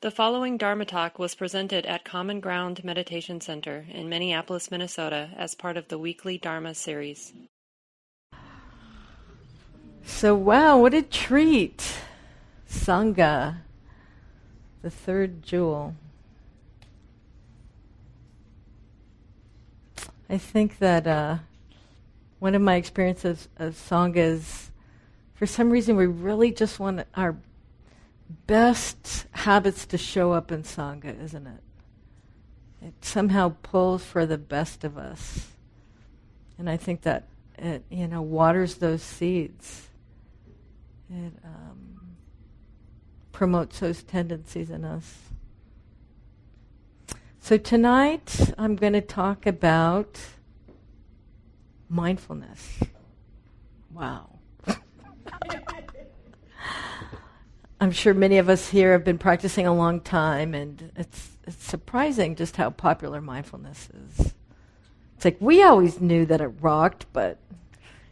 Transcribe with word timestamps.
The 0.00 0.12
following 0.12 0.58
Dharma 0.58 0.84
talk 0.84 1.18
was 1.18 1.34
presented 1.34 1.84
at 1.84 2.04
Common 2.04 2.38
Ground 2.38 2.84
Meditation 2.84 3.40
Center 3.40 3.84
in 3.90 4.08
Minneapolis, 4.08 4.70
Minnesota, 4.70 5.30
as 5.36 5.56
part 5.56 5.76
of 5.76 5.88
the 5.88 5.98
weekly 5.98 6.38
Dharma 6.38 6.76
series. 6.76 7.32
So, 10.04 10.36
wow, 10.36 10.78
what 10.78 10.94
a 10.94 11.02
treat! 11.02 11.96
Sangha, 12.70 13.56
the 14.82 14.90
third 14.90 15.42
jewel. 15.42 15.96
I 20.30 20.38
think 20.38 20.78
that 20.78 21.08
uh, 21.08 21.38
one 22.38 22.54
of 22.54 22.62
my 22.62 22.76
experiences 22.76 23.48
of 23.56 23.74
Sangha 23.74 24.18
is 24.18 24.70
for 25.34 25.46
some 25.46 25.70
reason 25.70 25.96
we 25.96 26.06
really 26.06 26.52
just 26.52 26.78
want 26.78 27.02
our 27.16 27.36
best 28.28 29.26
habits 29.32 29.86
to 29.86 29.98
show 29.98 30.32
up 30.32 30.52
in 30.52 30.62
Sangha, 30.62 31.20
isn't 31.22 31.46
it? 31.46 31.62
It 32.80 32.94
somehow 33.04 33.54
pulls 33.62 34.04
for 34.04 34.26
the 34.26 34.38
best 34.38 34.84
of 34.84 34.96
us. 34.96 35.48
And 36.58 36.68
I 36.68 36.76
think 36.76 37.02
that 37.02 37.24
it, 37.56 37.84
you 37.90 38.06
know, 38.06 38.22
waters 38.22 38.76
those 38.76 39.02
seeds. 39.02 39.88
It 41.10 41.32
um, 41.44 42.16
promotes 43.32 43.80
those 43.80 44.02
tendencies 44.02 44.70
in 44.70 44.84
us. 44.84 45.16
So 47.40 47.56
tonight 47.56 48.52
I'm 48.58 48.76
going 48.76 48.92
to 48.92 49.00
talk 49.00 49.46
about 49.46 50.20
mindfulness. 51.88 52.78
Wow. 53.92 54.38
I'm 57.80 57.92
sure 57.92 58.12
many 58.12 58.38
of 58.38 58.48
us 58.48 58.68
here 58.70 58.92
have 58.92 59.04
been 59.04 59.18
practicing 59.18 59.66
a 59.66 59.74
long 59.74 60.00
time, 60.00 60.52
and 60.52 60.90
it's, 60.96 61.36
it's 61.46 61.64
surprising 61.64 62.34
just 62.34 62.56
how 62.56 62.70
popular 62.70 63.20
mindfulness 63.20 63.88
is. 64.18 64.32
It's 65.14 65.24
like 65.24 65.36
we 65.40 65.62
always 65.62 66.00
knew 66.00 66.26
that 66.26 66.40
it 66.40 66.50
rocked, 66.60 67.06
but 67.12 67.38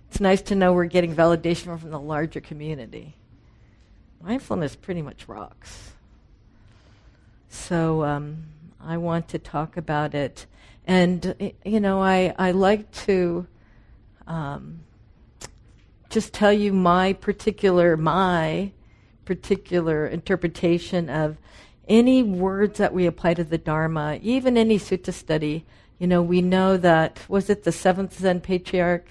it's 0.08 0.20
nice 0.20 0.40
to 0.42 0.54
know 0.54 0.72
we're 0.72 0.84
getting 0.84 1.16
validation 1.16 1.78
from 1.80 1.90
the 1.90 1.98
larger 1.98 2.40
community. 2.40 3.14
Mindfulness 4.22 4.76
pretty 4.76 5.02
much 5.02 5.26
rocks. 5.26 5.92
So 7.48 8.04
um, 8.04 8.44
I 8.80 8.98
want 8.98 9.28
to 9.28 9.38
talk 9.38 9.76
about 9.76 10.14
it. 10.14 10.46
And, 10.86 11.52
you 11.64 11.80
know, 11.80 12.00
I, 12.00 12.34
I 12.38 12.52
like 12.52 12.90
to 13.06 13.48
um, 14.28 14.80
just 16.08 16.32
tell 16.32 16.52
you 16.52 16.72
my 16.72 17.14
particular, 17.14 17.96
my 17.96 18.70
particular 19.26 20.06
interpretation 20.06 21.10
of 21.10 21.36
any 21.86 22.22
words 22.22 22.78
that 22.78 22.94
we 22.94 23.06
apply 23.06 23.34
to 23.34 23.44
the 23.44 23.58
Dharma, 23.58 24.18
even 24.22 24.56
any 24.56 24.78
sutta 24.78 25.12
study. 25.12 25.66
You 25.98 26.06
know, 26.06 26.22
we 26.22 26.40
know 26.40 26.78
that, 26.78 27.20
was 27.28 27.50
it 27.50 27.64
the 27.64 27.72
seventh 27.72 28.18
Zen 28.18 28.40
patriarch 28.40 29.08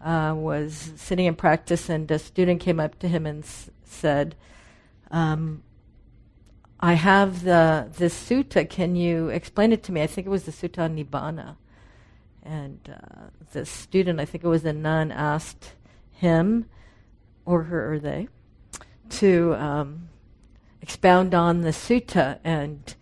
uh, 0.00 0.34
was 0.36 0.92
sitting 0.96 1.26
in 1.26 1.34
practice 1.34 1.88
and 1.88 2.08
a 2.10 2.18
student 2.18 2.60
came 2.60 2.78
up 2.78 2.98
to 3.00 3.08
him 3.08 3.26
and 3.26 3.42
s- 3.42 3.70
said, 3.84 4.36
um, 5.10 5.62
I 6.80 6.92
have 6.92 7.42
the 7.42 7.88
this 7.98 8.14
sutta. 8.14 8.68
Can 8.68 8.94
you 8.94 9.30
explain 9.30 9.72
it 9.72 9.82
to 9.84 9.92
me? 9.92 10.02
I 10.02 10.06
think 10.06 10.28
it 10.28 10.30
was 10.30 10.44
the 10.44 10.52
Sutta 10.52 10.84
on 10.84 10.96
Nibbana. 10.96 11.56
And 12.44 12.78
uh, 12.88 13.30
the 13.52 13.66
student, 13.66 14.20
I 14.20 14.24
think 14.24 14.44
it 14.44 14.48
was 14.48 14.64
a 14.64 14.72
nun, 14.72 15.10
asked 15.10 15.72
him 16.12 16.66
or 17.44 17.64
her 17.64 17.92
or 17.92 17.98
they 17.98 18.28
to 19.10 19.54
um, 19.54 20.08
expound 20.80 21.34
on 21.34 21.62
the 21.62 21.70
sutta. 21.70 22.38
And 22.44 22.94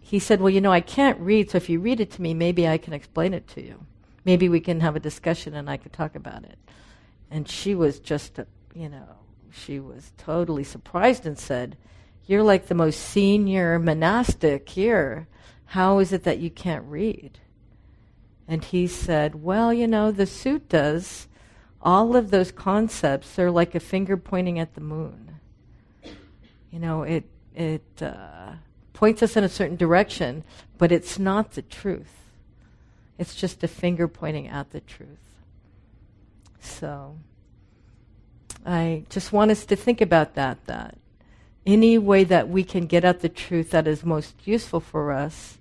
he 0.00 0.18
said, 0.18 0.40
Well, 0.40 0.50
you 0.50 0.60
know, 0.60 0.72
I 0.72 0.80
can't 0.80 1.18
read, 1.18 1.50
so 1.50 1.56
if 1.56 1.68
you 1.68 1.80
read 1.80 2.00
it 2.00 2.10
to 2.12 2.22
me, 2.22 2.34
maybe 2.34 2.68
I 2.68 2.78
can 2.78 2.92
explain 2.92 3.34
it 3.34 3.48
to 3.48 3.62
you. 3.62 3.86
Maybe 4.24 4.48
we 4.48 4.60
can 4.60 4.80
have 4.80 4.96
a 4.96 5.00
discussion 5.00 5.54
and 5.54 5.68
I 5.68 5.76
could 5.76 5.92
talk 5.92 6.14
about 6.14 6.44
it. 6.44 6.58
And 7.30 7.48
she 7.48 7.74
was 7.74 7.98
just, 8.00 8.38
uh, 8.38 8.44
you 8.74 8.88
know, 8.88 9.08
she 9.50 9.80
was 9.80 10.12
totally 10.16 10.64
surprised 10.64 11.26
and 11.26 11.38
said, 11.38 11.76
You're 12.26 12.42
like 12.42 12.66
the 12.66 12.74
most 12.74 13.00
senior 13.00 13.78
monastic 13.78 14.68
here. 14.68 15.26
How 15.66 15.98
is 15.98 16.12
it 16.12 16.24
that 16.24 16.38
you 16.38 16.50
can't 16.50 16.84
read? 16.84 17.40
And 18.46 18.62
he 18.62 18.86
said, 18.86 19.42
Well, 19.42 19.72
you 19.72 19.86
know, 19.86 20.12
the 20.12 20.24
suttas, 20.24 21.26
all 21.80 22.14
of 22.14 22.30
those 22.30 22.52
concepts, 22.52 23.38
are 23.38 23.50
like 23.50 23.74
a 23.74 23.80
finger 23.80 24.16
pointing 24.16 24.58
at 24.58 24.74
the 24.74 24.80
moon 24.80 25.23
you 26.74 26.80
know, 26.80 27.04
it 27.04 27.22
it 27.54 28.02
uh, 28.02 28.54
points 28.94 29.22
us 29.22 29.36
in 29.36 29.44
a 29.44 29.48
certain 29.48 29.76
direction, 29.76 30.42
but 30.76 30.90
it's 30.90 31.20
not 31.20 31.52
the 31.52 31.62
truth. 31.62 32.32
It's 33.16 33.36
just 33.36 33.62
a 33.62 33.68
finger 33.68 34.08
pointing 34.08 34.48
at 34.48 34.72
the 34.72 34.80
truth. 34.80 35.38
So 36.58 37.16
I 38.66 39.04
just 39.08 39.32
want 39.32 39.52
us 39.52 39.64
to 39.66 39.76
think 39.76 40.00
about 40.00 40.34
that. 40.34 40.66
That 40.66 40.98
any 41.64 41.96
way 41.96 42.24
that 42.24 42.48
we 42.48 42.64
can 42.64 42.86
get 42.86 43.04
at 43.04 43.20
the 43.20 43.28
truth 43.28 43.70
that 43.70 43.86
is 43.86 44.04
most 44.04 44.34
useful 44.44 44.80
for 44.80 45.12
us, 45.12 45.58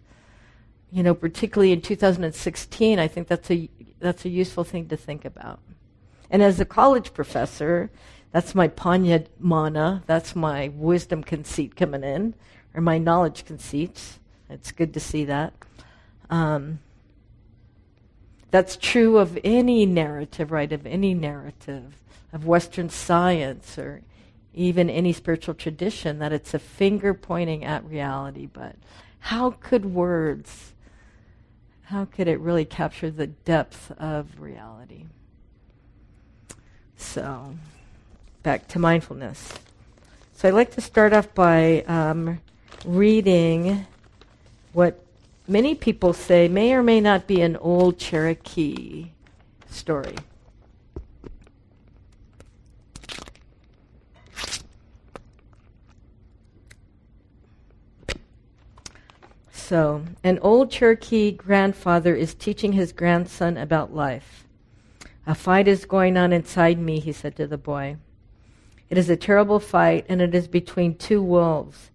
you 0.92 1.04
know, 1.04 1.14
particularly 1.14 1.74
in 1.74 1.82
2016, 1.82 2.98
I 2.98 3.08
think 3.08 3.28
that's 3.28 3.52
a 3.52 3.70
that's 4.00 4.26
a 4.26 4.30
useful 4.30 4.64
thing 4.64 4.88
to 4.88 4.98
think 4.98 5.26
about. 5.26 5.60
And 6.32 6.42
as 6.42 6.60
a 6.60 6.66
college 6.66 7.14
professor, 7.14 7.92
that's 8.34 8.56
my 8.56 8.68
panya 8.68 9.28
mana. 9.40 10.04
That's 10.08 10.36
my 10.36 10.70
wisdom 10.70 11.24
conceit 11.24 11.76
coming 11.76 12.04
in, 12.04 12.34
or 12.74 12.82
my 12.82 12.98
knowledge 12.98 13.46
conceit. 13.46 14.18
It's 14.50 14.72
good 14.72 14.94
to 14.96 15.00
see 15.00 15.24
that. 15.26 15.54
Um, 16.32 16.80
that's 18.50 18.76
true 18.76 19.20
of 19.20 19.38
any 19.44 19.86
narrative, 19.86 20.52
right? 20.52 20.72
Of 20.72 20.88
any 20.88 21.14
narrative 21.14 22.02
of 22.34 22.48
Western 22.48 22.90
science 22.90 23.78
or 23.78 24.02
even 24.56 24.90
any 24.90 25.14
spiritual 25.14 25.54
tradition, 25.54 26.18
that 26.20 26.34
it's 26.34 26.56
a 26.56 26.60
finger 26.60 27.14
pointing 27.14 27.64
at 27.64 27.86
reality. 27.86 28.48
But 28.48 28.76
how 29.20 29.52
could 29.52 29.86
words, 29.86 30.74
how 31.84 32.06
could 32.06 32.28
it 32.28 32.40
really 32.40 32.66
capture 32.66 33.12
the 33.12 33.28
depth 33.28 33.92
of 33.92 34.40
reality? 34.40 35.06
So 36.96 37.56
back 38.44 38.68
to 38.68 38.80
mindfulness. 38.80 39.54
So 40.34 40.50
I'd 40.50 40.54
like 40.54 40.72
to 40.72 40.82
start 40.82 41.14
off 41.14 41.34
by 41.34 41.82
um, 41.88 42.42
reading 42.86 43.86
what 44.74 45.04
many 45.48 45.74
people 45.74 46.14
say 46.14 46.48
may 46.48 46.74
or 46.74 46.84
may 46.84 47.00
not 47.00 47.28
be 47.28 47.42
an 47.42 47.56
old 47.58 47.98
Cherokee 47.98 49.12
story. 49.70 50.16
So, 59.52 60.04
an 60.24 60.40
old 60.40 60.70
Cherokee 60.70 61.32
grandfather 61.32 62.14
is 62.14 62.36
teaching 62.36 62.74
his 62.74 62.92
grandson 62.92 63.58
about 63.58 63.96
life. 63.96 64.46
A 65.26 65.34
fight 65.34 65.70
is 65.70 65.86
going 65.86 66.18
on 66.18 66.34
inside 66.34 66.78
me, 66.78 67.00
he 67.00 67.14
said 67.14 67.38
to 67.38 67.48
the 67.48 67.58
boy. 67.58 67.96
It 68.94 69.00
is 69.00 69.10
a 69.10 69.18
terrible 69.18 69.60
fight, 69.60 70.06
and 70.08 70.22
it 70.22 70.36
is 70.36 70.48
between 70.48 70.94
two 70.94 71.20
wolves. 71.20 71.90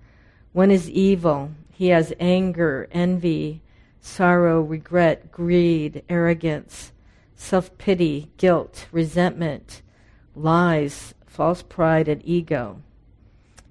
One 0.52 0.72
is 0.72 0.90
evil. 0.90 1.52
He 1.70 1.90
has 1.90 2.12
anger, 2.18 2.88
envy, 2.90 3.62
sorrow, 4.00 4.60
regret, 4.60 5.30
greed, 5.30 6.02
arrogance, 6.08 6.90
self 7.36 7.78
pity, 7.78 8.32
guilt, 8.36 8.88
resentment, 8.90 9.80
lies, 10.34 11.14
false 11.24 11.62
pride, 11.62 12.08
and 12.08 12.20
ego. 12.24 12.82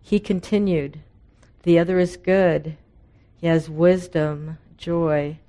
He 0.01 0.21
continued, 0.21 1.01
The 1.63 1.79
other 1.79 1.99
is 1.99 2.15
good. 2.15 2.77
He 3.41 3.47
has 3.47 3.69
wisdom, 3.69 4.57
joy, 4.77 5.39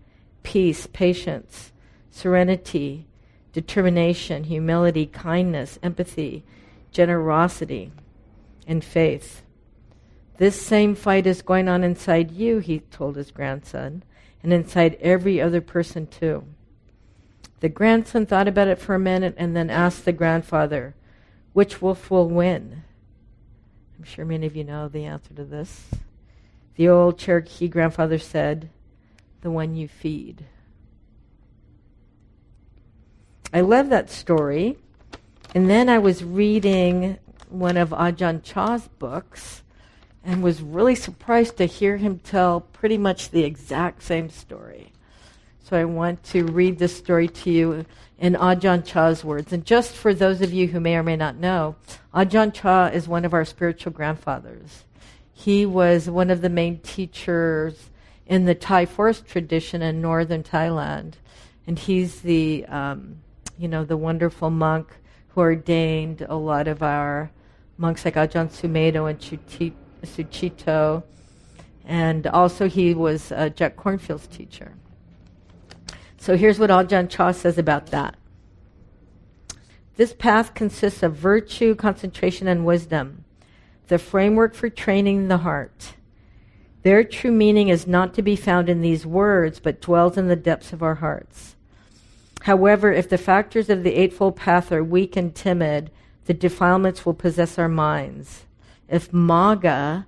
peace, 0.42 0.88
patience, 0.92 1.70
serenity, 2.10 3.06
determination, 3.52 4.42
humility, 4.42 5.06
kindness, 5.06 5.78
empathy 5.80 6.42
generosity, 6.90 7.92
and 8.66 8.84
faith. 8.84 9.42
This 10.36 10.60
same 10.60 10.94
fight 10.94 11.26
is 11.26 11.42
going 11.42 11.68
on 11.68 11.82
inside 11.82 12.30
you, 12.30 12.58
he 12.58 12.80
told 12.80 13.16
his 13.16 13.30
grandson, 13.30 14.04
and 14.42 14.52
inside 14.52 14.96
every 15.00 15.40
other 15.40 15.60
person 15.60 16.06
too. 16.06 16.44
The 17.60 17.68
grandson 17.68 18.24
thought 18.24 18.46
about 18.46 18.68
it 18.68 18.78
for 18.78 18.94
a 18.94 19.00
minute 19.00 19.34
and 19.36 19.56
then 19.56 19.68
asked 19.68 20.04
the 20.04 20.12
grandfather, 20.12 20.94
Which 21.52 21.82
wolf 21.82 22.10
will 22.10 22.28
win? 22.28 22.84
I'm 23.98 24.04
sure 24.04 24.24
many 24.24 24.46
of 24.46 24.54
you 24.54 24.62
know 24.62 24.86
the 24.86 25.04
answer 25.04 25.34
to 25.34 25.44
this. 25.44 25.86
The 26.76 26.88
old 26.88 27.18
Cherokee 27.18 27.66
grandfather 27.66 28.18
said, 28.18 28.70
The 29.40 29.50
one 29.50 29.74
you 29.74 29.88
feed. 29.88 30.44
I 33.52 33.62
love 33.62 33.88
that 33.88 34.08
story 34.08 34.78
and 35.54 35.68
then 35.68 35.88
I 35.88 35.98
was 35.98 36.22
reading 36.24 37.18
one 37.48 37.76
of 37.76 37.90
Ajahn 37.90 38.42
Chah's 38.42 38.88
books, 38.98 39.62
and 40.24 40.42
was 40.42 40.60
really 40.60 40.94
surprised 40.94 41.56
to 41.56 41.64
hear 41.64 41.96
him 41.96 42.18
tell 42.18 42.60
pretty 42.60 42.98
much 42.98 43.30
the 43.30 43.44
exact 43.44 44.02
same 44.02 44.28
story. 44.28 44.92
So 45.64 45.76
I 45.76 45.84
want 45.84 46.22
to 46.24 46.44
read 46.44 46.78
this 46.78 46.96
story 46.96 47.28
to 47.28 47.50
you 47.50 47.86
in 48.18 48.34
Ajahn 48.34 48.84
Chah's 48.84 49.24
words. 49.24 49.52
And 49.52 49.64
just 49.64 49.92
for 49.94 50.12
those 50.12 50.40
of 50.40 50.52
you 50.52 50.66
who 50.68 50.80
may 50.80 50.96
or 50.96 51.02
may 51.02 51.16
not 51.16 51.36
know, 51.36 51.76
Ajahn 52.14 52.52
Chah 52.52 52.90
is 52.92 53.08
one 53.08 53.24
of 53.24 53.32
our 53.32 53.44
spiritual 53.44 53.92
grandfathers. 53.92 54.84
He 55.32 55.64
was 55.64 56.10
one 56.10 56.30
of 56.30 56.40
the 56.40 56.48
main 56.48 56.80
teachers 56.80 57.90
in 58.26 58.44
the 58.44 58.54
Thai 58.54 58.86
forest 58.86 59.26
tradition 59.26 59.82
in 59.82 60.02
northern 60.02 60.42
Thailand. 60.42 61.14
And 61.66 61.78
he's 61.78 62.22
the, 62.22 62.66
um, 62.66 63.18
you 63.58 63.68
know, 63.68 63.84
the 63.84 63.96
wonderful 63.96 64.50
monk 64.50 64.88
who 65.28 65.40
ordained 65.40 66.26
a 66.28 66.36
lot 66.36 66.68
of 66.68 66.82
our 66.82 67.30
monks 67.76 68.04
like 68.04 68.14
Ajahn 68.14 68.48
Sumedho 68.48 69.08
and 69.08 69.20
Sucitto. 70.02 71.02
And 71.84 72.26
also 72.26 72.68
he 72.68 72.94
was 72.94 73.32
uh, 73.32 73.48
Jack 73.50 73.76
Kornfield's 73.76 74.26
teacher. 74.26 74.74
So 76.18 76.36
here's 76.36 76.58
what 76.58 76.70
Ajahn 76.70 77.08
Chah 77.08 77.32
says 77.32 77.58
about 77.58 77.86
that. 77.86 78.16
This 79.96 80.12
path 80.12 80.54
consists 80.54 81.02
of 81.02 81.16
virtue, 81.16 81.74
concentration, 81.74 82.46
and 82.46 82.64
wisdom, 82.64 83.24
the 83.88 83.98
framework 83.98 84.54
for 84.54 84.68
training 84.68 85.28
the 85.28 85.38
heart. 85.38 85.94
Their 86.82 87.02
true 87.02 87.32
meaning 87.32 87.68
is 87.68 87.86
not 87.86 88.14
to 88.14 88.22
be 88.22 88.36
found 88.36 88.68
in 88.68 88.80
these 88.80 89.04
words, 89.04 89.58
but 89.58 89.80
dwells 89.80 90.16
in 90.16 90.28
the 90.28 90.36
depths 90.36 90.72
of 90.72 90.82
our 90.82 90.96
hearts. 90.96 91.56
However, 92.42 92.92
if 92.92 93.08
the 93.08 93.18
factors 93.18 93.68
of 93.68 93.82
the 93.82 93.94
Eightfold 93.94 94.36
Path 94.36 94.72
are 94.72 94.84
weak 94.84 95.16
and 95.16 95.34
timid, 95.34 95.90
the 96.26 96.34
defilements 96.34 97.04
will 97.04 97.14
possess 97.14 97.58
our 97.58 97.68
minds. 97.68 98.44
If 98.88 99.10
Magga, 99.10 100.06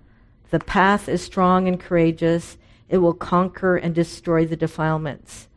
the 0.50 0.60
path, 0.60 1.08
is 1.08 1.22
strong 1.22 1.66
and 1.66 1.78
courageous, 1.78 2.56
it 2.88 2.98
will 2.98 3.14
conquer 3.14 3.76
and 3.76 3.94
destroy 3.94 4.46
the 4.46 4.56
defilements. 4.56 5.48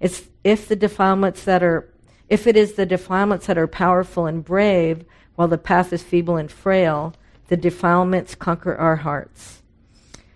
It's 0.00 0.28
if 0.44 0.68
the 0.68 0.76
defilements 0.76 1.44
that 1.44 1.62
are 1.62 1.88
if 2.28 2.46
it 2.46 2.56
is 2.56 2.74
the 2.74 2.86
defilements 2.86 3.46
that 3.46 3.58
are 3.58 3.66
powerful 3.66 4.26
and 4.26 4.44
brave, 4.44 5.04
while 5.34 5.48
the 5.48 5.58
path 5.58 5.92
is 5.92 6.02
feeble 6.02 6.36
and 6.36 6.50
frail, 6.50 7.14
the 7.48 7.56
defilements 7.56 8.34
conquer 8.34 8.74
our 8.74 8.96
hearts. 8.96 9.62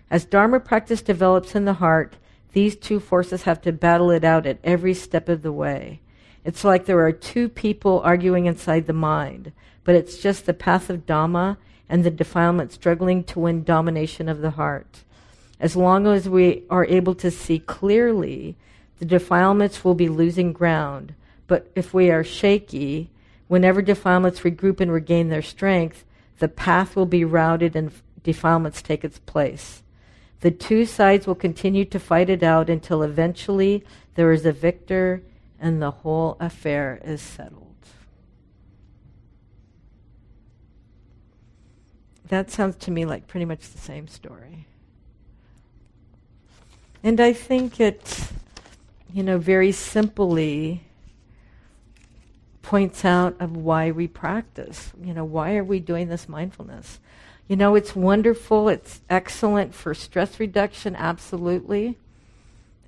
As 0.09 0.23
Dharma 0.23 0.59
practice 0.59 1.01
develops 1.01 1.55
in 1.55 1.65
the 1.65 1.73
heart, 1.73 2.15
these 2.53 2.75
two 2.75 2.99
forces 2.99 3.43
have 3.43 3.61
to 3.61 3.71
battle 3.71 4.11
it 4.11 4.23
out 4.23 4.45
at 4.45 4.59
every 4.63 4.93
step 4.93 5.29
of 5.29 5.41
the 5.41 5.51
way. 5.51 6.01
It's 6.43 6.63
like 6.63 6.85
there 6.85 7.05
are 7.05 7.11
two 7.11 7.49
people 7.49 8.01
arguing 8.01 8.45
inside 8.45 8.85
the 8.85 8.93
mind, 8.93 9.51
but 9.83 9.95
it's 9.95 10.17
just 10.17 10.45
the 10.45 10.53
path 10.53 10.89
of 10.89 11.05
Dhamma 11.05 11.57
and 11.89 12.03
the 12.03 12.11
defilement 12.11 12.71
struggling 12.71 13.23
to 13.25 13.39
win 13.39 13.63
domination 13.63 14.29
of 14.29 14.41
the 14.41 14.51
heart. 14.51 15.03
As 15.59 15.75
long 15.75 16.07
as 16.07 16.29
we 16.29 16.63
are 16.69 16.85
able 16.85 17.15
to 17.15 17.31
see 17.31 17.59
clearly 17.59 18.55
the 18.99 19.05
defilements 19.05 19.83
will 19.83 19.95
be 19.95 20.09
losing 20.09 20.53
ground. 20.53 21.13
But 21.47 21.69
if 21.75 21.93
we 21.93 22.09
are 22.11 22.23
shaky, 22.23 23.09
whenever 23.47 23.81
defilements 23.81 24.41
regroup 24.41 24.79
and 24.79 24.91
regain 24.91 25.29
their 25.29 25.41
strength, 25.41 26.03
the 26.39 26.47
path 26.47 26.95
will 26.95 27.05
be 27.05 27.23
routed 27.23 27.75
and 27.75 27.91
defilements 28.23 28.81
take 28.81 29.03
its 29.03 29.19
place. 29.19 29.83
The 30.41 30.51
two 30.51 30.85
sides 30.85 31.25
will 31.25 31.35
continue 31.35 31.85
to 31.85 31.99
fight 31.99 32.29
it 32.29 32.43
out 32.43 32.69
until 32.69 33.03
eventually 33.03 33.83
there 34.15 34.31
is 34.31 34.45
a 34.45 34.51
victor 34.51 35.23
and 35.59 35.81
the 35.81 35.91
whole 35.91 36.37
affair 36.39 37.01
is 37.03 37.21
settled. 37.21 37.63
That 42.27 42.51
sounds 42.51 42.75
to 42.77 42.91
me 42.91 43.05
like 43.05 43.27
pretty 43.27 43.45
much 43.45 43.69
the 43.69 43.77
same 43.77 44.07
story. 44.07 44.67
And 47.03 47.19
I 47.19 47.33
think 47.33 47.79
it 47.79 48.31
you 49.13 49.23
know, 49.23 49.37
very 49.37 49.71
simply 49.71 50.83
points 52.61 53.05
out 53.05 53.35
of 53.39 53.55
why 53.55 53.91
we 53.91 54.07
practice. 54.07 54.91
You 55.01 55.13
know, 55.13 55.23
why 55.23 55.55
are 55.55 55.63
we 55.63 55.79
doing 55.79 56.09
this 56.09 56.27
mindfulness? 56.27 56.99
You 57.47 57.55
know, 57.55 57.75
it's 57.75 57.95
wonderful. 57.95 58.67
It's 58.67 59.01
excellent 59.09 59.73
for 59.73 59.93
stress 59.93 60.39
reduction, 60.39 60.95
absolutely. 60.95 61.97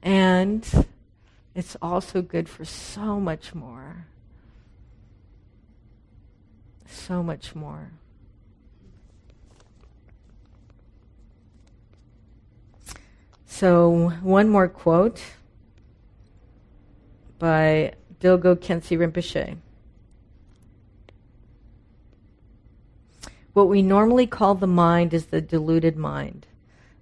And 0.03 0.67
it's 1.55 1.77
also 1.81 2.21
good 2.21 2.49
for 2.49 2.65
so 2.65 3.19
much 3.19 3.55
more. 3.55 4.05
So 6.85 7.23
much 7.23 7.55
more. 7.55 7.91
So, 13.45 14.09
one 14.21 14.49
more 14.49 14.67
quote 14.67 15.21
by 17.39 17.93
Dilgo 18.19 18.55
Khyentse 18.55 18.97
Rinpoche. 18.97 19.57
What 23.59 23.67
we 23.67 23.81
normally 23.81 24.25
call 24.25 24.55
the 24.55 24.67
mind 24.67 25.13
is 25.13 25.25
the 25.25 25.41
deluded 25.41 25.97
mind, 25.97 26.47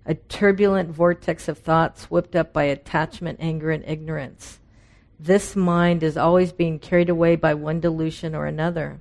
a 0.07 0.15
turbulent 0.15 0.89
vortex 0.89 1.47
of 1.47 1.59
thoughts 1.59 2.05
whipped 2.09 2.35
up 2.35 2.51
by 2.51 2.63
attachment, 2.63 3.37
anger, 3.39 3.69
and 3.69 3.85
ignorance. 3.85 4.57
This 5.19 5.55
mind 5.55 6.01
is 6.01 6.17
always 6.17 6.51
being 6.51 6.79
carried 6.79 7.09
away 7.09 7.35
by 7.35 7.53
one 7.53 7.79
delusion 7.79 8.33
or 8.33 8.47
another. 8.47 8.99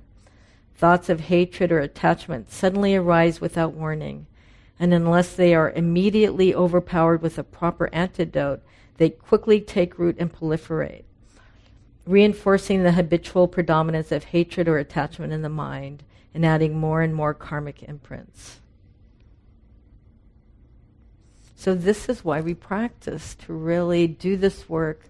Thoughts 0.75 1.09
of 1.09 1.21
hatred 1.21 1.71
or 1.71 1.79
attachment 1.79 2.51
suddenly 2.51 2.95
arise 2.95 3.41
without 3.41 3.73
warning, 3.73 4.27
and 4.79 4.93
unless 4.93 5.33
they 5.33 5.55
are 5.55 5.71
immediately 5.71 6.53
overpowered 6.53 7.23
with 7.23 7.39
a 7.39 7.43
proper 7.43 7.91
antidote, 7.91 8.61
they 8.97 9.09
quickly 9.09 9.61
take 9.61 9.97
root 9.97 10.17
and 10.19 10.31
proliferate 10.31 11.05
reinforcing 12.05 12.83
the 12.83 12.91
habitual 12.93 13.47
predominance 13.47 14.11
of 14.11 14.25
hatred 14.25 14.67
or 14.67 14.77
attachment 14.77 15.33
in 15.33 15.41
the 15.41 15.49
mind 15.49 16.03
and 16.33 16.45
adding 16.45 16.77
more 16.77 17.01
and 17.01 17.13
more 17.13 17.33
karmic 17.33 17.83
imprints. 17.83 18.59
So, 21.55 21.73
this 21.73 22.07
is 22.07 22.23
why 22.23 22.41
we 22.41 22.53
practice 22.53 23.35
to 23.45 23.53
really 23.53 24.07
do 24.07 24.37
this 24.37 24.69
work 24.69 25.09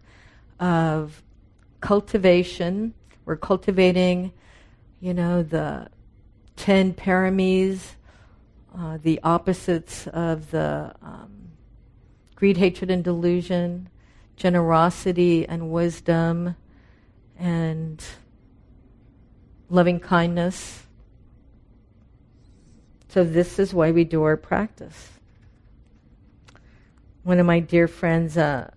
of 0.60 1.22
cultivation. 1.82 2.94
We're 3.26 3.36
cultivating, 3.36 4.32
you 5.02 5.14
know, 5.14 5.44
the 5.44 5.90
10 6.56 6.94
paramis, 6.94 7.82
uh, 8.78 8.98
the 9.02 9.20
opposites 9.24 10.08
of 10.08 10.52
the 10.52 10.94
um, 11.02 11.50
greed, 12.36 12.58
hatred, 12.58 12.92
and 12.92 13.04
delusion, 13.04 13.90
generosity 14.36 15.48
and 15.48 15.72
wisdom, 15.72 16.56
and 17.38 18.04
loving 19.70 20.00
kindness. 20.00 20.87
So, 23.18 23.24
this 23.24 23.58
is 23.58 23.74
why 23.74 23.90
we 23.90 24.04
do 24.04 24.22
our 24.22 24.38
practice. 24.38 25.10
One 27.24 27.40
of 27.40 27.48
my 27.48 27.60
dear 27.60 27.88
friends, 27.88 28.38
uh, 28.38 28.70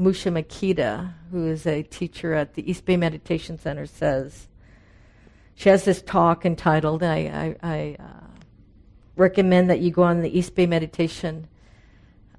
Mushim 0.00 0.42
Ikeda, 0.42 1.12
who 1.30 1.46
is 1.46 1.66
a 1.66 1.82
teacher 1.82 2.32
at 2.32 2.54
the 2.54 2.70
East 2.70 2.86
Bay 2.86 2.96
Meditation 2.96 3.58
Center, 3.58 3.84
says 3.84 4.48
she 5.54 5.68
has 5.68 5.84
this 5.84 6.00
talk 6.00 6.46
entitled. 6.46 7.02
I, 7.02 7.54
I, 7.62 7.70
I 7.70 7.96
uh, 8.02 8.28
recommend 9.16 9.68
that 9.68 9.80
you 9.80 9.90
go 9.90 10.04
on 10.04 10.22
the 10.22 10.38
East 10.38 10.54
Bay 10.54 10.64
Meditation 10.64 11.46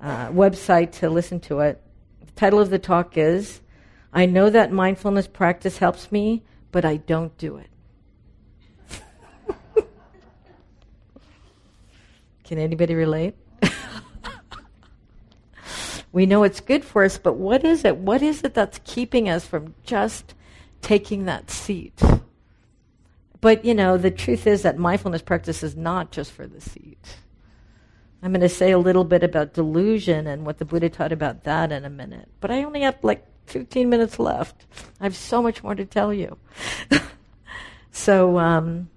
uh, 0.02 0.30
website 0.30 0.92
to 0.94 1.10
listen 1.12 1.40
to 1.42 1.60
it. 1.60 1.80
The 2.26 2.32
title 2.32 2.62
of 2.62 2.72
the 2.72 2.80
talk 2.80 3.16
is 3.16 3.62
I 4.12 4.26
know 4.26 4.50
that 4.50 4.72
mindfulness 4.72 5.28
practice 5.28 5.78
helps 5.78 6.12
me, 6.12 6.42
but 6.72 6.84
I 6.84 6.98
don't 6.98 7.38
do 7.38 7.58
it. 7.58 7.68
Can 12.44 12.58
anybody 12.58 12.94
relate? 12.94 13.36
we 16.12 16.26
know 16.26 16.44
it's 16.44 16.60
good 16.60 16.84
for 16.84 17.04
us, 17.04 17.18
but 17.18 17.34
what 17.34 17.64
is 17.64 17.86
it? 17.86 17.98
What 17.98 18.22
is 18.22 18.44
it 18.44 18.54
that's 18.54 18.80
keeping 18.84 19.30
us 19.30 19.46
from 19.46 19.76
just 19.84 20.36
taking 20.82 21.26
that 21.26 21.50
seat? 21.50 22.02
But, 23.40 23.66
you 23.66 23.74
know, 23.74 23.98
the 23.98 24.12
truth 24.12 24.48
is 24.48 24.62
that 24.62 24.78
mindfulness 24.78 25.22
practice 25.22 25.64
is 25.64 25.76
not 25.76 26.12
just 26.12 26.32
for 26.32 26.48
the 26.48 26.62
seat. 26.62 27.18
I'm 28.22 28.32
going 28.32 28.40
to 28.40 28.48
say 28.48 28.72
a 28.72 28.78
little 28.78 29.04
bit 29.04 29.22
about 29.22 29.54
delusion 29.54 30.28
and 30.28 30.46
what 30.46 30.58
the 30.58 30.66
Buddha 30.66 30.90
taught 30.90 31.12
about 31.12 31.44
that 31.44 31.74
in 31.74 31.84
a 31.84 31.90
minute. 31.90 32.30
But 32.40 32.52
I 32.52 32.64
only 32.64 32.82
have 32.82 32.96
like 33.02 33.26
15 33.48 33.90
minutes 33.90 34.18
left. 34.18 34.66
I 35.02 35.04
have 35.04 35.16
so 35.16 35.42
much 35.42 35.62
more 35.62 35.76
to 35.76 35.84
tell 35.84 36.14
you. 36.14 36.38
so, 37.92 38.38
um, 38.38 38.90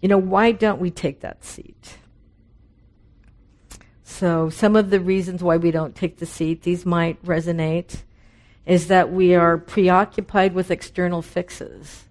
you 0.00 0.08
know, 0.08 0.18
why 0.18 0.52
don't 0.52 0.80
we 0.80 0.90
take 0.92 1.20
that 1.20 1.44
seat? 1.44 1.96
So, 4.10 4.50
some 4.50 4.74
of 4.76 4.90
the 4.90 5.00
reasons 5.00 5.42
why 5.42 5.56
we 5.56 5.70
don't 5.70 5.94
take 5.94 6.18
the 6.18 6.26
seat, 6.26 6.62
these 6.62 6.84
might 6.84 7.24
resonate, 7.24 8.02
is 8.66 8.88
that 8.88 9.10
we 9.10 9.34
are 9.34 9.56
preoccupied 9.56 10.52
with 10.52 10.70
external 10.70 11.22
fixes. 11.22 12.04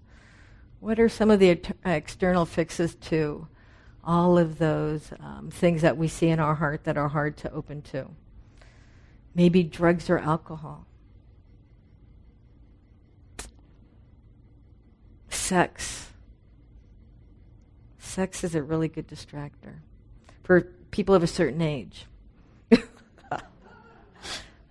What 0.80 0.98
are 0.98 1.10
some 1.10 1.30
of 1.30 1.38
the 1.38 1.60
external 1.84 2.46
fixes 2.46 2.94
to 2.96 3.46
all 4.02 4.38
of 4.38 4.58
those 4.58 5.12
um, 5.20 5.50
things 5.50 5.82
that 5.82 5.96
we 5.96 6.08
see 6.08 6.28
in 6.28 6.40
our 6.40 6.54
heart 6.54 6.84
that 6.84 6.96
are 6.96 7.08
hard 7.08 7.36
to 7.36 7.52
open 7.52 7.82
to. 7.82 8.08
Maybe 9.34 9.62
drugs 9.62 10.08
or 10.08 10.18
alcohol. 10.18 10.86
Sex. 15.28 16.08
Sex 17.98 18.42
is 18.42 18.54
a 18.54 18.62
really 18.62 18.88
good 18.88 19.06
distractor 19.06 19.76
for 20.42 20.66
people 20.90 21.14
of 21.14 21.22
a 21.22 21.26
certain 21.26 21.62
age. 21.62 22.06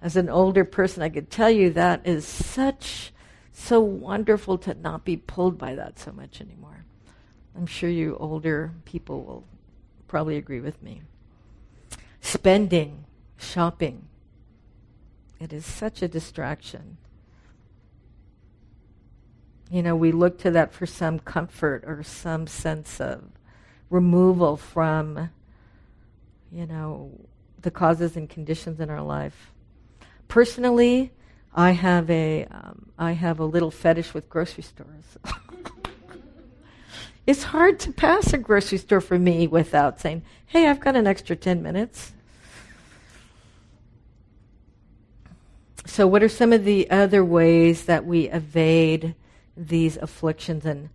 As 0.01 0.15
an 0.15 0.29
older 0.29 0.63
person, 0.65 1.03
I 1.03 1.09
could 1.09 1.29
tell 1.29 1.49
you 1.49 1.71
that 1.71 2.01
is 2.05 2.25
such, 2.25 3.11
so 3.51 3.79
wonderful 3.79 4.57
to 4.59 4.73
not 4.73 5.03
be 5.03 5.17
pulled 5.17 5.57
by 5.57 5.75
that 5.75 5.99
so 5.99 6.11
much 6.11 6.41
anymore. 6.41 6.85
I'm 7.55 7.65
sure 7.65 7.89
you 7.89 8.15
older 8.17 8.71
people 8.85 9.23
will 9.23 9.43
probably 10.07 10.37
agree 10.37 10.61
with 10.61 10.81
me. 10.81 11.01
Spending, 12.21 13.05
shopping, 13.37 14.07
it 15.39 15.53
is 15.53 15.65
such 15.65 16.01
a 16.01 16.07
distraction. 16.07 16.97
You 19.71 19.83
know, 19.83 19.95
we 19.95 20.11
look 20.11 20.39
to 20.39 20.51
that 20.51 20.73
for 20.73 20.85
some 20.85 21.19
comfort 21.19 21.83
or 21.85 22.03
some 22.03 22.47
sense 22.47 22.99
of 22.99 23.23
removal 23.89 24.57
from, 24.57 25.29
you 26.51 26.65
know, 26.65 27.11
the 27.61 27.71
causes 27.71 28.15
and 28.15 28.29
conditions 28.29 28.79
in 28.79 28.89
our 28.89 29.01
life. 29.01 29.51
Personally, 30.27 31.11
I 31.53 31.71
have 31.71 32.09
a 32.09 32.45
um, 32.45 32.91
I 32.97 33.13
have 33.13 33.39
a 33.39 33.45
little 33.45 33.71
fetish 33.71 34.13
with 34.13 34.29
grocery 34.29 34.63
stores. 34.63 35.17
it's 37.27 37.43
hard 37.43 37.79
to 37.81 37.91
pass 37.91 38.33
a 38.33 38.37
grocery 38.37 38.77
store 38.77 39.01
for 39.01 39.17
me 39.17 39.47
without 39.47 39.99
saying, 39.99 40.23
"Hey, 40.45 40.67
I've 40.67 40.79
got 40.79 40.95
an 40.95 41.07
extra 41.07 41.35
10 41.35 41.61
minutes." 41.63 42.13
So, 45.85 46.05
what 46.05 46.21
are 46.21 46.29
some 46.29 46.53
of 46.53 46.65
the 46.65 46.89
other 46.91 47.25
ways 47.25 47.85
that 47.85 48.05
we 48.05 48.29
evade 48.29 49.15
these 49.57 49.97
afflictions 49.97 50.65
and 50.65 50.89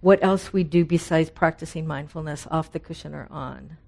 what 0.00 0.22
else 0.22 0.52
we 0.52 0.64
do 0.64 0.84
besides 0.84 1.30
practicing 1.30 1.86
mindfulness 1.86 2.46
off 2.50 2.70
the 2.70 2.78
cushion 2.78 3.14
or 3.14 3.26
on? 3.30 3.78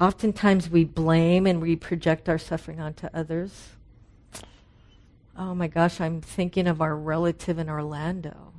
Oftentimes 0.00 0.70
we 0.70 0.84
blame 0.84 1.46
and 1.46 1.60
we 1.60 1.76
project 1.76 2.26
our 2.30 2.38
suffering 2.38 2.80
onto 2.80 3.08
others. 3.12 3.68
Oh 5.36 5.54
my 5.54 5.68
gosh, 5.68 6.00
I'm 6.00 6.22
thinking 6.22 6.66
of 6.66 6.80
our 6.80 6.96
relative 6.96 7.58
in 7.58 7.68
Orlando. 7.68 8.54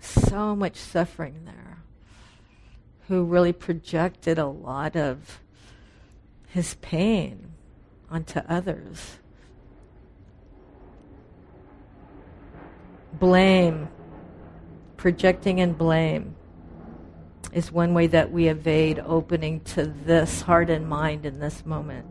So 0.00 0.56
much 0.56 0.74
suffering 0.74 1.44
there. 1.44 1.78
Who 3.06 3.22
really 3.22 3.52
projected 3.52 4.36
a 4.36 4.46
lot 4.46 4.96
of 4.96 5.40
his 6.48 6.74
pain 6.74 7.52
onto 8.10 8.40
others. 8.48 9.18
Blame, 13.12 13.88
projecting 14.96 15.60
and 15.60 15.78
blame 15.78 16.34
is 17.54 17.70
one 17.70 17.94
way 17.94 18.08
that 18.08 18.32
we 18.32 18.48
evade 18.48 19.00
opening 19.06 19.60
to 19.60 19.86
this 19.86 20.42
heart 20.42 20.68
and 20.68 20.88
mind 20.88 21.24
in 21.24 21.38
this 21.38 21.64
moment. 21.64 22.04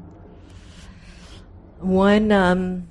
One, 1.80 2.32
um, 2.32 2.88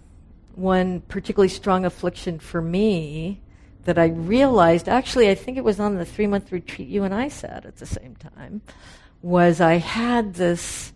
one 0.55 1.01
particularly 1.01 1.49
strong 1.49 1.87
affliction 1.87 2.39
for 2.39 2.61
me 2.61 3.41
that 3.85 3.99
I 3.99 4.09
realized, 4.09 4.87
actually, 4.87 5.31
I 5.31 5.35
think 5.35 5.57
it 5.57 5.65
was 5.65 5.81
on 5.81 5.97
the 5.97 6.05
three 6.05 6.27
month 6.27 6.53
retreat 6.53 6.89
you 6.89 7.05
and 7.05 7.15
I 7.15 7.29
sat 7.29 7.65
at 7.65 7.77
the 7.77 7.87
same 7.87 8.17
time, 8.17 8.61
was 9.23 9.61
I 9.61 9.75
had 9.75 10.35
this, 10.35 10.93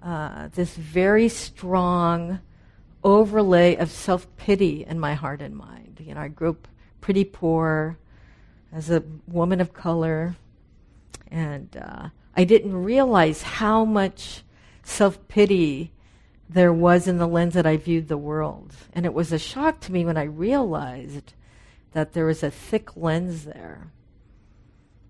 uh, 0.00 0.48
this 0.54 0.76
very 0.76 1.28
strong 1.28 2.40
overlay 3.02 3.74
of 3.74 3.90
self 3.90 4.28
pity 4.36 4.84
in 4.84 5.00
my 5.00 5.14
heart 5.14 5.42
and 5.42 5.56
mind. 5.56 6.00
You 6.00 6.14
know, 6.14 6.20
I 6.20 6.28
grew 6.28 6.50
up 6.50 6.68
pretty 7.00 7.24
poor 7.24 7.98
as 8.72 8.90
a 8.90 9.02
woman 9.26 9.60
of 9.60 9.72
color, 9.74 10.36
and 11.34 11.76
uh, 11.76 12.08
I 12.36 12.44
didn't 12.44 12.84
realize 12.84 13.42
how 13.42 13.84
much 13.84 14.44
self 14.84 15.26
pity 15.26 15.90
there 16.48 16.72
was 16.72 17.08
in 17.08 17.18
the 17.18 17.26
lens 17.26 17.54
that 17.54 17.66
I 17.66 17.76
viewed 17.76 18.06
the 18.06 18.16
world. 18.16 18.72
And 18.92 19.04
it 19.04 19.12
was 19.12 19.32
a 19.32 19.38
shock 19.38 19.80
to 19.80 19.92
me 19.92 20.04
when 20.04 20.16
I 20.16 20.22
realized 20.22 21.34
that 21.92 22.12
there 22.12 22.26
was 22.26 22.44
a 22.44 22.52
thick 22.52 22.96
lens 22.96 23.44
there. 23.46 23.90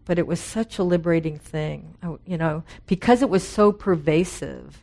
But 0.07 0.19
it 0.19 0.27
was 0.27 0.41
such 0.41 0.79
a 0.79 0.83
liberating 0.83 1.39
thing, 1.39 1.97
you 2.27 2.39
know, 2.39 2.65
because 2.87 3.21
it 3.21 3.29
was 3.29 3.47
so 3.47 3.71
pervasive. 3.71 4.83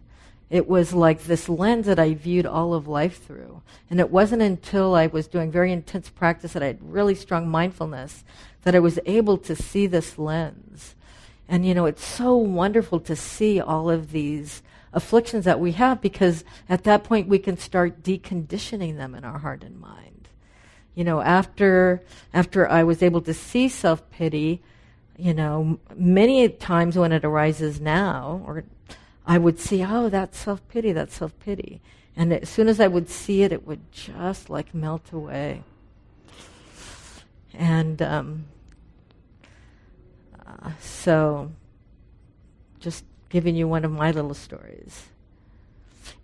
It 0.51 0.67
was 0.67 0.93
like 0.93 1.23
this 1.23 1.49
lens 1.49 1.87
that 1.87 1.99
I 1.99 2.13
viewed 2.13 2.45
all 2.45 2.75
of 2.75 2.87
life 2.87 3.25
through. 3.25 3.63
And 3.89 3.99
it 3.99 4.11
wasn't 4.11 4.43
until 4.43 4.93
I 4.93 5.07
was 5.07 5.27
doing 5.27 5.51
very 5.51 5.71
intense 5.71 6.09
practice 6.09 6.53
that 6.53 6.61
I 6.61 6.67
had 6.67 6.93
really 6.93 7.15
strong 7.15 7.47
mindfulness 7.47 8.23
that 8.63 8.75
I 8.75 8.79
was 8.79 8.99
able 9.07 9.37
to 9.39 9.55
see 9.55 9.87
this 9.87 10.19
lens. 10.19 10.95
And, 11.51 11.65
you 11.65 11.73
know, 11.73 11.85
it's 11.85 12.05
so 12.05 12.33
wonderful 12.33 13.01
to 13.01 13.13
see 13.13 13.59
all 13.59 13.89
of 13.89 14.13
these 14.13 14.63
afflictions 14.93 15.43
that 15.43 15.59
we 15.59 15.73
have 15.73 15.99
because 15.99 16.45
at 16.69 16.85
that 16.85 17.03
point 17.03 17.27
we 17.27 17.39
can 17.39 17.57
start 17.57 18.01
deconditioning 18.03 18.95
them 18.95 19.13
in 19.13 19.25
our 19.25 19.39
heart 19.39 19.61
and 19.61 19.77
mind. 19.77 20.29
You 20.95 21.03
know, 21.03 21.19
after 21.19 22.01
after 22.33 22.69
I 22.69 22.83
was 22.83 23.03
able 23.03 23.19
to 23.23 23.33
see 23.33 23.67
self-pity, 23.67 24.61
you 25.17 25.33
know, 25.33 25.77
many 25.93 26.47
times 26.47 26.97
when 26.97 27.11
it 27.11 27.25
arises 27.25 27.81
now 27.81 28.41
or 28.45 28.63
I 29.27 29.37
would 29.37 29.59
see, 29.59 29.83
oh, 29.83 30.07
that's 30.07 30.37
self-pity, 30.37 30.93
that's 30.93 31.15
self-pity. 31.15 31.81
And 32.15 32.31
as 32.31 32.47
soon 32.47 32.69
as 32.69 32.79
I 32.79 32.87
would 32.87 33.09
see 33.09 33.43
it, 33.43 33.51
it 33.51 33.67
would 33.67 33.91
just 33.91 34.49
like 34.49 34.73
melt 34.73 35.11
away. 35.11 35.63
And 37.53 38.01
um, 38.01 38.45
so 40.79 41.51
just 42.79 43.05
giving 43.29 43.55
you 43.55 43.67
one 43.67 43.85
of 43.85 43.91
my 43.91 44.11
little 44.11 44.33
stories. 44.33 45.05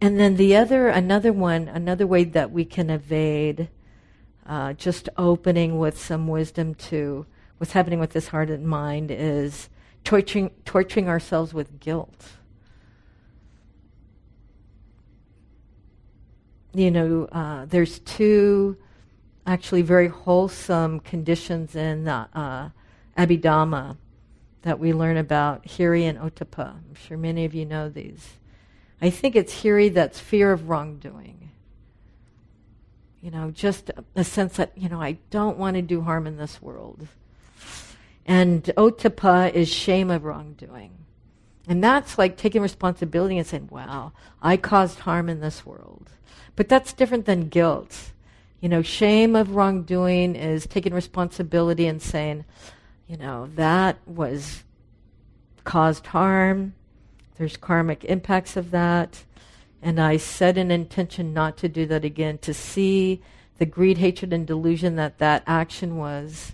And 0.02 0.20
then 0.20 0.36
the 0.36 0.56
other, 0.56 0.88
another 0.90 1.34
one, 1.34 1.68
another 1.68 2.06
way 2.06 2.24
that 2.24 2.52
we 2.52 2.66
can 2.66 2.90
evade 2.90 3.70
uh, 4.46 4.74
just 4.74 5.10
opening 5.18 5.78
with 5.78 6.00
some 6.00 6.28
wisdom 6.28 6.76
to 6.76 7.26
what's 7.58 7.74
happening 7.74 8.00
with 8.00 8.12
this 8.12 8.28
heart 8.28 8.50
and 8.50 8.68
mind 8.68 9.12
is 9.12 9.70
torturing, 10.04 10.52
torturing 10.66 11.10
ourselves 11.10 11.54
with 11.54 11.80
guilt. 11.80 12.34
You 16.74 16.92
know, 16.92 17.28
uh, 17.32 17.66
there's 17.66 18.00
two 18.00 18.78
actually 19.48 19.82
very 19.82 20.10
wholesome 20.10 21.00
conditions 21.00 21.76
in 21.76 22.08
uh, 22.08 22.28
uh, 22.34 22.70
Abhidhamma 23.18 23.98
that 24.68 24.80
we 24.80 24.92
learn 24.92 25.16
about 25.16 25.64
Hiri 25.66 26.04
and 26.04 26.20
Ottappa. 26.20 26.72
I'm 26.74 26.96
sure 27.08 27.18
many 27.18 27.46
of 27.46 27.56
you 27.56 27.64
know 27.64 27.88
these. 27.88 28.32
I 29.02 29.10
think 29.10 29.34
it's 29.34 29.64
Hiri 29.64 29.94
that's 29.94 30.20
fear 30.20 30.52
of 30.52 30.68
wrongdoing. 30.68 31.52
You 33.22 33.32
know, 33.32 33.50
just 33.50 33.92
a 34.14 34.26
sense 34.26 34.58
that, 34.58 34.74
you 34.76 34.90
know, 34.90 35.02
I 35.02 35.20
don't 35.30 35.58
want 35.58 35.78
to 35.78 35.82
do 35.82 36.02
harm 36.02 36.28
in 36.28 36.36
this 36.36 36.62
world. 36.62 37.08
And 38.26 38.62
Ottappa 38.76 39.54
is 39.54 39.70
shame 39.70 40.12
of 40.12 40.26
wrongdoing. 40.26 40.92
And 41.70 41.82
that's 41.82 42.18
like 42.18 42.36
taking 42.36 42.62
responsibility 42.62 43.38
and 43.38 43.48
saying, 43.48 43.70
wow, 43.72 44.12
I 44.42 44.58
caused 44.58 45.00
harm 45.00 45.30
in 45.30 45.40
this 45.40 45.66
world. 45.66 46.10
But 46.58 46.68
that's 46.68 46.92
different 46.92 47.26
than 47.26 47.48
guilt. 47.48 48.12
You 48.60 48.68
know, 48.68 48.82
shame 48.82 49.34
of 49.34 49.56
wrongdoing 49.56 50.36
is 50.36 50.68
taking 50.68 50.94
responsibility 50.94 51.88
and 51.88 52.02
saying, 52.02 52.44
you 53.08 53.18
know, 53.18 53.50
that 53.56 53.98
was 54.06 54.64
caused 55.64 56.08
harm. 56.08 56.74
There's 57.38 57.58
karmic 57.58 58.04
impacts 58.04 58.58
of 58.58 58.72
that. 58.72 59.24
And 59.82 60.00
I 60.00 60.18
set 60.18 60.58
an 60.58 60.72
intention 60.72 61.34
not 61.34 61.58
to 61.58 61.70
do 61.70 61.86
that 61.86 62.04
again, 62.04 62.40
to 62.40 62.54
see 62.54 63.22
the 63.58 63.66
greed, 63.66 64.00
hatred, 64.00 64.34
and 64.34 64.46
delusion 64.46 64.96
that 64.96 65.20
that 65.20 65.44
action 65.48 65.98
was 65.98 66.54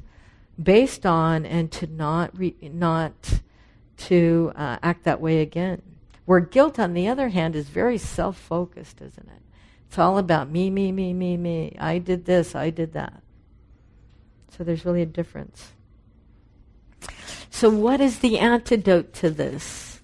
based 0.62 1.06
on, 1.06 1.46
and 1.46 1.72
to 1.72 1.88
not 1.88 2.38
re- 2.38 2.56
not 2.62 3.42
to 3.98 4.52
uh, 4.56 4.78
act 4.84 5.04
that 5.04 5.22
way 5.22 5.42
again. 5.42 5.82
Where 6.26 6.40
guilt, 6.40 6.80
on 6.80 6.94
the 6.94 7.08
other 7.08 7.30
hand, 7.30 7.56
is 7.56 7.70
very 7.70 7.98
self-focused, 7.98 9.02
isn't 9.02 9.28
it? 9.28 9.42
It's 9.88 9.98
all 9.98 10.18
about 10.18 10.50
me, 10.50 10.70
me, 10.70 10.92
me, 10.92 11.14
me, 11.14 11.38
me. 11.38 11.76
I 11.80 11.98
did 11.98 12.26
this, 12.26 12.56
I 12.56 12.70
did 12.70 12.94
that. 12.94 13.22
So 14.56 14.64
there's 14.64 14.86
really 14.86 15.02
a 15.02 15.08
difference. 15.08 15.72
So, 17.54 17.70
what 17.70 18.02
is 18.02 18.20
the 18.20 18.40
antidote 18.40 19.14
to 19.14 19.30
this? 19.30 20.02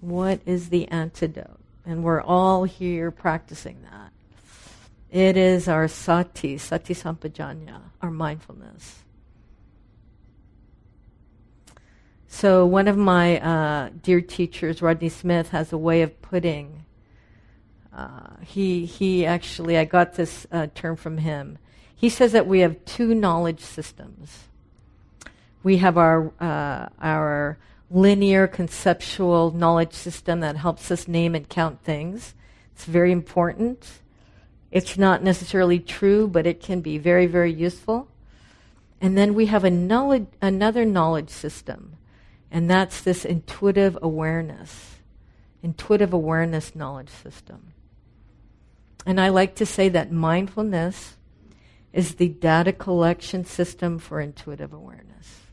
What 0.00 0.40
is 0.44 0.70
the 0.70 0.88
antidote? 0.88 1.60
And 1.86 2.02
we're 2.02 2.20
all 2.20 2.64
here 2.64 3.12
practicing 3.12 3.78
that. 3.84 4.10
It 5.08 5.36
is 5.36 5.68
our 5.68 5.86
sati, 5.86 6.58
sati 6.58 6.94
sampajanya, 6.94 7.80
our 8.02 8.10
mindfulness. 8.10 9.04
So, 12.26 12.66
one 12.66 12.88
of 12.88 12.96
my 12.96 13.38
uh, 13.38 13.90
dear 14.02 14.20
teachers, 14.20 14.82
Rodney 14.82 15.10
Smith, 15.10 15.50
has 15.50 15.72
a 15.72 15.78
way 15.78 16.02
of 16.02 16.20
putting. 16.22 16.84
Uh, 17.96 18.30
he 18.44 18.84
he 18.84 19.24
actually, 19.24 19.78
I 19.78 19.84
got 19.84 20.14
this 20.14 20.44
uh, 20.50 20.66
term 20.74 20.96
from 20.96 21.18
him. 21.18 21.58
He 21.94 22.08
says 22.08 22.32
that 22.32 22.48
we 22.48 22.60
have 22.60 22.84
two 22.84 23.14
knowledge 23.14 23.60
systems. 23.60 24.48
We 25.68 25.76
have 25.76 25.98
our 25.98 26.32
uh, 26.40 26.88
our 26.98 27.58
linear 27.90 28.46
conceptual 28.46 29.50
knowledge 29.50 29.92
system 29.92 30.40
that 30.40 30.56
helps 30.56 30.90
us 30.90 31.06
name 31.06 31.34
and 31.34 31.46
count 31.46 31.82
things. 31.84 32.32
It's 32.72 32.86
very 32.86 33.12
important. 33.12 34.00
It's 34.70 34.96
not 34.96 35.22
necessarily 35.22 35.78
true, 35.78 36.26
but 36.26 36.46
it 36.46 36.62
can 36.62 36.80
be 36.80 36.96
very, 36.96 37.26
very 37.26 37.52
useful. 37.52 38.08
And 38.98 39.18
then 39.18 39.34
we 39.34 39.44
have 39.44 39.70
knowledge, 39.70 40.28
another 40.40 40.86
knowledge 40.86 41.28
system, 41.28 41.98
and 42.50 42.70
that's 42.70 43.02
this 43.02 43.26
intuitive 43.26 43.98
awareness, 44.00 44.96
intuitive 45.62 46.14
awareness 46.14 46.74
knowledge 46.74 47.10
system. 47.10 47.74
And 49.04 49.20
I 49.20 49.28
like 49.28 49.54
to 49.56 49.66
say 49.66 49.90
that 49.90 50.10
mindfulness 50.10 51.18
is 51.92 52.14
the 52.14 52.30
data 52.30 52.72
collection 52.72 53.44
system 53.44 53.98
for 53.98 54.18
intuitive 54.18 54.72
awareness. 54.72 55.47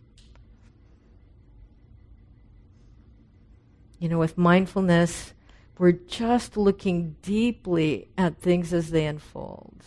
You 3.99 4.09
know, 4.09 4.19
with 4.19 4.37
mindfulness, 4.37 5.33
we're 5.77 5.93
just 5.93 6.57
looking 6.57 7.15
deeply 7.21 8.07
at 8.17 8.37
things 8.37 8.73
as 8.73 8.91
they 8.91 9.05
unfold. 9.05 9.83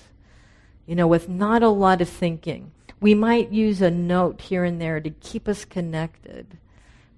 You 0.86 0.94
know, 0.94 1.06
with 1.06 1.28
not 1.28 1.62
a 1.62 1.68
lot 1.68 2.00
of 2.00 2.08
thinking. 2.08 2.72
We 3.00 3.14
might 3.14 3.52
use 3.52 3.80
a 3.80 3.90
note 3.90 4.40
here 4.40 4.64
and 4.64 4.80
there 4.80 5.00
to 5.00 5.10
keep 5.10 5.46
us 5.46 5.64
connected, 5.64 6.58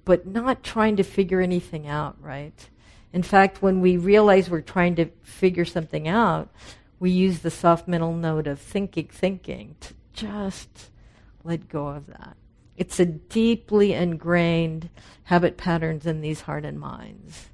but 0.05 0.27
not 0.27 0.63
trying 0.63 0.97
to 0.97 1.03
figure 1.03 1.41
anything 1.41 1.87
out, 1.87 2.17
right? 2.21 2.69
In 3.13 3.23
fact, 3.23 3.63
when 3.63 3.81
we 3.81 3.97
realize 3.97 4.51
we're 4.51 4.61
trying 4.61 4.95
to 4.97 5.07
figure 5.23 5.65
something 5.65 6.07
out, 6.07 6.51
we 6.99 7.11
use 7.11 7.39
the 7.39 7.51
soft 7.51 7.89
mental 7.89 8.13
note 8.13 8.47
of 8.47 8.61
thinking, 8.61 9.09
thinking 9.09 9.77
to 9.81 9.95
just 10.13 10.91
let 11.45 11.69
go 11.69 11.89
of 11.89 12.07
that. 12.09 12.37
It's 12.81 12.99
a 12.99 13.05
deeply 13.05 13.93
ingrained 13.93 14.89
habit 15.25 15.59
patterns 15.59 16.07
in 16.07 16.23
these 16.23 16.41
heart 16.41 16.65
and 16.65 16.81
minds. 16.81 17.51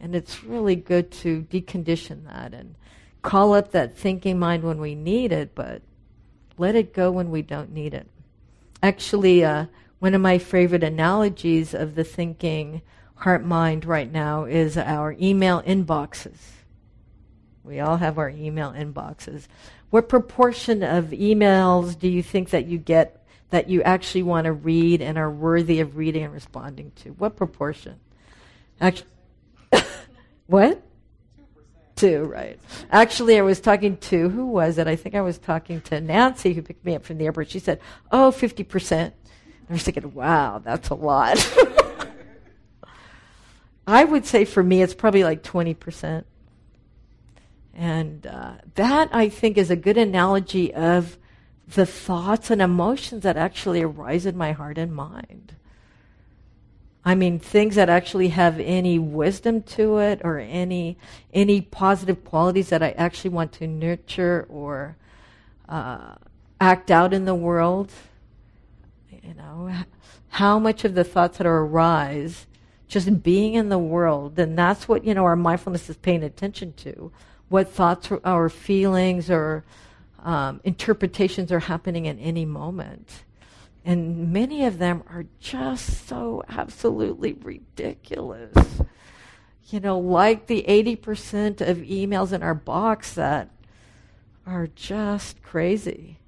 And 0.00 0.16
it's 0.16 0.42
really 0.42 0.74
good 0.74 1.12
to 1.12 1.42
decondition 1.42 2.24
that 2.24 2.52
and 2.52 2.74
call 3.22 3.54
up 3.54 3.70
that 3.70 3.96
thinking 3.96 4.36
mind 4.36 4.64
when 4.64 4.80
we 4.80 4.96
need 4.96 5.30
it, 5.30 5.54
but 5.54 5.82
let 6.58 6.74
it 6.74 6.92
go 6.92 7.12
when 7.12 7.30
we 7.30 7.40
don't 7.40 7.72
need 7.72 7.94
it. 7.94 8.08
Actually, 8.82 9.44
uh, 9.44 9.66
one 10.00 10.12
of 10.12 10.20
my 10.20 10.38
favorite 10.38 10.82
analogies 10.82 11.72
of 11.72 11.94
the 11.94 12.02
thinking 12.02 12.82
heart 13.14 13.44
mind 13.44 13.84
right 13.84 14.10
now 14.10 14.44
is 14.44 14.76
our 14.76 15.14
email 15.20 15.62
inboxes. 15.62 16.38
We 17.62 17.78
all 17.78 17.98
have 17.98 18.18
our 18.18 18.28
email 18.28 18.72
inboxes. 18.72 19.46
What 19.90 20.08
proportion 20.08 20.82
of 20.82 21.06
emails 21.06 21.96
do 21.96 22.08
you 22.08 22.24
think 22.24 22.50
that 22.50 22.66
you 22.66 22.78
get 22.78 23.23
that 23.54 23.70
you 23.70 23.84
actually 23.84 24.24
want 24.24 24.46
to 24.46 24.52
read 24.52 25.00
and 25.00 25.16
are 25.16 25.30
worthy 25.30 25.78
of 25.78 25.96
reading 25.96 26.24
and 26.24 26.32
responding 26.32 26.90
to? 26.96 27.10
What 27.10 27.36
proportion? 27.36 28.00
Actually, 28.80 29.06
what? 30.48 30.82
Two, 31.94 32.24
right. 32.24 32.58
Actually, 32.90 33.38
I 33.38 33.42
was 33.42 33.60
talking 33.60 33.96
to, 33.98 34.28
who 34.28 34.46
was 34.46 34.76
it? 34.78 34.88
I 34.88 34.96
think 34.96 35.14
I 35.14 35.20
was 35.20 35.38
talking 35.38 35.80
to 35.82 36.00
Nancy, 36.00 36.52
who 36.52 36.62
picked 36.62 36.84
me 36.84 36.96
up 36.96 37.04
from 37.04 37.18
the 37.18 37.26
airport. 37.26 37.48
She 37.48 37.60
said, 37.60 37.78
oh, 38.10 38.34
50%. 38.36 39.12
I 39.70 39.72
was 39.72 39.84
thinking, 39.84 40.12
wow, 40.14 40.58
that's 40.58 40.88
a 40.88 40.94
lot. 40.94 41.38
I 43.86 44.02
would 44.02 44.26
say 44.26 44.44
for 44.44 44.64
me, 44.64 44.82
it's 44.82 44.94
probably 44.94 45.22
like 45.22 45.44
20%. 45.44 46.24
And 47.72 48.26
uh, 48.26 48.54
that, 48.74 49.10
I 49.14 49.28
think, 49.28 49.58
is 49.58 49.70
a 49.70 49.76
good 49.76 49.96
analogy 49.96 50.74
of 50.74 51.18
the 51.66 51.86
thoughts 51.86 52.50
and 52.50 52.60
emotions 52.60 53.22
that 53.22 53.36
actually 53.36 53.82
arise 53.82 54.26
in 54.26 54.36
my 54.36 54.52
heart 54.52 54.78
and 54.78 54.94
mind. 54.94 55.56
I 57.04 57.14
mean, 57.14 57.38
things 57.38 57.74
that 57.74 57.90
actually 57.90 58.28
have 58.28 58.58
any 58.58 58.98
wisdom 58.98 59.62
to 59.62 59.98
it 59.98 60.22
or 60.24 60.38
any 60.38 60.96
any 61.34 61.60
positive 61.60 62.24
qualities 62.24 62.70
that 62.70 62.82
I 62.82 62.92
actually 62.92 63.30
want 63.30 63.52
to 63.54 63.66
nurture 63.66 64.46
or 64.48 64.96
uh, 65.68 66.14
act 66.60 66.90
out 66.90 67.12
in 67.12 67.26
the 67.26 67.34
world. 67.34 67.92
You 69.22 69.34
know, 69.34 69.70
how 70.28 70.58
much 70.58 70.84
of 70.84 70.94
the 70.94 71.04
thoughts 71.04 71.38
that 71.38 71.46
arise, 71.46 72.46
just 72.88 73.22
being 73.22 73.54
in 73.54 73.68
the 73.68 73.78
world, 73.78 74.38
and 74.38 74.56
that's 74.58 74.88
what 74.88 75.04
you 75.04 75.12
know 75.12 75.24
our 75.24 75.36
mindfulness 75.36 75.90
is 75.90 75.96
paying 75.96 76.22
attention 76.22 76.72
to. 76.78 77.12
What 77.50 77.68
thoughts 77.68 78.10
or, 78.10 78.20
or 78.24 78.48
feelings 78.48 79.30
or 79.30 79.64
um, 80.24 80.60
interpretations 80.64 81.52
are 81.52 81.60
happening 81.60 82.08
at 82.08 82.16
any 82.18 82.44
moment 82.44 83.24
and 83.84 84.32
many 84.32 84.64
of 84.64 84.78
them 84.78 85.02
are 85.10 85.26
just 85.40 86.06
so 86.06 86.42
absolutely 86.48 87.34
ridiculous. 87.34 88.56
You 89.66 89.80
know, 89.80 89.98
like 89.98 90.46
the 90.46 90.64
80% 90.66 91.60
of 91.60 91.78
emails 91.78 92.32
in 92.32 92.42
our 92.42 92.54
box 92.54 93.14
that 93.14 93.50
are 94.46 94.68
just 94.68 95.42
crazy. 95.42 96.18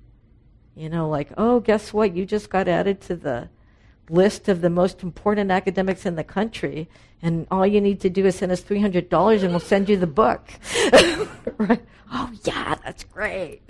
You 0.75 0.91
know, 0.91 1.09
like, 1.09 1.33
oh, 1.39 1.61
guess 1.61 1.93
what? 1.95 2.15
You 2.15 2.27
just 2.27 2.51
got 2.51 2.69
added 2.69 3.01
to 3.03 3.17
the 3.17 3.49
list 4.09 4.49
of 4.49 4.61
the 4.61 4.71
most 4.71 5.03
important 5.03 5.51
academics 5.51 6.07
in 6.07 6.17
the 6.17 6.25
country, 6.25 6.89
and 7.23 7.47
all 7.51 7.67
you 7.67 7.81
need 7.81 8.01
to 8.01 8.11
do 8.11 8.27
is 8.27 8.37
send 8.37 8.53
us 8.53 8.63
$300 8.63 9.43
and 9.43 9.51
we'll 9.51 9.61
send 9.61 9.89
you 9.89 9.97
the 9.97 10.07
book. 10.07 10.49
right? 11.59 11.83
Oh, 12.13 12.31
yeah, 12.45 12.77
that's 12.85 13.05
great. 13.05 13.63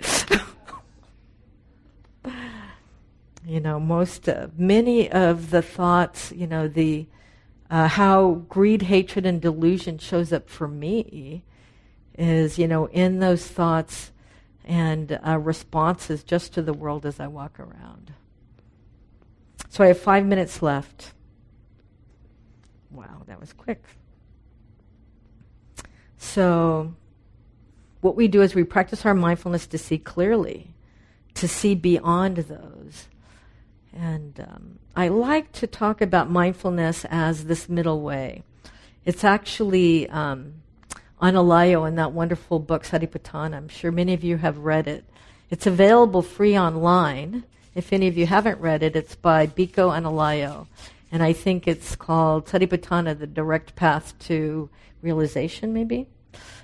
you 3.45 3.59
know, 3.59 3.79
most, 3.79 4.27
uh, 4.29 4.47
many 4.57 5.09
of 5.09 5.49
the 5.51 5.61
thoughts, 5.61 6.31
you 6.33 6.45
know, 6.45 6.67
the, 6.67 7.07
uh, 7.69 7.87
how 7.87 8.43
greed, 8.49 8.83
hatred, 8.83 9.25
and 9.25 9.41
delusion 9.41 9.97
shows 9.97 10.31
up 10.31 10.49
for 10.49 10.67
me 10.67 11.43
is, 12.17 12.59
you 12.59 12.67
know, 12.67 12.87
in 12.87 13.19
those 13.19 13.47
thoughts 13.47 14.11
and 14.65 15.19
uh, 15.25 15.37
responses 15.37 16.23
just 16.23 16.53
to 16.53 16.61
the 16.61 16.73
world 16.73 17.05
as 17.05 17.19
I 17.19 17.27
walk 17.27 17.59
around. 17.59 18.13
So 19.77 19.83
I 19.83 19.89
have 19.89 19.99
five 19.99 20.25
minutes 20.25 20.63
left. 20.63 21.11
Wow, 22.89 23.21
that 23.27 23.39
was 23.39 23.53
quick. 23.53 23.83
So, 26.17 26.95
what 28.01 28.15
we 28.15 28.27
do 28.27 28.41
is 28.41 28.55
we 28.55 28.63
practice 28.63 29.05
our 29.05 29.13
mindfulness 29.13 29.67
to 29.67 29.77
see 29.77 29.99
clearly, 29.99 30.71
to 31.35 31.47
see 31.47 31.75
beyond 31.75 32.37
those. 32.37 33.07
And 33.95 34.39
um, 34.39 34.79
I 34.95 35.09
like 35.09 35.51
to 35.51 35.67
talk 35.67 36.01
about 36.01 36.27
mindfulness 36.27 37.05
as 37.11 37.45
this 37.45 37.69
middle 37.69 38.01
way. 38.01 38.41
It's 39.05 39.23
actually 39.23 40.09
um, 40.09 40.55
Analayo 41.21 41.87
in 41.87 41.97
that 41.97 42.13
wonderful 42.13 42.57
book, 42.57 42.83
Satipatthana. 42.83 43.55
I'm 43.55 43.69
sure 43.69 43.91
many 43.91 44.15
of 44.15 44.23
you 44.23 44.37
have 44.37 44.57
read 44.57 44.87
it. 44.87 45.05
It's 45.51 45.67
available 45.67 46.23
free 46.23 46.57
online. 46.57 47.43
If 47.77 47.93
any 47.93 48.07
of 48.07 48.17
you 48.17 48.25
haven't 48.25 48.59
read 48.59 48.81
it, 48.81 48.95
it's 48.95 49.13
by 49.13 49.45
Bhikkhu 49.45 49.75
Analayo. 49.75 50.65
And 51.11 51.21
I 51.21 51.31
think 51.31 51.67
it's 51.67 51.95
called 51.95 52.47
Satipatthana, 52.47 53.19
the 53.19 53.27
direct 53.27 53.75
path 53.75 54.17
to 54.21 54.67
realization, 55.03 55.73
maybe. 55.73 56.07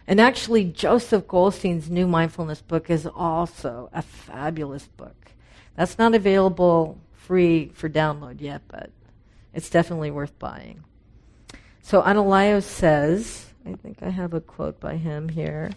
And 0.08 0.19
actually, 0.19 0.65
Joseph 0.65 1.28
Goldstein's 1.28 1.88
new 1.88 2.08
mindfulness 2.08 2.63
book 2.63 2.89
is 2.89 3.06
also 3.06 3.91
a 3.93 4.02
fabulous 4.02 4.88
book. 4.88 5.32
That's 5.76 5.99
not 5.99 6.15
available 6.15 6.99
free 7.13 7.67
for 7.76 7.88
download 7.88 8.41
yet, 8.41 8.63
but 8.67 8.89
it's 9.54 9.69
definitely 9.69 10.10
worth 10.10 10.38
buying. 10.39 10.84
So 11.84 12.02
Analayo 12.02 12.63
says, 12.63 13.54
I 13.67 13.73
think 13.73 14.02
I 14.02 14.10
have 14.10 14.34
a 14.34 14.41
quote 14.41 14.80
by 14.80 14.97
him 14.97 15.30
here. 15.30 15.69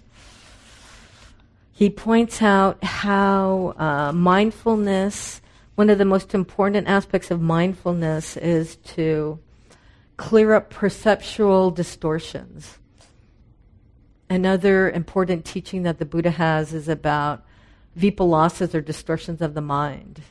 He 1.76 1.90
points 1.90 2.40
out 2.40 2.82
how 2.82 3.74
uh, 3.76 4.10
mindfulness, 4.10 5.42
one 5.74 5.90
of 5.90 5.98
the 5.98 6.06
most 6.06 6.32
important 6.32 6.88
aspects 6.88 7.30
of 7.30 7.42
mindfulness 7.42 8.38
is 8.38 8.76
to 8.94 9.38
clear 10.16 10.54
up 10.54 10.70
perceptual 10.70 11.70
distortions. 11.70 12.78
Another 14.30 14.90
important 14.90 15.44
teaching 15.44 15.82
that 15.82 15.98
the 15.98 16.06
Buddha 16.06 16.30
has 16.30 16.72
is 16.72 16.88
about 16.88 17.44
vipallasas 17.94 18.74
or 18.74 18.80
distortions 18.80 19.42
of 19.42 19.52
the 19.52 19.60
mind 19.60 20.22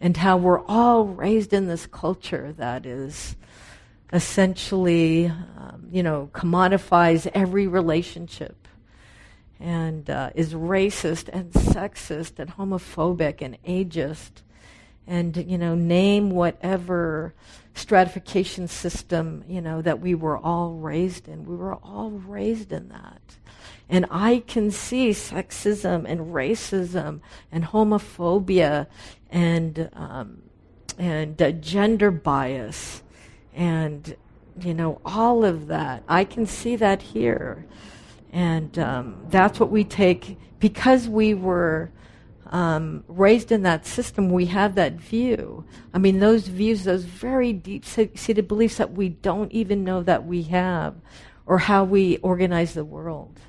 and 0.00 0.16
how 0.16 0.38
we're 0.38 0.64
all 0.64 1.04
raised 1.04 1.52
in 1.52 1.66
this 1.66 1.84
culture 1.84 2.54
that 2.56 2.86
is 2.86 3.36
essentially, 4.14 5.26
um, 5.26 5.88
you 5.92 6.02
know, 6.02 6.30
commodifies 6.32 7.30
every 7.34 7.66
relationship 7.66 8.65
and 9.58 10.08
uh, 10.10 10.30
is 10.34 10.54
racist 10.54 11.28
and 11.32 11.52
sexist 11.52 12.38
and 12.38 12.56
homophobic 12.56 13.40
and 13.40 13.56
ageist 13.64 14.42
and 15.06 15.36
you 15.36 15.56
know 15.56 15.74
name 15.74 16.30
whatever 16.30 17.34
stratification 17.74 18.66
system 18.68 19.44
you 19.48 19.60
know 19.60 19.80
that 19.82 20.00
we 20.00 20.14
were 20.14 20.38
all 20.38 20.72
raised 20.72 21.28
in. 21.28 21.44
We 21.44 21.56
were 21.56 21.74
all 21.74 22.10
raised 22.10 22.72
in 22.72 22.88
that. 22.88 23.20
And 23.88 24.06
i 24.10 24.42
can 24.48 24.70
see 24.72 25.10
sexism 25.10 26.04
and 26.06 26.34
racism 26.34 27.20
and 27.52 27.64
homophobia 27.64 28.86
and 29.30 29.88
um, 29.92 30.42
and 30.98 31.40
uh, 31.40 31.52
gender 31.52 32.10
bias 32.10 33.02
and 33.54 34.16
you 34.60 34.74
know 34.74 35.00
all 35.04 35.44
of 35.44 35.68
that. 35.68 36.02
I 36.08 36.24
can 36.24 36.46
see 36.46 36.76
that 36.76 37.00
here 37.00 37.66
and 38.32 38.78
um, 38.78 39.26
that's 39.28 39.58
what 39.58 39.70
we 39.70 39.84
take 39.84 40.38
because 40.58 41.08
we 41.08 41.34
were 41.34 41.90
um, 42.50 43.04
raised 43.08 43.50
in 43.50 43.62
that 43.62 43.86
system, 43.86 44.30
we 44.30 44.46
have 44.46 44.76
that 44.76 44.94
view. 44.94 45.64
I 45.92 45.98
mean, 45.98 46.20
those 46.20 46.46
views, 46.48 46.84
those 46.84 47.04
very 47.04 47.52
deep 47.52 47.84
seated 47.84 48.48
beliefs 48.48 48.76
that 48.76 48.92
we 48.92 49.08
don't 49.08 49.50
even 49.52 49.84
know 49.84 50.02
that 50.02 50.26
we 50.26 50.42
have, 50.44 50.94
or 51.44 51.58
how 51.58 51.84
we 51.84 52.18
organize 52.18 52.74
the 52.74 52.84
world. 52.84 53.40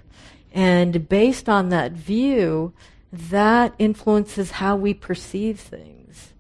And 0.52 1.08
based 1.08 1.48
on 1.48 1.70
that 1.70 1.92
view, 1.92 2.74
that 3.12 3.74
influences 3.78 4.52
how 4.52 4.76
we 4.76 4.94
perceive 4.94 5.60
things. 5.60 6.34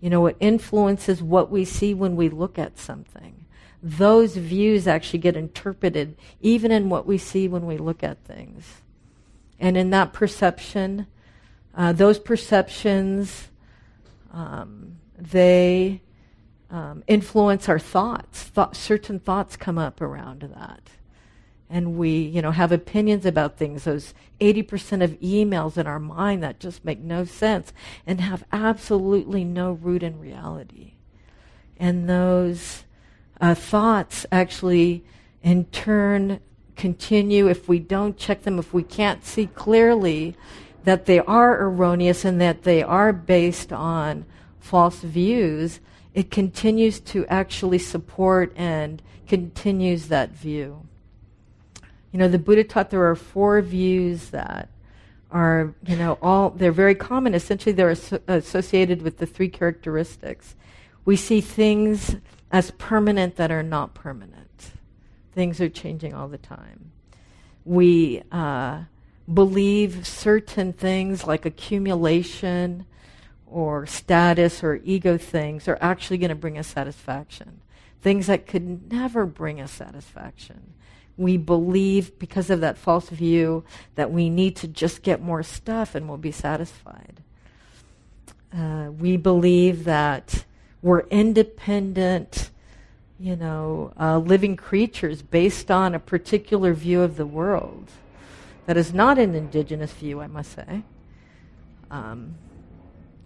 You 0.00 0.10
know, 0.10 0.26
it 0.26 0.36
influences 0.40 1.22
what 1.22 1.50
we 1.50 1.64
see 1.64 1.92
when 1.92 2.16
we 2.16 2.28
look 2.28 2.58
at 2.58 2.78
something. 2.78 3.37
Those 3.82 4.36
views 4.36 4.88
actually 4.88 5.20
get 5.20 5.36
interpreted 5.36 6.16
even 6.40 6.72
in 6.72 6.88
what 6.88 7.06
we 7.06 7.18
see 7.18 7.46
when 7.46 7.66
we 7.66 7.78
look 7.78 8.02
at 8.02 8.24
things. 8.24 8.82
And 9.60 9.76
in 9.76 9.90
that 9.90 10.12
perception, 10.12 11.06
uh, 11.76 11.92
those 11.92 12.18
perceptions, 12.18 13.48
um, 14.32 14.98
they 15.16 16.00
um, 16.70 17.02
influence 17.06 17.68
our 17.68 17.78
thoughts. 17.78 18.50
Th- 18.50 18.68
certain 18.72 19.18
thoughts 19.18 19.56
come 19.56 19.78
up 19.78 20.00
around 20.00 20.42
that. 20.54 20.80
And 21.70 21.98
we, 21.98 22.10
you 22.10 22.40
know, 22.40 22.50
have 22.50 22.72
opinions 22.72 23.26
about 23.26 23.58
things. 23.58 23.84
Those 23.84 24.14
80% 24.40 25.04
of 25.04 25.20
emails 25.20 25.76
in 25.76 25.86
our 25.86 25.98
mind 25.98 26.42
that 26.42 26.60
just 26.60 26.84
make 26.84 27.00
no 27.00 27.24
sense 27.24 27.72
and 28.06 28.20
have 28.20 28.44
absolutely 28.52 29.44
no 29.44 29.72
root 29.72 30.02
in 30.02 30.18
reality. 30.18 30.94
And 31.78 32.08
those 32.08 32.84
uh, 33.40 33.54
thoughts 33.54 34.26
actually, 34.32 35.04
in 35.42 35.64
turn, 35.66 36.40
continue 36.76 37.48
if 37.48 37.68
we 37.68 37.78
don't 37.78 38.16
check 38.16 38.42
them, 38.42 38.58
if 38.58 38.72
we 38.72 38.82
can't 38.82 39.24
see 39.24 39.46
clearly 39.46 40.36
that 40.84 41.06
they 41.06 41.18
are 41.20 41.60
erroneous 41.62 42.24
and 42.24 42.40
that 42.40 42.62
they 42.62 42.82
are 42.82 43.12
based 43.12 43.72
on 43.72 44.24
false 44.60 45.00
views, 45.00 45.80
it 46.14 46.30
continues 46.30 47.00
to 47.00 47.26
actually 47.26 47.78
support 47.78 48.52
and 48.56 49.02
continues 49.26 50.08
that 50.08 50.30
view. 50.30 50.86
You 52.12 52.18
know, 52.18 52.28
the 52.28 52.38
Buddha 52.38 52.64
taught 52.64 52.90
there 52.90 53.06
are 53.08 53.14
four 53.14 53.60
views 53.60 54.30
that 54.30 54.70
are, 55.30 55.74
you 55.86 55.96
know, 55.96 56.18
all, 56.22 56.50
they're 56.50 56.72
very 56.72 56.94
common. 56.94 57.34
Essentially, 57.34 57.72
they're 57.72 57.90
as- 57.90 58.18
associated 58.26 59.02
with 59.02 59.18
the 59.18 59.26
three 59.26 59.48
characteristics. 59.48 60.56
We 61.04 61.16
see 61.16 61.40
things 61.40 62.16
as 62.50 62.70
permanent 62.72 63.36
that 63.36 63.50
are 63.50 63.62
not 63.62 63.94
permanent. 63.94 64.72
Things 65.32 65.60
are 65.60 65.68
changing 65.68 66.14
all 66.14 66.28
the 66.28 66.38
time. 66.38 66.92
We, 67.64 68.22
uh, 68.32 68.84
believe 69.32 70.06
certain 70.06 70.72
things 70.72 71.26
like 71.26 71.44
accumulation 71.44 72.86
or 73.46 73.86
status 73.86 74.62
or 74.62 74.80
ego 74.84 75.18
things 75.18 75.68
are 75.68 75.78
actually 75.80 76.18
going 76.18 76.30
to 76.30 76.34
bring 76.34 76.58
us 76.58 76.66
satisfaction. 76.66 77.60
Things 78.00 78.26
that 78.26 78.46
could 78.46 78.90
never 78.90 79.26
bring 79.26 79.60
us 79.60 79.72
satisfaction. 79.72 80.74
We 81.16 81.36
believe, 81.36 82.18
because 82.18 82.48
of 82.48 82.60
that 82.60 82.78
false 82.78 83.08
view, 83.08 83.64
that 83.96 84.10
we 84.10 84.30
need 84.30 84.54
to 84.56 84.68
just 84.68 85.02
get 85.02 85.20
more 85.20 85.42
stuff 85.42 85.94
and 85.94 86.08
we'll 86.08 86.16
be 86.16 86.30
satisfied. 86.30 87.22
Uh, 88.56 88.90
we 88.96 89.16
believe 89.16 89.84
that 89.84 90.44
we're 90.82 91.00
independent, 91.08 92.50
you 93.18 93.36
know, 93.36 93.92
uh, 93.98 94.18
living 94.18 94.56
creatures 94.56 95.22
based 95.22 95.70
on 95.70 95.94
a 95.94 95.98
particular 95.98 96.72
view 96.74 97.02
of 97.02 97.16
the 97.16 97.26
world 97.26 97.90
that 98.66 98.76
is 98.76 98.92
not 98.92 99.18
an 99.18 99.34
indigenous 99.34 99.92
view, 99.92 100.20
I 100.20 100.26
must 100.26 100.52
say. 100.52 100.82
Um, 101.90 102.34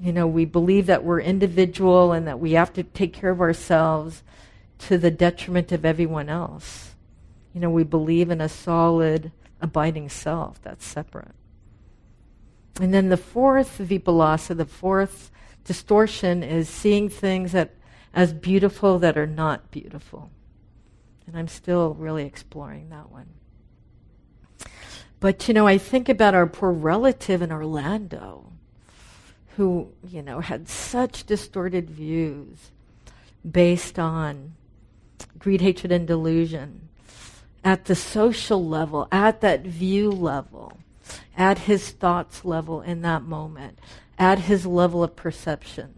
you 0.01 0.13
know, 0.13 0.25
we 0.27 0.45
believe 0.45 0.87
that 0.87 1.03
we're 1.03 1.21
individual 1.21 2.13
and 2.13 2.29
that 2.29 2.39
we 2.39 2.53
have 2.53 2.73
to 2.75 2.85
take 2.85 3.13
care 3.13 3.31
of 3.31 3.41
ourselves 3.41 4.23
to 4.79 4.99
the 4.99 5.11
detriment 5.11 5.73
of 5.73 5.85
everyone 5.85 6.29
else. 6.29 6.95
You 7.53 7.61
know, 7.61 7.71
we 7.71 7.83
believe 7.83 8.31
in 8.31 8.41
a 8.41 8.49
solid, 8.49 9.33
abiding 9.61 10.11
self 10.11 10.63
that's 10.63 10.87
separate. 10.87 11.35
And 12.81 12.95
then 12.95 13.09
the 13.09 13.17
fourth 13.17 13.79
vipallasa, 13.79 14.57
the 14.57 14.65
fourth 14.65 15.32
distortion, 15.65 16.43
is 16.43 16.69
seeing 16.69 17.09
things 17.09 17.53
that 17.53 17.75
as 18.15 18.33
beautiful 18.33 18.99
that 18.99 19.17
are 19.17 19.27
not 19.27 19.71
beautiful. 19.71 20.31
And 21.27 21.37
I'm 21.37 21.49
still 21.49 21.95
really 21.95 22.25
exploring 22.25 22.91
that 22.91 23.11
one. 23.11 23.29
But, 25.21 25.47
you 25.47 25.55
know, 25.55 25.67
I 25.67 25.79
think 25.79 26.09
about 26.09 26.35
our 26.35 26.47
poor 26.47 26.73
relative 26.73 27.43
in 27.43 27.53
Orlando 27.53 28.53
who, 29.57 29.93
you 30.07 30.23
know, 30.23 30.41
had 30.41 30.69
such 30.69 31.25
distorted 31.25 31.91
views 31.91 32.71
based 33.49 33.99
on 33.99 34.55
greed, 35.39 35.61
hatred, 35.61 35.93
and 35.93 36.07
delusion 36.07 36.89
at 37.65 37.85
the 37.85 37.95
social 37.95 38.67
level, 38.67 39.07
at 39.13 39.41
that 39.43 39.63
view 39.63 40.11
level, 40.11 40.79
at 41.37 41.59
his 41.59 41.91
thoughts 41.91 42.45
level 42.45 42.81
in 42.81 43.03
that 43.03 43.23
moment, 43.23 43.79
at 44.23 44.39
his 44.39 44.65
level 44.65 45.03
of 45.03 45.17
perception, 45.17 45.93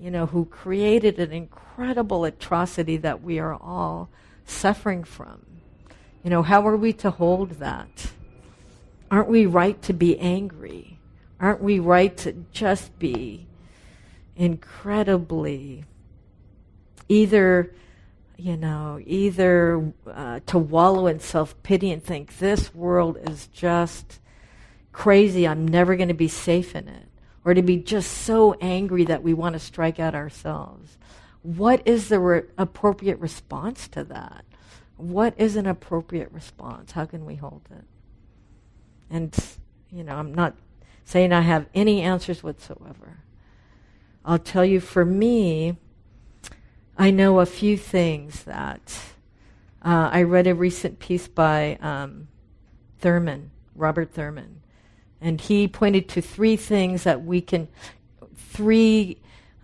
you 0.00 0.10
know, 0.10 0.26
who 0.26 0.44
created 0.46 1.20
an 1.20 1.30
incredible 1.30 2.24
atrocity 2.24 2.96
that 2.96 3.22
we 3.22 3.38
are 3.38 3.54
all 3.54 4.08
suffering 4.44 5.04
from. 5.04 5.46
You 6.24 6.30
know, 6.30 6.42
how 6.42 6.66
are 6.66 6.76
we 6.76 6.92
to 6.94 7.10
hold 7.12 7.50
that? 7.60 8.10
Aren't 9.12 9.28
we 9.28 9.46
right 9.46 9.80
to 9.82 9.92
be 9.92 10.18
angry? 10.18 10.98
Aren't 11.38 11.62
we 11.62 11.78
right 11.78 12.16
to 12.16 12.32
just 12.50 12.98
be 12.98 13.46
incredibly 14.34 15.84
either, 17.08 17.72
you 18.36 18.56
know, 18.56 19.00
either 19.06 19.92
uh, 20.12 20.40
to 20.46 20.58
wallow 20.58 21.06
in 21.06 21.20
self 21.20 21.54
pity 21.62 21.92
and 21.92 22.02
think 22.02 22.38
this 22.38 22.74
world 22.74 23.18
is 23.22 23.46
just 23.46 24.18
crazy, 24.90 25.46
I'm 25.46 25.68
never 25.68 25.94
going 25.94 26.08
to 26.08 26.14
be 26.14 26.26
safe 26.26 26.74
in 26.74 26.88
it, 26.88 27.06
or 27.44 27.54
to 27.54 27.62
be 27.62 27.76
just 27.76 28.10
so 28.10 28.54
angry 28.60 29.04
that 29.04 29.22
we 29.22 29.34
want 29.34 29.54
to 29.54 29.58
strike 29.58 29.98
out 29.98 30.14
ourselves? 30.14 30.98
What 31.42 31.82
is 31.86 32.08
the 32.08 32.20
re- 32.20 32.42
appropriate 32.58 33.18
response 33.18 33.88
to 33.88 34.04
that? 34.04 34.44
What 34.96 35.34
is 35.38 35.56
an 35.56 35.66
appropriate 35.66 36.30
response? 36.32 36.92
How 36.92 37.06
can 37.06 37.24
we 37.24 37.36
hold 37.36 37.62
it? 37.70 37.84
And, 39.08 39.34
you 39.90 40.04
know, 40.04 40.16
I'm 40.16 40.34
not 40.34 40.54
saying 41.04 41.32
I 41.32 41.40
have 41.40 41.66
any 41.74 42.02
answers 42.02 42.42
whatsoever. 42.42 43.24
I'll 44.24 44.38
tell 44.38 44.64
you, 44.64 44.80
for 44.80 45.04
me, 45.04 45.76
I 46.96 47.10
know 47.10 47.40
a 47.40 47.46
few 47.46 47.78
things 47.78 48.44
that 48.44 48.98
uh, 49.82 50.10
I 50.12 50.22
read 50.22 50.46
a 50.46 50.54
recent 50.54 50.98
piece 50.98 51.26
by 51.26 51.78
um, 51.80 52.28
Thurman, 52.98 53.50
Robert 53.74 54.12
Thurman, 54.12 54.60
and 55.20 55.40
he 55.40 55.68
pointed 55.68 56.08
to 56.10 56.22
three 56.22 56.56
things 56.56 57.04
that 57.04 57.24
we 57.24 57.40
can, 57.40 57.68
three 58.36 59.18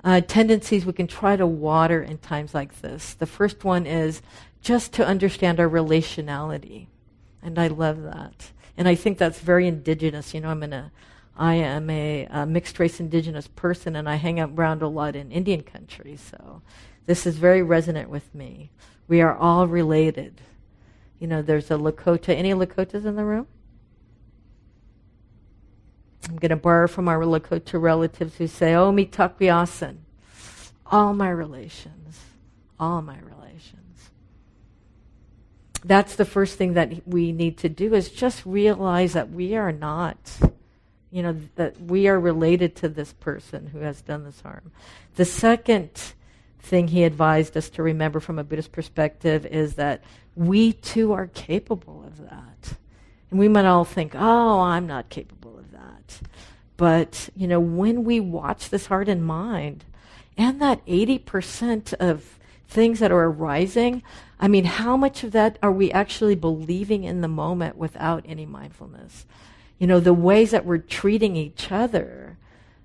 uh, 0.04 0.20
tendencies 0.20 0.86
we 0.86 0.92
can 0.92 1.06
try 1.06 1.36
to 1.36 1.46
water 1.46 2.02
in 2.02 2.18
times 2.18 2.54
like 2.54 2.80
this. 2.80 3.14
The 3.14 3.26
first 3.26 3.64
one 3.64 3.86
is 3.86 4.22
just 4.60 4.92
to 4.94 5.06
understand 5.06 5.58
our 5.58 5.68
relationality, 5.68 6.86
and 7.42 7.58
I 7.58 7.68
love 7.68 8.02
that. 8.02 8.50
And 8.76 8.86
I 8.86 8.94
think 8.94 9.16
that's 9.16 9.40
very 9.40 9.66
indigenous. 9.66 10.34
You 10.34 10.42
know, 10.42 10.50
I'm 10.50 10.62
in 10.62 10.72
a, 10.72 10.92
I 11.36 11.54
am 11.54 11.88
a, 11.88 12.26
a 12.30 12.46
mixed 12.46 12.78
race 12.78 13.00
indigenous 13.00 13.48
person, 13.48 13.96
and 13.96 14.08
I 14.08 14.16
hang 14.16 14.38
out 14.38 14.52
around 14.54 14.82
a 14.82 14.88
lot 14.88 15.16
in 15.16 15.32
Indian 15.32 15.62
country. 15.62 16.16
So 16.16 16.62
this 17.06 17.26
is 17.26 17.36
very 17.36 17.62
resonant 17.62 18.10
with 18.10 18.34
me. 18.34 18.70
We 19.08 19.22
are 19.22 19.36
all 19.36 19.66
related. 19.66 20.40
You 21.18 21.26
know, 21.26 21.42
there's 21.42 21.70
a 21.70 21.74
Lakota. 21.74 22.30
Any 22.30 22.52
Lakotas 22.52 23.06
in 23.06 23.16
the 23.16 23.24
room? 23.24 23.46
I'm 26.28 26.36
going 26.36 26.50
to 26.50 26.56
borrow 26.56 26.88
from 26.88 27.08
our 27.08 27.22
Lakota 27.22 27.80
relatives 27.80 28.36
who 28.36 28.46
say, 28.46 28.74
Oh, 28.74 28.92
me. 28.92 29.10
All 30.86 31.14
my 31.14 31.28
relations. 31.28 32.20
All 32.78 33.02
my 33.02 33.18
relations 33.18 33.76
that's 35.86 36.16
the 36.16 36.24
first 36.24 36.58
thing 36.58 36.74
that 36.74 37.06
we 37.06 37.30
need 37.30 37.58
to 37.58 37.68
do 37.68 37.94
is 37.94 38.10
just 38.10 38.44
realize 38.44 39.12
that 39.12 39.30
we 39.30 39.54
are 39.54 39.72
not 39.72 40.16
You 41.12 41.22
know, 41.22 41.36
that 41.54 41.80
we 41.80 42.08
are 42.08 42.18
related 42.18 42.74
to 42.76 42.88
this 42.88 43.12
person 43.12 43.68
who 43.68 43.78
has 43.78 44.02
done 44.02 44.24
this 44.24 44.40
harm. 44.40 44.72
The 45.14 45.24
second 45.24 45.90
thing 46.58 46.88
he 46.88 47.04
advised 47.04 47.56
us 47.56 47.70
to 47.70 47.82
remember 47.82 48.18
from 48.18 48.38
a 48.38 48.44
Buddhist 48.44 48.72
perspective 48.72 49.46
is 49.46 49.76
that 49.76 50.02
we 50.34 50.72
too 50.72 51.12
are 51.12 51.28
capable 51.28 52.04
of 52.04 52.28
that. 52.28 52.76
And 53.30 53.38
we 53.38 53.48
might 53.48 53.64
all 53.64 53.84
think, 53.84 54.14
oh, 54.14 54.60
I'm 54.60 54.86
not 54.86 55.08
capable 55.08 55.45
that. 56.06 56.20
But, 56.76 57.30
you 57.34 57.46
know, 57.46 57.60
when 57.60 58.04
we 58.04 58.20
watch 58.20 58.68
this 58.68 58.86
heart 58.86 59.08
and 59.08 59.24
mind, 59.24 59.84
and 60.36 60.60
that 60.60 60.84
80% 60.86 61.94
of 61.94 62.38
things 62.68 62.98
that 62.98 63.12
are 63.12 63.24
arising, 63.24 64.02
I 64.38 64.48
mean, 64.48 64.64
how 64.64 64.96
much 64.96 65.24
of 65.24 65.32
that 65.32 65.58
are 65.62 65.72
we 65.72 65.90
actually 65.90 66.34
believing 66.34 67.04
in 67.04 67.22
the 67.22 67.28
moment 67.28 67.76
without 67.76 68.24
any 68.28 68.44
mindfulness? 68.44 69.24
You 69.78 69.86
know, 69.86 70.00
the 70.00 70.14
ways 70.14 70.50
that 70.50 70.66
we're 70.66 70.78
treating 70.78 71.36
each 71.36 71.72
other, 71.72 72.36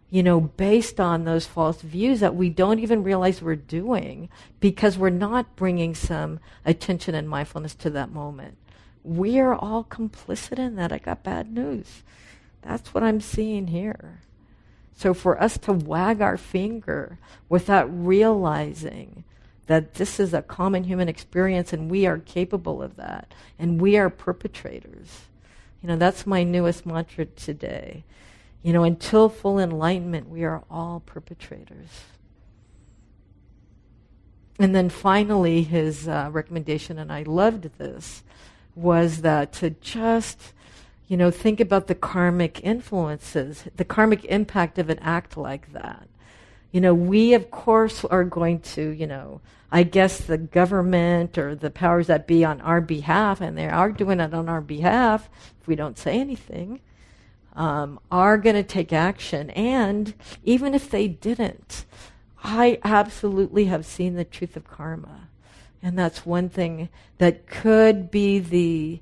you 0.10 0.24
know, 0.24 0.40
based 0.40 1.00
on 1.00 1.24
those 1.24 1.46
false 1.46 1.82
views 1.82 2.20
that 2.22 2.36
we 2.36 2.50
don't 2.50 2.80
even 2.80 3.04
realize 3.04 3.42
we're 3.42 3.56
doing 3.56 4.30
because 4.60 4.98
we're 4.98 5.10
not 5.10 5.56
bringing 5.56 5.96
some 5.96 6.40
attention 6.66 7.16
and 7.16 7.28
mindfulness 7.28 7.76
to 7.76 7.90
that 7.90 8.12
moment. 8.12 8.58
We 9.04 9.40
are 9.40 9.56
all 9.56 9.84
complicit 9.84 10.60
in 10.60 10.76
that. 10.76 10.92
I 10.92 11.00
got 11.00 11.24
bad 11.24 11.52
news. 11.52 12.04
That's 12.62 12.94
what 12.94 13.04
I'm 13.04 13.22
seeing 13.22 13.68
here. 13.68 14.22
So 14.96 15.14
for 15.14 15.42
us 15.42 15.58
to 15.60 15.74
wag 15.74 16.22
our 16.22 16.38
finger 16.38 17.18
without 17.50 17.88
realizing 17.92 19.24
that 19.68 19.96
this 19.96 20.20
is 20.20 20.34
a 20.34 20.42
common 20.42 20.84
human 20.84 21.10
experience 21.10 21.74
and 21.74 21.90
we 21.90 22.06
are 22.06 22.20
capable 22.20 22.84
of 22.84 22.98
that 22.98 23.34
and 23.58 23.82
we 23.82 23.98
are 23.98 24.10
perpetrators. 24.10 25.22
You 25.82 25.90
know, 25.90 25.96
that's 25.96 26.28
my 26.28 26.44
newest 26.44 26.86
mantra 26.86 27.26
today. 27.26 28.04
You 28.62 28.74
know, 28.74 28.84
until 28.84 29.30
full 29.30 29.60
enlightenment, 29.60 30.30
we 30.30 30.44
are 30.44 30.64
all 30.70 31.02
perpetrators. 31.06 31.88
And 34.60 34.76
then 34.76 34.90
finally, 34.90 35.64
his 35.64 36.08
uh, 36.08 36.30
recommendation, 36.32 37.00
and 37.00 37.12
I 37.12 37.24
loved 37.24 37.80
this, 37.80 38.22
was 38.76 39.22
that 39.22 39.52
to 39.54 39.72
just 39.72 40.54
you 41.12 41.18
know, 41.18 41.30
think 41.30 41.60
about 41.60 41.88
the 41.88 41.94
karmic 41.94 42.64
influences, 42.64 43.66
the 43.76 43.84
karmic 43.84 44.24
impact 44.24 44.80
of 44.80 44.90
an 44.90 44.98
act 45.00 45.36
like 45.36 45.74
that. 45.74 46.08
You 46.72 46.80
know, 46.80 46.94
we 46.94 47.34
of 47.34 47.52
course 47.52 48.06
are 48.06 48.24
going 48.24 48.62
to, 48.62 48.92
you 48.92 49.08
know, 49.08 49.42
I 49.74 49.84
guess 49.84 50.22
the 50.22 50.38
government 50.38 51.38
or 51.38 51.54
the 51.54 51.70
powers 51.70 52.08
that 52.08 52.28
be 52.28 52.46
on 52.46 52.62
our 52.62 52.80
behalf, 52.80 53.42
and 53.42 53.58
they 53.58 53.68
are 53.68 53.92
doing 53.92 54.22
it 54.22 54.34
on 54.34 54.48
our 54.48 54.62
behalf 54.62 55.30
if 55.60 55.68
we 55.68 55.76
don't 55.76 55.98
say 55.98 56.18
anything, 56.18 56.80
um, 57.58 58.00
are 58.10 58.38
going 58.38 58.56
to 58.56 58.64
take 58.64 58.94
action. 58.94 59.50
And 59.50 60.14
even 60.46 60.74
if 60.74 60.90
they 60.90 61.10
didn't, 61.10 61.84
I 62.42 62.80
absolutely 62.86 63.66
have 63.66 63.86
seen 63.86 64.16
the 64.16 64.24
truth 64.24 64.56
of 64.56 64.66
karma. 64.66 65.28
And 65.84 66.00
that's 66.00 66.26
one 66.26 66.48
thing 66.48 66.88
that 67.18 67.48
could 67.48 68.12
be 68.12 68.40
the 68.40 69.02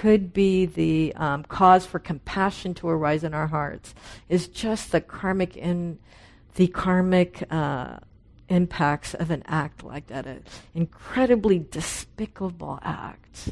could 0.00 0.32
be 0.32 0.66
the 0.66 1.14
um, 1.14 1.44
cause 1.44 1.86
for 1.86 2.00
compassion 2.00 2.74
to 2.74 2.88
arise 2.88 3.22
in 3.22 3.32
our 3.32 3.46
hearts 3.46 3.94
is 4.28 4.48
just 4.48 4.90
the 4.90 5.00
karmic 5.00 5.56
in 5.56 5.98
the 6.56 6.66
karmic 6.66 7.44
uh, 7.48 7.98
impacts 8.48 9.14
of 9.14 9.30
an 9.30 9.44
act 9.46 9.84
like 9.84 10.08
that, 10.08 10.26
an 10.26 10.42
incredibly 10.74 11.60
despicable 11.70 12.80
act 12.82 13.50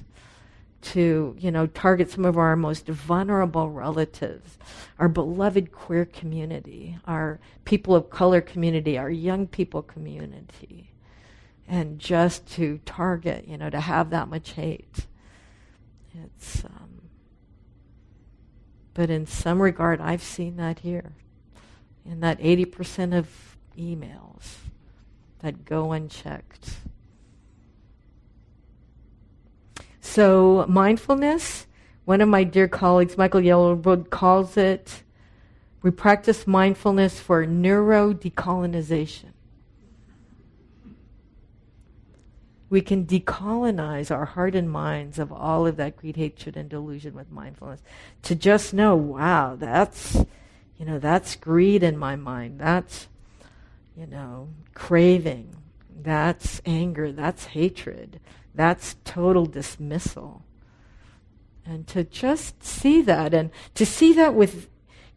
to 0.81 1.37
you 1.38 1.52
know 1.52 1.68
target 1.68 2.11
some 2.11 2.24
of 2.24 2.37
our 2.37 2.57
most 2.57 2.88
vulnerable 2.88 3.70
relatives, 3.70 4.59
our 4.98 5.09
beloved 5.09 5.70
queer 5.70 6.05
community, 6.05 6.98
our 7.07 7.38
people 7.64 7.94
of 7.94 8.11
color 8.11 8.40
community, 8.40 8.98
our 8.98 9.11
young 9.11 9.46
people 9.46 9.81
community, 9.81 10.90
and 11.68 12.00
just 12.00 12.44
to 12.48 12.81
target 12.85 13.46
you 13.46 13.57
know 13.57 13.70
to 13.70 13.81
have 13.81 14.11
that 14.11 14.26
much 14.28 14.50
hate 14.50 15.07
it's, 16.14 16.64
um, 16.64 17.03
but 18.94 19.11
in 19.11 19.27
some 19.27 19.61
regard, 19.61 20.01
I've 20.01 20.22
seen 20.22 20.57
that 20.57 20.81
here. 20.81 21.12
In 22.05 22.20
that 22.20 22.40
80% 22.40 23.16
of 23.16 23.57
emails 23.79 24.57
that 25.38 25.64
go 25.64 25.92
unchecked. 25.92 26.77
So, 30.01 30.66
mindfulness, 30.68 31.66
one 32.05 32.20
of 32.20 32.29
my 32.29 32.44
dear 32.44 32.66
colleagues, 32.66 33.16
Michael 33.16 33.40
Yellow 33.40 33.77
Bird, 33.77 34.11
calls 34.11 34.57
it 34.57 35.03
we 35.83 35.90
practice 35.90 36.46
mindfulness 36.46 37.18
for 37.18 37.44
neuro 37.44 38.14
we 42.72 42.80
can 42.80 43.04
decolonize 43.04 44.11
our 44.11 44.24
heart 44.24 44.54
and 44.54 44.70
minds 44.70 45.18
of 45.18 45.30
all 45.30 45.66
of 45.66 45.76
that 45.76 45.94
greed, 45.94 46.16
hatred, 46.16 46.56
and 46.56 46.70
delusion 46.70 47.12
with 47.12 47.30
mindfulness. 47.30 47.82
To 48.22 48.35
just 48.35 48.72
know, 48.72 48.96
wow, 48.96 49.56
that's, 49.56 50.14
you 50.78 50.87
know, 50.87 50.98
that's 50.98 51.37
greed 51.37 51.82
in 51.82 51.98
my 51.98 52.16
mind. 52.16 52.58
That's, 52.58 53.08
you 53.94 54.06
know, 54.06 54.48
craving. 54.72 55.54
That's 56.00 56.62
anger. 56.64 57.12
That's 57.12 57.44
hatred. 57.44 58.20
That's 58.54 58.96
total 59.04 59.44
dismissal. 59.44 60.42
And 61.66 61.87
to 61.88 62.04
just 62.04 62.64
see 62.64 63.02
that 63.02 63.35
and 63.35 63.50
to 63.74 63.85
see 63.85 64.14
that 64.14 64.32
with 64.32 64.70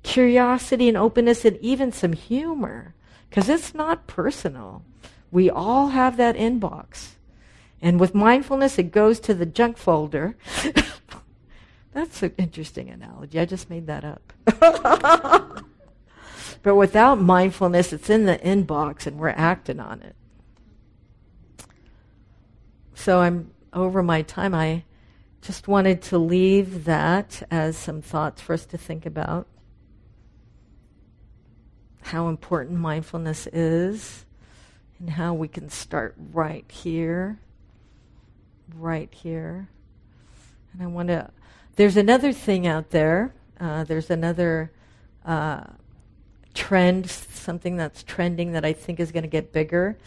curiosity 0.04 0.89
and 0.89 0.98
openness 0.98 1.46
and 1.46 1.58
even 1.62 1.94
some 1.94 2.12
humor, 2.12 2.96
because 3.30 3.48
it's 3.48 3.74
not 3.74 4.08
personal. 4.08 4.84
We 5.32 5.50
all 5.50 5.88
have 5.88 6.18
that 6.18 6.36
inbox. 6.36 7.12
And 7.82 8.00
with 8.00 8.16
mindfulness, 8.16 8.80
it 8.80 8.92
goes 8.92 9.20
to 9.22 9.34
the 9.34 9.46
junk 9.46 9.78
folder. 9.78 10.36
That's 11.94 12.24
an 12.24 12.34
interesting 12.38 12.90
analogy. 12.90 13.40
I 13.40 13.46
just 13.46 13.70
made 13.70 13.88
that 13.88 14.04
up. 14.04 14.34
but 16.64 16.76
without 16.76 17.22
mindfulness, 17.22 17.94
it's 17.94 18.10
in 18.10 18.26
the 18.26 18.38
inbox 18.38 19.08
and 19.08 19.18
we're 19.18 19.30
acting 19.30 19.80
on 19.80 20.02
it. 20.02 20.16
So 22.96 23.20
I'm 23.20 23.52
over 23.72 24.02
my 24.02 24.24
time. 24.24 24.54
I 24.54 24.84
just 25.42 25.68
wanted 25.68 26.02
to 26.04 26.18
leave 26.18 26.86
that 26.86 27.44
as 27.52 27.78
some 27.78 28.02
thoughts 28.02 28.42
for 28.42 28.54
us 28.54 28.66
to 28.66 28.78
think 28.78 29.06
about. 29.06 29.48
How 32.02 32.28
important 32.28 32.80
mindfulness 32.80 33.48
is 33.48 34.26
and 35.00 35.12
how 35.12 35.34
we 35.34 35.48
can 35.48 35.70
start 35.70 36.16
right 36.18 36.70
here 36.70 37.40
right 38.73 39.13
here. 39.13 39.67
And 40.73 40.84
I 40.84 40.88
want 40.88 41.10
to. 41.10 41.30
There's 41.75 41.97
another 41.97 42.32
thing 42.32 42.67
out 42.67 42.91
there. 42.91 43.34
Uh, 43.60 43.84
there's 43.84 44.10
another 44.10 44.71
uh, 45.25 45.63
trend, 46.54 47.10
something 47.10 47.78
that's 47.78 48.04
trending 48.04 48.54
that 48.54 48.65
I 48.65 48.73
think 48.73 48.99
is 48.99 49.12
going 49.12 49.23
to 49.23 49.30
get 49.30 49.51
bigger. 49.51 49.97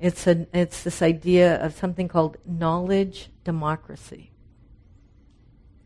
It's 0.00 0.26
a. 0.26 0.46
It's 0.52 0.82
this 0.82 1.02
idea 1.02 1.62
of 1.64 1.74
something 1.74 2.08
called 2.08 2.36
knowledge 2.46 3.30
democracy. 3.44 4.30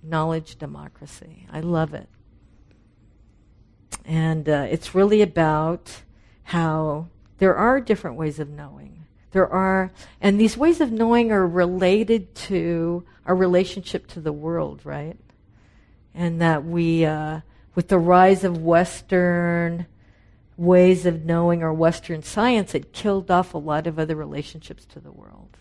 Knowledge 0.02 0.56
democracy. 0.56 1.46
I 1.50 1.60
love 1.60 1.94
it. 1.94 2.08
And 4.04 4.48
uh, 4.48 4.66
it's 4.70 4.94
really 4.94 5.20
about 5.20 6.02
how 6.44 7.08
there 7.38 7.54
are 7.54 7.80
different 7.80 8.16
ways 8.16 8.38
of 8.38 8.48
knowing 8.48 8.97
there 9.32 9.48
are, 9.48 9.92
and 10.20 10.40
these 10.40 10.56
ways 10.56 10.80
of 10.80 10.90
knowing 10.90 11.30
are 11.30 11.46
related 11.46 12.34
to 12.34 13.04
our 13.26 13.34
relationship 13.34 14.06
to 14.08 14.20
the 14.20 14.32
world, 14.32 14.80
right? 14.84 15.16
And 16.14 16.40
that 16.40 16.64
we, 16.64 17.04
uh, 17.04 17.40
with 17.74 17.88
the 17.88 17.98
rise 17.98 18.44
of 18.44 18.62
Western 18.62 19.86
ways 20.56 21.06
of 21.06 21.24
knowing 21.24 21.62
or 21.62 21.72
Western 21.72 22.22
science, 22.22 22.74
it 22.74 22.92
killed 22.92 23.30
off 23.30 23.54
a 23.54 23.58
lot 23.58 23.86
of 23.86 23.98
other 23.98 24.16
relationships 24.16 24.84
to 24.86 25.00
the 25.00 25.12
world. 25.12 25.56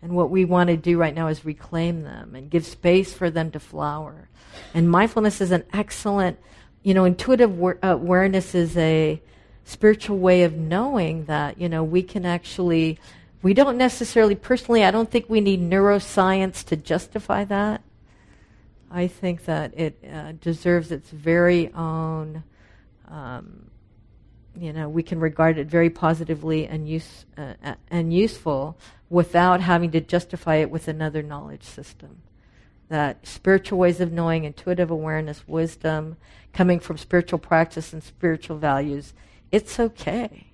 And 0.00 0.14
what 0.14 0.30
we 0.30 0.44
want 0.44 0.68
to 0.68 0.76
do 0.76 0.98
right 0.98 1.14
now 1.14 1.28
is 1.28 1.44
reclaim 1.44 2.02
them 2.02 2.34
and 2.34 2.50
give 2.50 2.66
space 2.66 3.14
for 3.14 3.30
them 3.30 3.50
to 3.52 3.58
flower. 3.58 4.28
And 4.74 4.88
mindfulness 4.88 5.40
is 5.40 5.50
an 5.50 5.64
excellent, 5.72 6.38
you 6.82 6.92
know, 6.92 7.06
intuitive 7.06 7.58
awareness 7.82 8.54
is 8.54 8.76
a 8.76 9.20
spiritual 9.64 10.18
way 10.18 10.44
of 10.44 10.54
knowing 10.54 11.24
that, 11.24 11.60
you 11.60 11.68
know, 11.68 11.82
we 11.82 12.02
can 12.02 12.26
actually, 12.26 12.98
we 13.42 13.54
don't 13.54 13.76
necessarily, 13.76 14.34
personally, 14.34 14.84
I 14.84 14.90
don't 14.90 15.10
think 15.10 15.28
we 15.28 15.40
need 15.40 15.60
neuroscience 15.60 16.64
to 16.66 16.76
justify 16.76 17.44
that. 17.44 17.82
I 18.90 19.08
think 19.08 19.46
that 19.46 19.76
it 19.76 19.98
uh, 20.04 20.32
deserves 20.40 20.92
its 20.92 21.10
very 21.10 21.72
own, 21.72 22.44
um, 23.08 23.70
you 24.56 24.72
know, 24.72 24.88
we 24.88 25.02
can 25.02 25.18
regard 25.18 25.58
it 25.58 25.66
very 25.66 25.90
positively 25.90 26.66
and, 26.68 26.88
use, 26.88 27.24
uh, 27.36 27.54
and 27.90 28.12
useful 28.12 28.78
without 29.10 29.60
having 29.60 29.90
to 29.92 30.00
justify 30.00 30.56
it 30.56 30.70
with 30.70 30.86
another 30.86 31.22
knowledge 31.22 31.64
system. 31.64 32.22
that 32.88 33.26
spiritual 33.26 33.78
ways 33.78 34.00
of 34.00 34.12
knowing, 34.12 34.44
intuitive 34.44 34.90
awareness, 34.90 35.46
wisdom, 35.48 36.16
coming 36.52 36.78
from 36.78 36.96
spiritual 36.96 37.38
practice 37.38 37.92
and 37.92 38.02
spiritual 38.02 38.58
values, 38.58 39.14
it's 39.54 39.78
okay. 39.78 40.48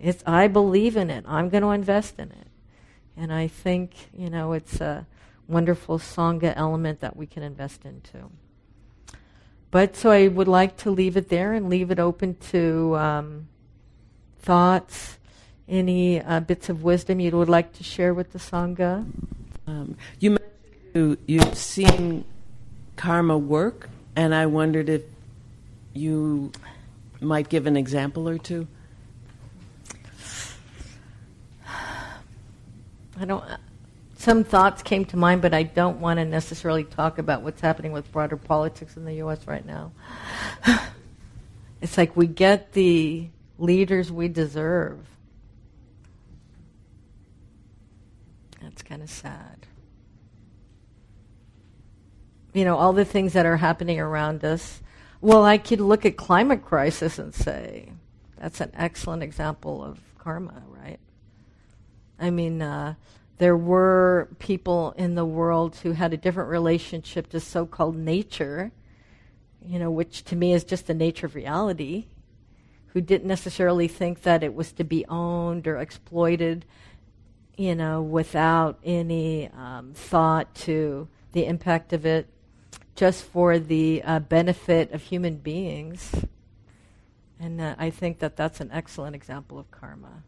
It's 0.00 0.24
I 0.26 0.48
believe 0.48 0.96
in 0.96 1.08
it. 1.08 1.24
I'm 1.28 1.48
going 1.50 1.62
to 1.62 1.70
invest 1.70 2.18
in 2.18 2.32
it. 2.32 2.48
And 3.16 3.32
I 3.32 3.46
think, 3.46 3.94
you 4.12 4.28
know, 4.28 4.54
it's 4.54 4.80
a 4.80 5.06
wonderful 5.46 6.00
Sangha 6.00 6.52
element 6.56 6.98
that 6.98 7.16
we 7.16 7.26
can 7.26 7.44
invest 7.44 7.84
into. 7.84 8.28
But 9.70 9.94
so 9.94 10.10
I 10.10 10.26
would 10.26 10.48
like 10.48 10.76
to 10.78 10.90
leave 10.90 11.16
it 11.16 11.28
there 11.28 11.52
and 11.52 11.68
leave 11.68 11.92
it 11.92 12.00
open 12.00 12.34
to 12.50 12.96
um, 12.96 13.48
thoughts, 14.40 15.18
any 15.68 16.20
uh, 16.20 16.40
bits 16.40 16.68
of 16.68 16.82
wisdom 16.82 17.20
you 17.20 17.30
would 17.30 17.48
like 17.48 17.72
to 17.74 17.84
share 17.84 18.12
with 18.14 18.32
the 18.32 18.40
Sangha. 18.40 19.06
Um, 19.68 19.96
you 20.18 20.30
mentioned 20.30 20.50
you, 20.92 21.18
you've 21.26 21.56
seen 21.56 22.24
karma 22.96 23.38
work, 23.38 23.88
and 24.16 24.34
I 24.34 24.46
wondered 24.46 24.88
if 24.88 25.02
you 25.92 26.50
might 27.24 27.48
give 27.48 27.66
an 27.66 27.76
example 27.76 28.28
or 28.28 28.38
two. 28.38 28.66
I 31.66 33.24
don't 33.24 33.42
uh, 33.42 33.58
some 34.24 34.42
thoughts 34.42 34.82
came 34.82 35.04
to 35.06 35.18
mind, 35.18 35.42
but 35.42 35.52
I 35.52 35.64
don't 35.64 36.00
want 36.00 36.18
to 36.18 36.24
necessarily 36.24 36.84
talk 36.84 37.18
about 37.18 37.42
what's 37.42 37.60
happening 37.60 37.92
with 37.92 38.10
broader 38.10 38.38
politics 38.38 38.96
in 38.96 39.04
the 39.04 39.16
U.S. 39.16 39.46
right 39.46 39.66
now. 39.66 39.92
it's 41.82 41.98
like 41.98 42.16
we 42.16 42.26
get 42.26 42.72
the 42.72 43.28
leaders 43.58 44.10
we 44.10 44.28
deserve. 44.28 44.98
That's 48.62 48.82
kind 48.82 49.02
of 49.02 49.10
sad. 49.10 49.66
You 52.54 52.64
know, 52.64 52.78
all 52.78 52.94
the 52.94 53.04
things 53.04 53.34
that 53.34 53.44
are 53.44 53.58
happening 53.58 54.00
around 54.00 54.42
us. 54.42 54.80
Well, 55.24 55.42
I 55.42 55.56
could 55.56 55.80
look 55.80 56.04
at 56.04 56.18
climate 56.18 56.62
crisis 56.66 57.18
and 57.18 57.34
say 57.34 57.88
that's 58.36 58.60
an 58.60 58.70
excellent 58.74 59.22
example 59.22 59.82
of 59.82 59.98
karma, 60.18 60.62
right? 60.68 61.00
I 62.20 62.28
mean, 62.28 62.60
uh, 62.60 62.96
there 63.38 63.56
were 63.56 64.28
people 64.38 64.92
in 64.98 65.14
the 65.14 65.24
world 65.24 65.76
who 65.76 65.92
had 65.92 66.12
a 66.12 66.18
different 66.18 66.50
relationship 66.50 67.30
to 67.30 67.40
so 67.40 67.64
called 67.64 67.96
nature, 67.96 68.70
you 69.64 69.78
know, 69.78 69.90
which 69.90 70.24
to 70.24 70.36
me 70.36 70.52
is 70.52 70.62
just 70.62 70.88
the 70.88 70.92
nature 70.92 71.24
of 71.24 71.34
reality, 71.34 72.04
who 72.88 73.00
didn't 73.00 73.26
necessarily 73.26 73.88
think 73.88 74.24
that 74.24 74.42
it 74.42 74.54
was 74.54 74.72
to 74.72 74.84
be 74.84 75.06
owned 75.06 75.66
or 75.66 75.78
exploited, 75.78 76.66
you 77.56 77.74
know, 77.74 78.02
without 78.02 78.78
any 78.84 79.48
um, 79.56 79.94
thought 79.94 80.54
to 80.54 81.08
the 81.32 81.46
impact 81.46 81.94
of 81.94 82.04
it, 82.04 82.28
just 82.94 83.24
for 83.24 83.58
the 83.58 84.02
uh, 84.04 84.20
benefit 84.20 84.92
of 84.92 85.02
human 85.02 85.36
beings. 85.36 86.12
And 87.40 87.60
uh, 87.60 87.74
I 87.78 87.90
think 87.90 88.20
that 88.20 88.36
that's 88.36 88.60
an 88.60 88.70
excellent 88.72 89.16
example 89.16 89.58
of 89.58 89.70
karma 89.70 90.22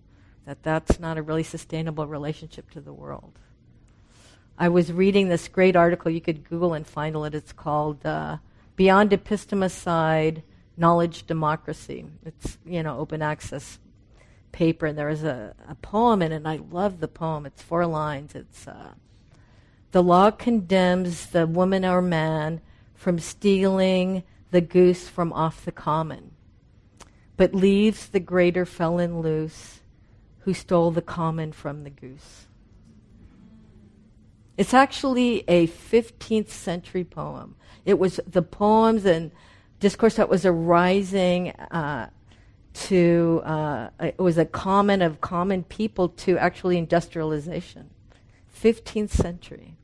that 0.47 0.63
that's 0.63 0.99
not 0.99 1.19
a 1.19 1.23
really 1.23 1.43
sustainable 1.43 2.07
relationship 2.07 2.71
to 2.71 2.81
the 2.81 2.93
world. 2.93 3.39
I 4.57 4.69
was 4.71 4.93
reading 4.93 5.29
this 5.29 5.49
great 5.49 5.77
article, 5.77 6.11
you 6.11 6.21
could 6.21 6.49
Google 6.49 6.73
and 6.73 6.87
find 6.87 7.15
it. 7.17 7.35
It's 7.35 7.53
called 7.53 8.07
uh, 8.07 8.39
Beyond 8.77 9.11
Epistemicide 9.11 10.43
Knowledge 10.77 11.27
Democracy. 11.27 12.07
It's, 12.25 12.59
you 12.65 12.83
know, 12.83 12.99
open 12.99 13.21
access 13.21 13.79
paper, 14.53 14.87
and 14.87 14.97
there 14.97 15.11
is 15.11 15.25
a, 15.25 15.55
a 15.69 15.75
poem 15.75 16.23
in 16.23 16.33
it, 16.33 16.37
and 16.37 16.49
I 16.49 16.61
love 16.71 17.01
the 17.01 17.09
poem. 17.09 17.45
It's 17.45 17.61
four 17.61 17.85
lines. 17.85 18.35
It's 18.35 18.67
uh, 18.67 18.93
The 19.93 20.03
law 20.03 20.31
condemns 20.31 21.27
the 21.27 21.47
woman 21.47 21.85
or 21.85 22.03
man 22.03 22.61
from 22.95 23.19
stealing 23.19 24.25
the 24.51 24.61
goose 24.61 25.09
from 25.09 25.33
off 25.33 25.65
the 25.65 25.73
common, 25.73 26.33
but 27.37 27.55
leaves 27.55 28.09
the 28.09 28.21
greater 28.21 28.65
felon 28.65 29.21
loose 29.21 29.81
who 30.41 30.55
stole 30.55 30.91
the 30.91 31.03
common 31.03 31.53
from 31.53 31.85
the 31.85 31.91
goose. 31.91 32.47
It's 34.57 34.73
actually 34.73 35.45
a 35.49 35.67
15th 35.67 36.49
century 36.49 37.05
poem. 37.05 37.57
It 37.85 37.99
was 37.99 38.21
the 38.27 38.43
poems 38.43 39.05
and 39.05 39.31
discourse 39.81 40.17
that 40.17 40.29
was 40.29 40.47
arising 40.47 41.51
uh, 41.51 42.09
to, 42.75 43.43
uh, 43.45 43.91
it 44.01 44.19
was 44.19 44.39
a 44.39 44.47
common 44.47 45.03
of 45.03 45.21
common 45.21 45.63
people 45.65 46.09
to 46.11 46.39
actually 46.39 46.79
industrialization. 46.79 47.91
15th 48.63 49.11
century. 49.11 49.77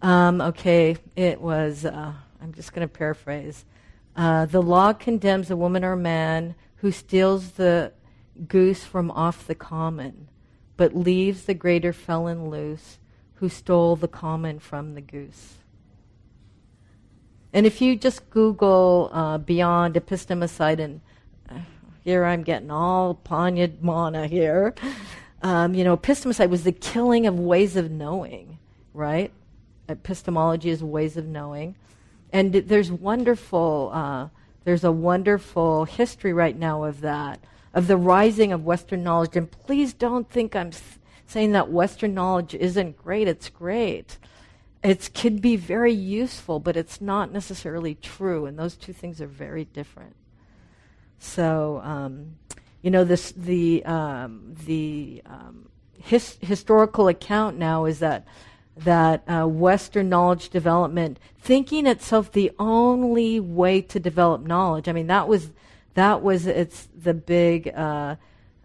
Um, 0.00 0.40
okay, 0.40 0.96
it 1.16 1.40
was, 1.40 1.84
uh, 1.84 2.12
I'm 2.40 2.52
just 2.52 2.72
going 2.72 2.86
to 2.86 2.92
paraphrase. 2.92 3.64
Uh, 4.14 4.46
the 4.46 4.62
law 4.62 4.92
condemns 4.92 5.50
a 5.50 5.56
woman 5.56 5.84
or 5.84 5.96
man 5.96 6.54
who 6.76 6.90
steals 6.90 7.52
the 7.52 7.92
goose 8.46 8.84
from 8.84 9.10
off 9.10 9.46
the 9.46 9.54
common, 9.54 10.28
but 10.76 10.94
leaves 10.94 11.44
the 11.44 11.54
greater 11.54 11.92
felon 11.92 12.48
loose, 12.48 12.98
who 13.34 13.48
stole 13.48 13.96
the 13.96 14.08
common 14.08 14.58
from 14.58 14.94
the 14.94 15.00
goose. 15.00 15.54
And 17.52 17.66
if 17.66 17.80
you 17.80 17.96
just 17.96 18.28
Google 18.30 19.10
uh, 19.12 19.38
beyond 19.38 19.94
epistemicide, 19.94 20.80
and 20.80 21.00
uh, 21.50 21.60
here 22.04 22.24
I'm 22.24 22.42
getting 22.42 22.70
all 22.70 23.14
Panya 23.14 23.68
Panyadmana 23.68 24.28
here, 24.28 24.74
um, 25.42 25.74
you 25.74 25.84
know, 25.84 25.96
epistemicide 25.96 26.50
was 26.50 26.64
the 26.64 26.72
killing 26.72 27.26
of 27.26 27.38
ways 27.38 27.76
of 27.76 27.90
knowing, 27.90 28.58
right? 28.92 29.30
Epistemology 29.88 30.70
is 30.70 30.82
ways 30.82 31.16
of 31.16 31.26
knowing. 31.26 31.74
And 32.32 32.52
there's 32.52 32.90
wonderful 32.90 33.90
uh, 33.92 34.28
there's 34.68 34.84
a 34.84 34.92
wonderful 34.92 35.86
history 35.86 36.34
right 36.34 36.54
now 36.54 36.84
of 36.84 37.00
that, 37.00 37.40
of 37.72 37.86
the 37.86 37.96
rising 37.96 38.52
of 38.52 38.66
Western 38.66 39.02
knowledge. 39.02 39.34
And 39.34 39.50
please 39.50 39.94
don't 39.94 40.28
think 40.28 40.54
I'm 40.54 40.72
saying 41.26 41.52
that 41.52 41.70
Western 41.70 42.12
knowledge 42.12 42.54
isn't 42.54 42.98
great. 42.98 43.28
It's 43.28 43.48
great. 43.48 44.18
It 44.84 45.08
could 45.14 45.40
be 45.40 45.56
very 45.56 45.94
useful, 45.94 46.60
but 46.60 46.76
it's 46.76 47.00
not 47.00 47.32
necessarily 47.32 47.94
true. 47.94 48.44
And 48.44 48.58
those 48.58 48.76
two 48.76 48.92
things 48.92 49.22
are 49.22 49.26
very 49.26 49.64
different. 49.64 50.14
So, 51.18 51.80
um, 51.82 52.36
you 52.82 52.90
know, 52.90 53.04
this 53.04 53.32
the 53.32 53.84
um, 53.84 54.54
the 54.66 55.22
um, 55.26 55.68
his, 56.00 56.38
historical 56.40 57.08
account 57.08 57.58
now 57.58 57.84
is 57.84 57.98
that 57.98 58.26
that 58.76 59.28
uh, 59.28 59.44
Western 59.46 60.08
knowledge 60.08 60.50
development, 60.50 61.18
thinking 61.40 61.86
itself 61.86 62.30
the 62.30 62.52
only 62.58 63.40
way 63.40 63.80
to 63.82 63.98
develop 63.98 64.42
knowledge. 64.42 64.88
I 64.88 64.92
mean, 64.92 65.08
that 65.08 65.26
was 65.26 65.50
that 65.94 66.22
was 66.22 66.46
it's 66.46 66.88
the 66.96 67.14
big 67.14 67.68
uh, 67.74 68.16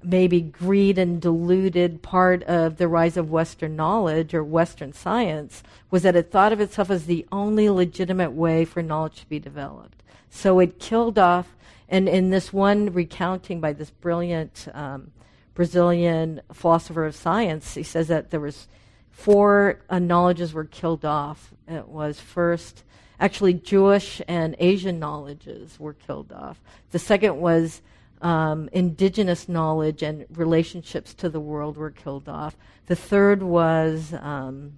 maybe 0.04 0.42
greed 0.42 0.98
and 0.98 1.22
deluded 1.22 2.02
part 2.02 2.44
of 2.44 2.78
the 2.78 2.88
rise 2.88 3.18
of 3.18 3.32
Western 3.32 3.76
knowledge 3.76 4.34
or 4.34 4.44
Western 4.44 4.94
science 4.94 5.64
was 5.90 6.04
that 6.04 6.16
it 6.16 6.32
thought 6.32 6.54
of 6.54 6.60
itself 6.60 6.90
as 6.90 7.06
the 7.06 7.26
only 7.32 7.70
legitimate 7.70 8.32
way 8.32 8.66
for 8.66 8.84
knowledge 8.84 9.22
to 9.22 9.30
be 9.30 9.40
developed. 9.40 10.04
So 10.30 10.60
it 10.60 10.80
killed 10.80 11.18
off, 11.18 11.56
and 11.90 12.08
in 12.08 12.30
this 12.30 12.52
one 12.52 12.94
recounting 12.94 13.60
by 13.60 13.74
this 13.74 13.90
brilliant 13.90 14.68
um, 14.74 15.12
Brazilian 15.54 16.42
philosopher 16.52 17.06
of 17.06 17.16
science, 17.16 17.76
he 17.76 17.84
says 17.84 18.08
that 18.08 18.32
there 18.32 18.40
was 18.40 18.68
four 19.12 19.80
uh, 19.90 20.00
knowledges 20.00 20.54
were 20.54 20.66
killed 20.66 21.06
off. 21.06 21.54
It 21.68 21.88
was 21.88 22.20
first, 22.20 22.84
actually, 23.20 23.54
Jewish 23.54 24.22
and 24.28 24.56
Asian 24.60 25.00
knowledges 25.00 25.80
were 25.80 25.94
killed 25.94 26.32
off. 26.32 26.62
The 26.92 27.00
second 27.00 27.38
was 27.38 27.82
um, 28.22 28.70
indigenous 28.72 29.48
knowledge 29.48 30.02
and 30.02 30.26
relationships 30.32 31.14
to 31.16 31.30
the 31.30 31.40
world 31.40 31.78
were 31.78 31.92
killed 31.92 32.28
off. 32.28 32.56
The 32.88 32.96
third 32.96 33.44
was 33.44 34.14
um, 34.20 34.74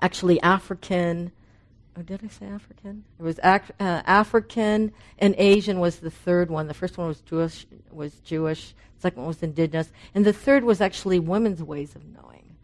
actually 0.00 0.40
African. 0.42 1.32
Oh, 1.96 2.02
did 2.02 2.20
I 2.24 2.28
say 2.28 2.46
African? 2.46 3.04
It 3.18 3.22
was 3.22 3.38
ac- 3.44 3.72
uh, 3.78 4.02
African 4.04 4.92
and 5.18 5.34
Asian 5.38 5.78
was 5.78 5.96
the 5.96 6.10
third 6.10 6.50
one. 6.50 6.66
The 6.66 6.74
first 6.74 6.98
one 6.98 7.06
was 7.06 7.20
Jewish. 7.20 7.66
Was 7.92 8.14
Jewish. 8.20 8.74
The 8.96 9.02
second 9.02 9.22
one 9.22 9.28
was 9.28 9.42
indigenous, 9.42 9.92
and 10.14 10.24
the 10.24 10.32
third 10.32 10.64
was 10.64 10.80
actually 10.80 11.20
women's 11.20 11.62
ways 11.62 11.94
of 11.94 12.02
knowing. 12.04 12.56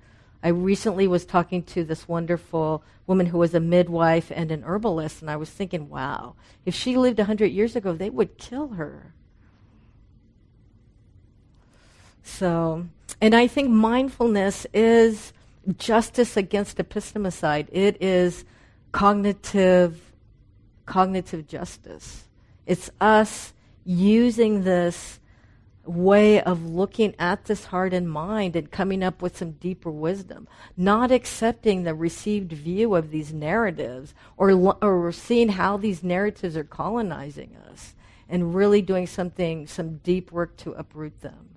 I 0.42 0.48
recently 0.48 1.07
was 1.07 1.24
talking 1.26 1.62
to 1.64 1.84
this 1.84 2.09
wonderful 2.09 2.82
woman 3.07 3.26
who 3.26 3.38
was 3.38 3.55
a 3.55 3.61
midwife 3.61 4.32
and 4.34 4.50
an 4.50 4.64
herbalist, 4.64 5.20
and 5.20 5.30
I 5.30 5.36
was 5.36 5.50
thinking, 5.50 5.90
wow, 5.90 6.34
if 6.64 6.74
she 6.74 6.96
lived 6.96 7.18
100 7.18 7.46
years 7.46 7.76
ago, 7.76 7.92
they 7.92 8.09
would 8.09 8.38
kill 8.38 8.68
her. 8.68 9.12
So, 12.22 12.86
and 13.20 13.34
I 13.34 13.46
think 13.46 13.68
mindfulness 13.68 14.66
is 14.72 15.32
justice 15.76 16.36
against 16.36 16.78
epistemicide. 16.78 17.68
It 17.70 18.00
is 18.00 18.44
cognitive 18.93 20.11
cognitive 20.86 21.47
justice. 21.47 22.24
It's 22.66 22.91
us 23.01 23.53
using 23.84 24.64
this 24.64 25.20
way 25.84 26.41
of 26.43 26.66
looking 26.66 27.14
at 27.18 27.45
this 27.45 27.66
heart 27.66 27.93
and 27.95 28.11
mind 28.11 28.55
and 28.57 28.70
coming 28.70 29.03
up 29.03 29.22
with 29.22 29.36
some 29.36 29.53
deeper 29.53 29.91
wisdom, 29.91 30.47
not 30.76 31.11
accepting 31.11 31.82
the 31.82 31.95
received 31.95 32.53
view 32.53 32.95
of 32.95 33.11
these 33.11 33.32
narratives 33.32 34.14
or, 34.36 34.51
or 34.82 35.12
seeing 35.12 35.51
how 35.51 35.76
these 35.76 36.03
narratives 36.03 36.57
are 36.57 36.64
colonizing 36.64 37.57
us 37.70 37.95
and 38.28 38.55
really 38.55 38.82
doing 38.82 39.07
something, 39.07 39.66
some 39.66 39.99
deep 39.99 40.30
work 40.30 40.57
to 40.57 40.72
uproot 40.72 41.20
them. 41.20 41.51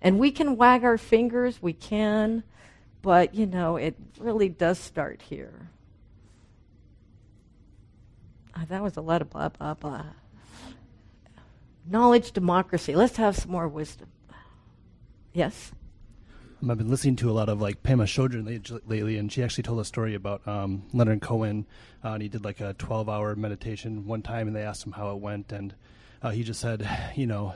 And 0.00 0.18
we 0.18 0.30
can 0.30 0.56
wag 0.56 0.84
our 0.84 0.98
fingers, 0.98 1.60
we 1.60 1.72
can, 1.72 2.44
but 3.02 3.34
you 3.34 3.46
know, 3.46 3.76
it 3.76 3.96
really 4.18 4.48
does 4.48 4.78
start 4.78 5.22
here. 5.22 5.70
Oh, 8.56 8.62
that 8.68 8.82
was 8.82 8.96
a 8.96 9.00
lot 9.00 9.22
of 9.22 9.30
blah, 9.30 9.48
blah, 9.50 9.74
blah 9.74 10.04
knowledge 11.88 12.32
democracy. 12.32 12.94
Let's 12.94 13.16
have 13.16 13.36
some 13.36 13.50
more 13.50 13.68
wisdom. 13.68 14.08
Yes? 15.32 15.72
Um, 16.62 16.70
I've 16.70 16.78
been 16.78 16.88
listening 16.88 17.16
to 17.16 17.30
a 17.30 17.32
lot 17.32 17.48
of 17.48 17.60
like 17.60 17.82
Pema 17.82 18.04
Chodron 18.04 18.82
lately, 18.86 19.18
and 19.18 19.30
she 19.30 19.42
actually 19.42 19.64
told 19.64 19.80
a 19.80 19.84
story 19.84 20.14
about 20.14 20.46
um, 20.48 20.84
Leonard 20.92 21.20
Cohen. 21.20 21.66
Uh, 22.04 22.12
and 22.12 22.22
he 22.22 22.28
did 22.28 22.44
like 22.44 22.60
a 22.60 22.74
12 22.74 23.08
hour 23.08 23.36
meditation 23.36 24.06
one 24.06 24.22
time, 24.22 24.46
and 24.46 24.56
they 24.56 24.62
asked 24.62 24.86
him 24.86 24.92
how 24.92 25.12
it 25.12 25.18
went. 25.18 25.52
And 25.52 25.74
uh, 26.22 26.30
he 26.30 26.42
just 26.42 26.60
said, 26.60 26.88
you 27.14 27.26
know, 27.26 27.54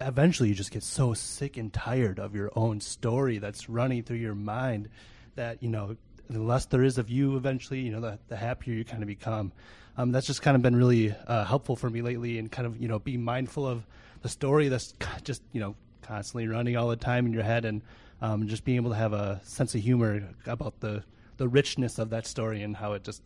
eventually 0.00 0.48
you 0.48 0.54
just 0.54 0.70
get 0.70 0.82
so 0.82 1.14
sick 1.14 1.56
and 1.56 1.72
tired 1.72 2.18
of 2.18 2.34
your 2.34 2.50
own 2.54 2.80
story 2.80 3.38
that's 3.38 3.68
running 3.68 4.02
through 4.02 4.18
your 4.18 4.34
mind 4.34 4.88
that, 5.36 5.62
you 5.62 5.68
know, 5.68 5.96
the 6.28 6.40
less 6.40 6.66
there 6.66 6.84
is 6.84 6.98
of 6.98 7.10
you 7.10 7.36
eventually, 7.36 7.80
you 7.80 7.90
know, 7.90 8.00
the, 8.00 8.18
the 8.28 8.36
happier 8.36 8.74
you 8.74 8.84
kind 8.84 9.02
of 9.02 9.08
become 9.08 9.52
um, 9.96 10.12
that's 10.12 10.26
just 10.26 10.42
kind 10.42 10.54
of 10.54 10.62
been 10.62 10.76
really 10.76 11.14
uh, 11.26 11.44
helpful 11.44 11.76
for 11.76 11.90
me 11.90 12.02
lately, 12.02 12.38
and 12.38 12.50
kind 12.50 12.66
of 12.66 12.80
you 12.80 12.88
know 12.88 12.98
be 12.98 13.16
mindful 13.16 13.66
of 13.66 13.84
the 14.22 14.28
story 14.28 14.68
that's 14.68 14.94
just 15.22 15.42
you 15.52 15.60
know 15.60 15.74
constantly 16.02 16.48
running 16.48 16.76
all 16.76 16.88
the 16.88 16.96
time 16.96 17.26
in 17.26 17.32
your 17.32 17.42
head, 17.42 17.64
and 17.64 17.82
um, 18.22 18.46
just 18.48 18.64
being 18.64 18.76
able 18.76 18.90
to 18.90 18.96
have 18.96 19.12
a 19.12 19.40
sense 19.44 19.74
of 19.74 19.80
humor 19.80 20.22
about 20.46 20.80
the 20.80 21.02
the 21.36 21.48
richness 21.48 21.98
of 21.98 22.10
that 22.10 22.26
story 22.26 22.62
and 22.62 22.76
how 22.76 22.92
it 22.92 23.02
just 23.02 23.22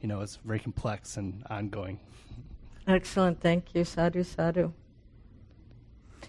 you 0.00 0.08
know 0.08 0.20
is 0.20 0.38
very 0.44 0.58
complex 0.58 1.16
and 1.16 1.44
ongoing. 1.50 1.98
Excellent, 2.86 3.40
thank 3.40 3.74
you, 3.74 3.84
sadhu 3.84 4.22
sadhu. 4.22 4.72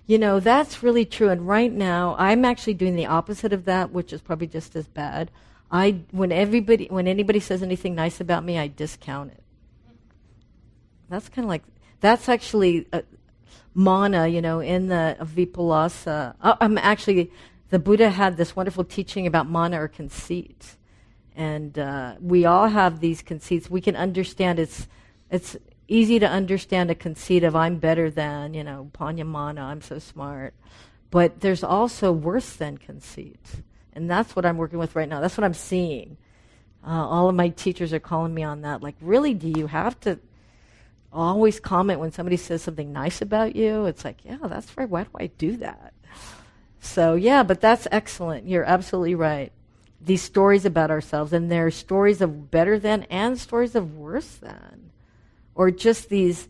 You 0.05 0.17
know 0.17 0.39
that's 0.39 0.83
really 0.83 1.05
true, 1.05 1.29
and 1.29 1.47
right 1.47 1.71
now 1.71 2.15
I'm 2.17 2.45
actually 2.45 2.75
doing 2.75 2.95
the 2.95 3.05
opposite 3.05 3.53
of 3.53 3.65
that, 3.65 3.91
which 3.91 4.13
is 4.13 4.21
probably 4.21 4.47
just 4.47 4.75
as 4.75 4.87
bad. 4.87 5.31
I 5.71 6.01
when 6.11 6.31
everybody 6.31 6.87
when 6.89 7.07
anybody 7.07 7.39
says 7.39 7.61
anything 7.61 7.95
nice 7.95 8.21
about 8.21 8.43
me, 8.43 8.57
I 8.57 8.67
discount 8.67 9.31
it. 9.31 9.43
That's 11.09 11.29
kind 11.29 11.45
of 11.45 11.49
like, 11.49 11.63
that's 11.99 12.29
actually 12.29 12.87
uh, 12.91 13.01
mana, 13.73 14.27
you 14.27 14.41
know, 14.41 14.59
in 14.59 14.87
the 14.87 15.17
Vipallasa. 15.21 16.35
Uh, 16.41 16.55
I'm 16.59 16.77
actually, 16.77 17.31
the 17.69 17.79
Buddha 17.79 18.09
had 18.09 18.37
this 18.37 18.55
wonderful 18.55 18.83
teaching 18.83 19.27
about 19.27 19.47
mana 19.47 19.81
or 19.81 19.87
conceit. 19.87 20.75
And 21.35 21.77
uh, 21.77 22.15
we 22.19 22.45
all 22.45 22.67
have 22.67 22.99
these 22.99 23.21
conceits. 23.21 23.69
We 23.69 23.81
can 23.81 23.95
understand 23.95 24.59
it's, 24.59 24.87
it's 25.29 25.55
easy 25.87 26.19
to 26.19 26.27
understand 26.27 26.91
a 26.91 26.95
conceit 26.95 27.43
of 27.43 27.55
I'm 27.55 27.77
better 27.77 28.09
than, 28.09 28.53
you 28.53 28.63
know, 28.63 28.89
panya 28.93 29.25
mana, 29.25 29.61
I'm 29.61 29.81
so 29.81 29.99
smart. 29.99 30.53
But 31.09 31.41
there's 31.41 31.63
also 31.63 32.11
worse 32.11 32.53
than 32.53 32.77
conceit. 32.77 33.39
And 33.93 34.09
that's 34.09 34.35
what 34.35 34.45
I'm 34.45 34.57
working 34.57 34.79
with 34.79 34.95
right 34.95 35.07
now. 35.07 35.21
That's 35.21 35.37
what 35.37 35.43
I'm 35.43 35.53
seeing. 35.53 36.17
Uh, 36.85 37.05
all 37.07 37.29
of 37.29 37.35
my 37.35 37.49
teachers 37.49 37.93
are 37.93 37.99
calling 37.99 38.33
me 38.33 38.43
on 38.43 38.61
that. 38.61 38.81
Like, 38.81 38.95
really, 38.99 39.33
do 39.33 39.47
you 39.47 39.67
have 39.67 39.99
to 40.01 40.19
always 41.11 41.59
comment 41.59 41.99
when 41.99 42.11
somebody 42.11 42.37
says 42.37 42.61
something 42.61 42.91
nice 42.91 43.21
about 43.21 43.55
you. 43.55 43.85
It's 43.85 44.05
like, 44.05 44.23
yeah, 44.25 44.37
that's 44.43 44.75
right. 44.77 44.89
Why 44.89 45.03
do 45.03 45.09
I 45.19 45.27
do 45.27 45.57
that? 45.57 45.93
So, 46.79 47.15
yeah, 47.15 47.43
but 47.43 47.61
that's 47.61 47.87
excellent. 47.91 48.47
You're 48.47 48.63
absolutely 48.63 49.15
right. 49.15 49.51
These 49.99 50.21
stories 50.21 50.65
about 50.65 50.91
ourselves, 50.91 51.33
and 51.33 51.51
there 51.51 51.65
are 51.65 51.71
stories 51.71 52.21
of 52.21 52.51
better 52.51 52.77
than 52.77 53.03
and 53.03 53.39
stories 53.39 53.75
of 53.75 53.95
worse 53.95 54.35
than, 54.35 54.91
or 55.55 55.71
just 55.71 56.09
these 56.09 56.47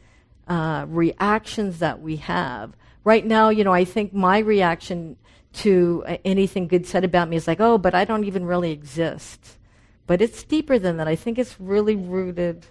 uh, 0.47 0.86
reactions 0.88 1.80
that 1.80 2.01
we 2.01 2.18
have. 2.18 2.74
Right 3.03 3.26
now, 3.26 3.49
you 3.49 3.64
know, 3.64 3.74
I 3.74 3.86
think 3.86 4.14
my 4.14 4.39
reaction 4.39 5.16
to 5.53 6.03
anything 6.24 6.68
good 6.68 6.86
said 6.86 7.03
about 7.03 7.30
me 7.30 7.36
is 7.36 7.47
like, 7.47 7.60
oh, 7.60 7.78
but 7.78 7.95
I 7.95 8.05
don't 8.05 8.26
even 8.26 8.45
really 8.45 8.72
exist. 8.72 9.58
But 10.05 10.22
it's 10.22 10.43
deeper 10.43 10.78
than 10.78 10.97
that. 10.97 11.08
I 11.08 11.16
think 11.16 11.39
it's 11.39 11.60
really 11.60 11.95
rooted, 11.95 12.66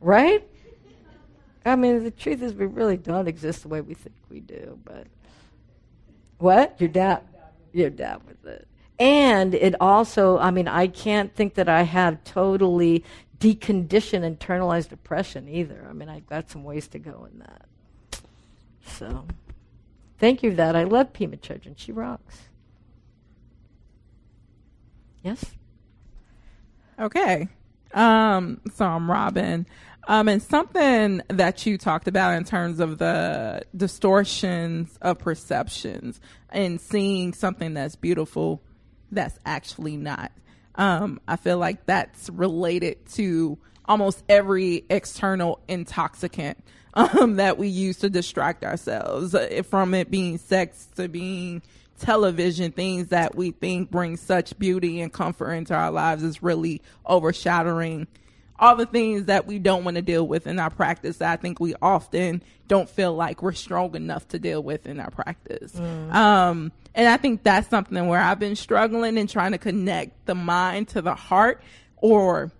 right? 0.00 0.46
I 1.68 1.76
mean, 1.76 2.02
the 2.02 2.10
truth 2.10 2.42
is, 2.42 2.54
we 2.54 2.66
really 2.66 2.96
don't 2.96 3.28
exist 3.28 3.62
the 3.62 3.68
way 3.68 3.80
we 3.80 3.94
think 3.94 4.14
we 4.30 4.40
do. 4.40 4.78
But 4.84 5.06
what 6.38 6.76
you're 6.78 6.88
down, 6.88 7.20
down 7.74 8.22
with 8.26 8.44
it. 8.46 8.66
And 8.98 9.54
it 9.54 9.74
also, 9.80 10.38
I 10.38 10.50
mean, 10.50 10.66
I 10.66 10.88
can't 10.88 11.34
think 11.34 11.54
that 11.54 11.68
I 11.68 11.82
have 11.82 12.24
totally 12.24 13.04
deconditioned 13.38 14.36
internalized 14.36 14.88
depression 14.88 15.48
either. 15.48 15.86
I 15.88 15.92
mean, 15.92 16.08
I've 16.08 16.26
got 16.26 16.50
some 16.50 16.64
ways 16.64 16.88
to 16.88 16.98
go 16.98 17.28
in 17.30 17.38
that. 17.38 17.66
So, 18.84 19.26
thank 20.18 20.42
you 20.42 20.50
for 20.50 20.56
that. 20.56 20.74
I 20.74 20.84
love 20.84 21.12
Pema 21.12 21.38
Chodron. 21.38 21.74
She 21.76 21.92
rocks. 21.92 22.48
Yes? 25.22 25.44
Okay. 26.98 27.48
Um, 27.94 28.60
so 28.74 28.86
I'm 28.86 29.10
Robin. 29.10 29.66
Um, 30.08 30.26
and 30.26 30.42
something 30.42 31.20
that 31.28 31.66
you 31.66 31.76
talked 31.76 32.08
about 32.08 32.34
in 32.34 32.44
terms 32.44 32.80
of 32.80 32.96
the 32.96 33.62
distortions 33.76 34.96
of 35.02 35.18
perceptions 35.18 36.18
and 36.48 36.80
seeing 36.80 37.34
something 37.34 37.74
that's 37.74 37.94
beautiful 37.94 38.62
that's 39.12 39.38
actually 39.44 39.98
not. 39.98 40.32
Um, 40.76 41.20
I 41.28 41.36
feel 41.36 41.58
like 41.58 41.84
that's 41.84 42.30
related 42.30 43.04
to 43.14 43.58
almost 43.84 44.24
every 44.30 44.86
external 44.88 45.60
intoxicant 45.68 46.64
um, 46.94 47.36
that 47.36 47.58
we 47.58 47.68
use 47.68 47.98
to 47.98 48.08
distract 48.08 48.64
ourselves, 48.64 49.34
uh, 49.34 49.62
from 49.68 49.92
it 49.92 50.10
being 50.10 50.38
sex 50.38 50.88
to 50.96 51.08
being 51.08 51.60
television, 52.00 52.72
things 52.72 53.08
that 53.08 53.34
we 53.34 53.50
think 53.50 53.90
bring 53.90 54.16
such 54.16 54.58
beauty 54.58 55.02
and 55.02 55.12
comfort 55.12 55.52
into 55.52 55.74
our 55.74 55.90
lives 55.90 56.22
is 56.22 56.42
really 56.42 56.80
overshadowing 57.06 58.06
all 58.58 58.76
the 58.76 58.86
things 58.86 59.26
that 59.26 59.46
we 59.46 59.58
don't 59.58 59.84
want 59.84 59.96
to 59.96 60.02
deal 60.02 60.26
with 60.26 60.46
in 60.46 60.58
our 60.58 60.70
practice 60.70 61.18
that 61.18 61.32
I 61.32 61.36
think 61.36 61.60
we 61.60 61.74
often 61.80 62.42
don't 62.66 62.88
feel 62.88 63.14
like 63.14 63.42
we're 63.42 63.52
strong 63.52 63.94
enough 63.94 64.26
to 64.28 64.38
deal 64.38 64.62
with 64.62 64.86
in 64.86 65.00
our 65.00 65.10
practice. 65.10 65.72
Mm. 65.72 66.12
Um, 66.12 66.72
and 66.94 67.08
I 67.08 67.16
think 67.16 67.42
that's 67.42 67.68
something 67.68 68.06
where 68.08 68.20
I've 68.20 68.40
been 68.40 68.56
struggling 68.56 69.16
and 69.16 69.28
trying 69.28 69.52
to 69.52 69.58
connect 69.58 70.26
the 70.26 70.34
mind 70.34 70.88
to 70.88 71.02
the 71.02 71.14
heart 71.14 71.62
or 71.96 72.50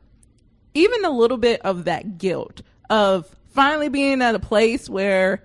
even 0.75 1.05
a 1.05 1.11
little 1.11 1.37
bit 1.37 1.61
of 1.63 1.85
that 1.85 2.19
guilt 2.19 2.63
of 2.89 3.29
finally 3.51 3.89
being 3.89 4.23
at 4.23 4.35
a 4.35 4.39
place 4.39 4.89
where 4.89 5.43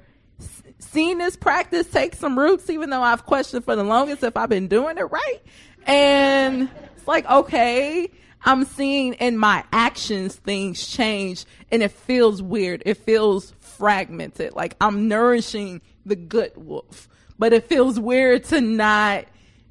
seeing 0.80 1.18
this 1.18 1.36
practice 1.36 1.88
take 1.88 2.14
some 2.16 2.38
roots, 2.38 2.70
even 2.70 2.90
though 2.90 3.02
I've 3.02 3.26
questioned 3.26 3.66
for 3.66 3.76
the 3.76 3.84
longest 3.84 4.24
if 4.24 4.38
I've 4.38 4.50
been 4.50 4.68
doing 4.68 4.98
it 4.98 5.12
right. 5.12 5.40
And 5.86 6.70
it's 6.96 7.08
like, 7.08 7.30
okay, 7.30 8.12
I'm 8.46 8.66
seeing 8.66 9.14
in 9.16 9.38
my 9.38 9.64
actions 9.72 10.36
things 10.36 10.86
change 10.86 11.46
and 11.72 11.82
it 11.82 11.92
feels 11.92 12.42
weird. 12.42 12.84
It 12.86 12.98
feels 12.98 13.54
fragmented. 13.60 14.54
Like 14.54 14.76
I'm 14.82 15.08
nourishing 15.08 15.82
the 16.06 16.16
good 16.16 16.52
wolf, 16.56 17.08
but 17.40 17.54
it 17.54 17.68
feels 17.68 18.00
weird 18.00 18.44
to 18.46 18.62
not 18.62 19.26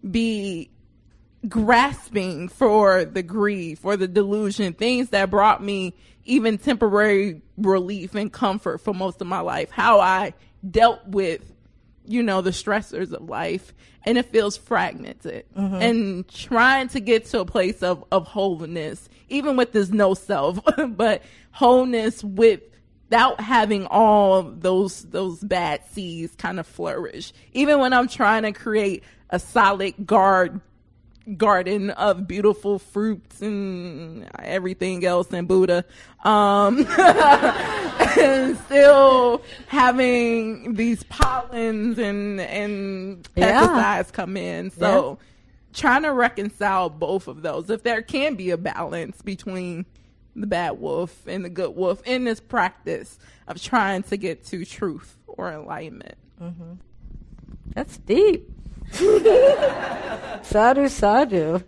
be 0.09 0.71
grasping 1.49 2.49
for 2.49 3.05
the 3.05 3.23
grief 3.23 3.85
or 3.85 3.97
the 3.97 4.09
delusion, 4.09 4.73
things 4.73 5.11
that 5.11 5.31
brought 5.31 5.63
me 5.63 5.95
even 6.25 6.57
temporary 6.57 7.43
relief 7.57 8.15
and 8.15 8.33
comfort 8.33 8.79
for 8.79 8.95
most 8.95 9.21
of 9.21 9.27
my 9.27 9.41
life. 9.41 9.71
How 9.71 10.01
I 10.01 10.35
dealt 10.69 11.07
with 11.07 11.52
you 12.07 12.23
know, 12.23 12.41
the 12.41 12.51
stressors 12.51 13.13
of 13.13 13.29
life 13.29 13.73
and 14.05 14.19
it 14.19 14.27
feels 14.27 14.57
fragmented 14.57 15.45
mm-hmm. 15.57 15.75
and 15.77 16.29
trying 16.29 16.89
to 16.89 17.01
get 17.01 17.27
to 17.27 17.41
a 17.41 17.45
place 17.45 17.83
of, 17.83 18.05
of 18.11 18.27
wholeness, 18.27 19.09
even 19.29 19.57
with 19.57 19.73
this 19.73 19.91
no 19.91 20.15
self, 20.15 20.59
but 20.89 21.23
wholeness 21.53 22.25
without 22.25 23.41
having 23.41 23.87
all 23.87 24.43
those, 24.43 25.03
those 25.05 25.41
bad 25.41 25.87
seeds 25.91 26.35
kind 26.37 26.59
of 26.59 26.67
flourish. 26.67 27.33
Even 27.53 27.79
when 27.79 27.93
I'm 27.93 28.09
trying 28.09 28.43
to 28.43 28.53
create 28.53 29.05
a 29.31 29.39
solid 29.39 29.95
guard 30.05 30.61
garden 31.37 31.91
of 31.91 32.27
beautiful 32.27 32.79
fruits 32.79 33.41
and 33.41 34.29
everything 34.39 35.05
else 35.05 35.33
in 35.33 35.47
Buddha. 35.47 35.85
Um, 36.25 36.87
and 38.19 38.59
still 38.59 39.43
having 39.69 40.75
these 40.75 41.03
pollens 41.05 41.99
and, 41.99 42.41
and 42.41 43.23
pesticides 43.35 43.37
yeah. 43.37 44.03
come 44.13 44.37
in. 44.37 44.71
So 44.71 45.19
yeah. 45.21 45.27
trying 45.73 46.03
to 46.03 46.13
reconcile 46.13 46.91
both 46.91 47.29
of 47.29 47.43
those. 47.43 47.71
If 47.71 47.83
there 47.83 48.03
can 48.03 48.35
be 48.35 48.51
a 48.51 48.57
balance 48.57 49.23
between 49.23 49.87
the 50.35 50.47
bad 50.47 50.81
wolf 50.81 51.27
and 51.27 51.45
the 51.45 51.51
good 51.51 51.77
wolf 51.77 52.03
in 52.07 52.25
this 52.25 52.41
practice 52.41 53.19
of 53.47 53.61
trying 53.61 54.03
to 54.05 54.17
get 54.17 54.45
to 54.47 54.65
truth 54.65 55.19
or 55.27 55.53
enlightenment. 55.53 56.17
Mm-hmm. 56.41 56.75
That's 57.75 57.99
deep. 57.99 58.51
sadhu, 60.43 60.89
sadhu. 60.89 61.63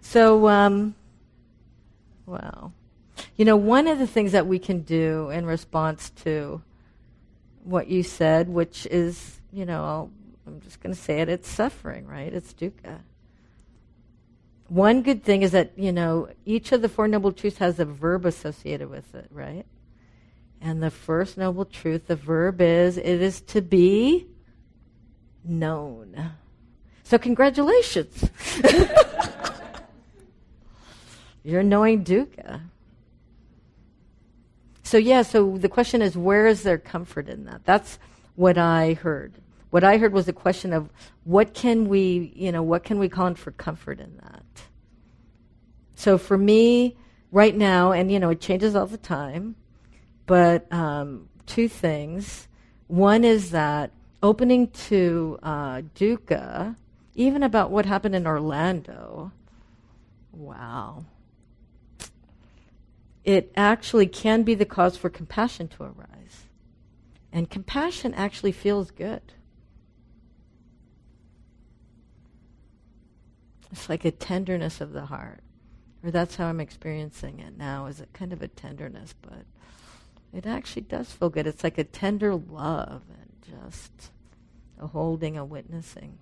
So, 0.00 0.48
um, 0.48 0.94
wow. 2.26 2.72
You 3.36 3.44
know, 3.44 3.56
one 3.56 3.86
of 3.86 3.98
the 3.98 4.06
things 4.06 4.32
that 4.32 4.46
we 4.46 4.58
can 4.58 4.80
do 4.82 5.30
in 5.30 5.46
response 5.46 6.10
to 6.22 6.62
what 7.64 7.88
you 7.88 8.02
said, 8.02 8.48
which 8.48 8.86
is, 8.86 9.40
you 9.52 9.64
know, 9.64 9.84
I'll, 9.84 10.10
I'm 10.46 10.60
just 10.60 10.82
going 10.82 10.94
to 10.94 11.00
say 11.00 11.20
it, 11.20 11.28
it's 11.28 11.48
suffering, 11.48 12.06
right? 12.06 12.32
It's 12.32 12.52
dukkha. 12.52 12.98
One 14.68 15.02
good 15.02 15.24
thing 15.24 15.42
is 15.42 15.52
that, 15.52 15.72
you 15.76 15.92
know, 15.92 16.28
each 16.44 16.72
of 16.72 16.82
the 16.82 16.88
Four 16.88 17.08
Noble 17.08 17.32
Truths 17.32 17.58
has 17.58 17.80
a 17.80 17.84
verb 17.84 18.26
associated 18.26 18.88
with 18.90 19.14
it, 19.14 19.26
right? 19.30 19.66
And 20.60 20.82
the 20.82 20.90
first 20.90 21.38
noble 21.38 21.64
truth, 21.64 22.06
the 22.06 22.16
verb 22.16 22.60
is, 22.60 22.98
it 22.98 23.04
is 23.22 23.40
to 23.42 23.62
be 23.62 24.26
known. 25.44 26.32
So, 27.02 27.18
congratulations. 27.18 28.30
You're 31.42 31.62
knowing 31.62 32.04
dukkha. 32.04 32.60
So, 34.82 34.98
yeah, 34.98 35.22
so 35.22 35.56
the 35.56 35.68
question 35.68 36.02
is, 36.02 36.16
where 36.16 36.46
is 36.46 36.62
there 36.62 36.78
comfort 36.78 37.28
in 37.28 37.44
that? 37.44 37.64
That's 37.64 37.98
what 38.36 38.58
I 38.58 38.94
heard. 38.94 39.34
What 39.70 39.84
I 39.84 39.98
heard 39.98 40.12
was 40.12 40.26
a 40.26 40.32
question 40.32 40.72
of 40.72 40.90
what 41.24 41.54
can 41.54 41.88
we, 41.88 42.32
you 42.34 42.50
know, 42.50 42.62
what 42.62 42.82
can 42.82 42.98
we 42.98 43.08
call 43.08 43.28
in 43.28 43.36
for 43.36 43.52
comfort 43.52 44.00
in 44.00 44.16
that? 44.18 44.44
So 45.94 46.18
for 46.18 46.36
me, 46.36 46.96
right 47.30 47.56
now, 47.56 47.92
and 47.92 48.10
you 48.10 48.18
know, 48.18 48.30
it 48.30 48.40
changes 48.40 48.74
all 48.74 48.86
the 48.86 48.98
time, 48.98 49.54
but 50.26 50.70
um, 50.72 51.28
two 51.46 51.68
things. 51.68 52.48
One 52.88 53.22
is 53.22 53.50
that 53.52 53.92
opening 54.22 54.68
to 54.68 55.38
uh, 55.42 55.82
dukkha, 55.94 56.76
even 57.14 57.42
about 57.42 57.70
what 57.70 57.86
happened 57.86 58.14
in 58.14 58.26
Orlando, 58.26 59.32
wow. 60.32 61.04
It 63.24 63.52
actually 63.56 64.06
can 64.06 64.42
be 64.42 64.54
the 64.54 64.64
cause 64.64 64.96
for 64.96 65.10
compassion 65.10 65.68
to 65.68 65.82
arise. 65.84 66.46
And 67.32 67.48
compassion 67.48 68.14
actually 68.14 68.52
feels 68.52 68.90
good. 68.90 69.34
It's 73.70 73.88
like 73.88 74.04
a 74.04 74.10
tenderness 74.10 74.80
of 74.80 74.92
the 74.92 75.06
heart. 75.06 75.40
Or 76.02 76.10
that's 76.10 76.36
how 76.36 76.46
I'm 76.46 76.60
experiencing 76.60 77.40
it 77.40 77.56
now, 77.56 77.86
is 77.86 78.00
a 78.00 78.06
kind 78.06 78.32
of 78.32 78.42
a 78.42 78.48
tenderness, 78.48 79.14
but 79.20 79.44
it 80.32 80.46
actually 80.46 80.82
does 80.82 81.12
feel 81.12 81.28
good. 81.28 81.46
It's 81.46 81.62
like 81.62 81.78
a 81.78 81.84
tender 81.84 82.34
love 82.34 83.02
and 83.20 83.29
just 83.50 84.10
a 84.78 84.86
holding, 84.86 85.36
a 85.36 85.44
witnessing. 85.44 86.18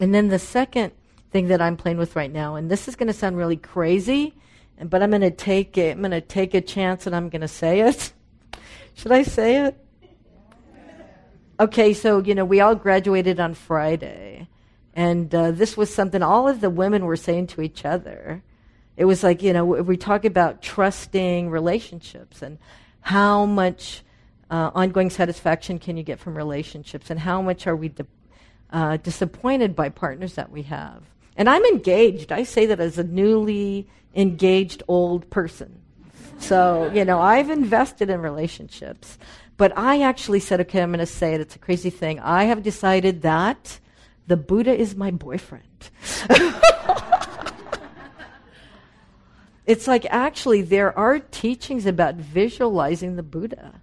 And 0.00 0.14
then 0.14 0.28
the 0.28 0.38
second 0.38 0.92
thing 1.30 1.48
that 1.48 1.60
I'm 1.60 1.76
playing 1.76 1.98
with 1.98 2.16
right 2.16 2.32
now, 2.32 2.54
and 2.54 2.70
this 2.70 2.88
is 2.88 2.96
going 2.96 3.08
to 3.08 3.12
sound 3.12 3.36
really 3.36 3.56
crazy, 3.56 4.34
but 4.80 5.02
I'm 5.02 5.10
going 5.10 5.22
to 5.22 5.30
take 5.30 5.76
it. 5.76 5.96
I'm 5.96 6.00
going 6.00 6.12
to 6.12 6.20
take 6.20 6.54
a 6.54 6.60
chance, 6.60 7.06
and 7.06 7.14
I'm 7.14 7.28
going 7.28 7.40
to 7.40 7.48
say 7.48 7.80
it. 7.80 8.12
Should 8.94 9.12
I 9.12 9.24
say 9.24 9.66
it? 9.66 9.76
Okay, 11.60 11.92
so 11.92 12.22
you 12.22 12.36
know 12.36 12.44
we 12.44 12.60
all 12.60 12.76
graduated 12.76 13.40
on 13.40 13.54
Friday, 13.54 14.46
and 14.94 15.34
uh, 15.34 15.50
this 15.50 15.76
was 15.76 15.92
something 15.92 16.22
all 16.22 16.46
of 16.46 16.60
the 16.60 16.70
women 16.70 17.04
were 17.04 17.16
saying 17.16 17.48
to 17.48 17.62
each 17.62 17.84
other. 17.84 18.44
It 18.96 19.06
was 19.06 19.24
like 19.24 19.42
you 19.42 19.52
know 19.52 19.64
we 19.64 19.96
talk 19.96 20.24
about 20.24 20.62
trusting 20.62 21.50
relationships 21.50 22.42
and 22.42 22.58
how 23.08 23.46
much 23.46 24.02
uh, 24.50 24.70
ongoing 24.74 25.08
satisfaction 25.08 25.78
can 25.78 25.96
you 25.96 26.02
get 26.02 26.18
from 26.18 26.36
relationships, 26.36 27.08
and 27.08 27.18
how 27.18 27.40
much 27.40 27.66
are 27.66 27.74
we 27.74 27.90
uh, 28.70 28.98
disappointed 28.98 29.74
by 29.74 29.88
partners 29.88 30.34
that 30.34 30.50
we 30.50 30.60
have. 30.64 31.02
And 31.34 31.48
I'm 31.48 31.64
engaged. 31.64 32.32
I 32.32 32.42
say 32.42 32.66
that 32.66 32.80
as 32.80 32.98
a 32.98 33.04
newly 33.04 33.88
engaged 34.14 34.82
old 34.88 35.30
person. 35.30 35.80
So, 36.38 36.92
you 36.92 37.06
know, 37.06 37.18
I've 37.18 37.48
invested 37.48 38.10
in 38.10 38.20
relationships. 38.20 39.16
But 39.56 39.72
I 39.78 40.02
actually 40.02 40.40
said, 40.40 40.60
okay, 40.60 40.82
I'm 40.82 40.90
going 40.90 40.98
to 40.98 41.06
say 41.06 41.32
it. 41.32 41.40
It's 41.40 41.56
a 41.56 41.58
crazy 41.58 41.90
thing. 41.90 42.20
I 42.20 42.44
have 42.44 42.62
decided 42.62 43.22
that 43.22 43.80
the 44.26 44.36
Buddha 44.36 44.76
is 44.76 44.94
my 44.94 45.12
boyfriend. 45.12 45.64
it's 49.68 49.86
like 49.86 50.06
actually 50.08 50.62
there 50.62 50.98
are 50.98 51.18
teachings 51.18 51.84
about 51.84 52.14
visualizing 52.14 53.16
the 53.16 53.22
Buddha, 53.22 53.82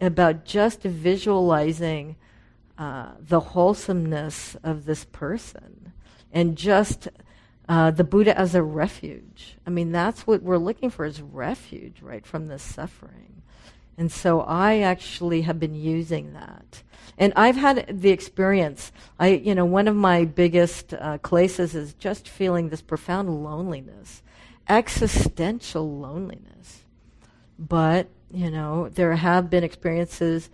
about 0.00 0.46
just 0.46 0.80
visualizing 0.80 2.16
uh, 2.78 3.10
the 3.20 3.40
wholesomeness 3.40 4.56
of 4.64 4.86
this 4.86 5.04
person 5.04 5.92
and 6.32 6.56
just 6.56 7.08
uh, 7.68 7.90
the 7.90 8.04
Buddha 8.04 8.38
as 8.38 8.54
a 8.54 8.62
refuge. 8.62 9.58
I 9.66 9.70
mean, 9.70 9.92
that's 9.92 10.26
what 10.26 10.42
we're 10.42 10.56
looking 10.56 10.88
for 10.88 11.04
is 11.04 11.20
refuge, 11.20 12.00
right, 12.00 12.24
from 12.24 12.48
this 12.48 12.62
suffering. 12.62 13.42
And 13.98 14.10
so 14.10 14.40
I 14.40 14.78
actually 14.78 15.42
have 15.42 15.60
been 15.60 15.74
using 15.74 16.32
that. 16.32 16.82
And 17.18 17.34
I've 17.36 17.56
had 17.56 18.00
the 18.00 18.10
experience. 18.10 18.92
I, 19.18 19.28
you 19.28 19.54
know, 19.54 19.66
one 19.66 19.88
of 19.88 19.96
my 19.96 20.24
biggest 20.24 20.94
uh, 20.94 21.18
is 21.32 21.94
just 21.98 22.28
feeling 22.28 22.70
this 22.70 22.82
profound 22.82 23.44
loneliness, 23.44 24.22
existential 24.68 25.98
loneliness. 25.98 26.84
But, 27.58 28.08
you 28.30 28.50
know, 28.50 28.88
there 28.88 29.14
have 29.14 29.50
been 29.50 29.64
experiences 29.64 30.50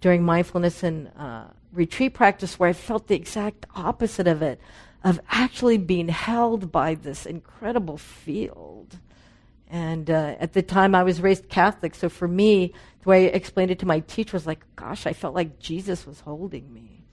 during 0.00 0.22
mindfulness 0.22 0.82
and 0.82 1.10
uh, 1.18 1.44
retreat 1.72 2.14
practice 2.14 2.58
where 2.58 2.70
I 2.70 2.72
felt 2.72 3.08
the 3.08 3.14
exact 3.14 3.66
opposite 3.74 4.26
of 4.26 4.42
it, 4.42 4.60
of 5.04 5.20
actually 5.30 5.78
being 5.78 6.08
held 6.08 6.72
by 6.72 6.94
this 6.94 7.26
incredible 7.26 7.98
field 7.98 8.98
and 9.70 10.10
uh, 10.10 10.34
at 10.40 10.52
the 10.52 10.62
time, 10.62 10.96
I 10.96 11.04
was 11.04 11.20
raised 11.20 11.48
Catholic, 11.48 11.94
so 11.94 12.08
for 12.08 12.26
me, 12.26 12.74
the 13.02 13.08
way 13.08 13.26
I 13.26 13.28
explained 13.28 13.70
it 13.70 13.78
to 13.78 13.86
my 13.86 14.00
teacher 14.00 14.32
was 14.32 14.46
like, 14.46 14.64
gosh, 14.74 15.06
I 15.06 15.12
felt 15.12 15.34
like 15.34 15.60
Jesus 15.60 16.06
was 16.06 16.20
holding 16.20 16.74
me. 16.74 17.04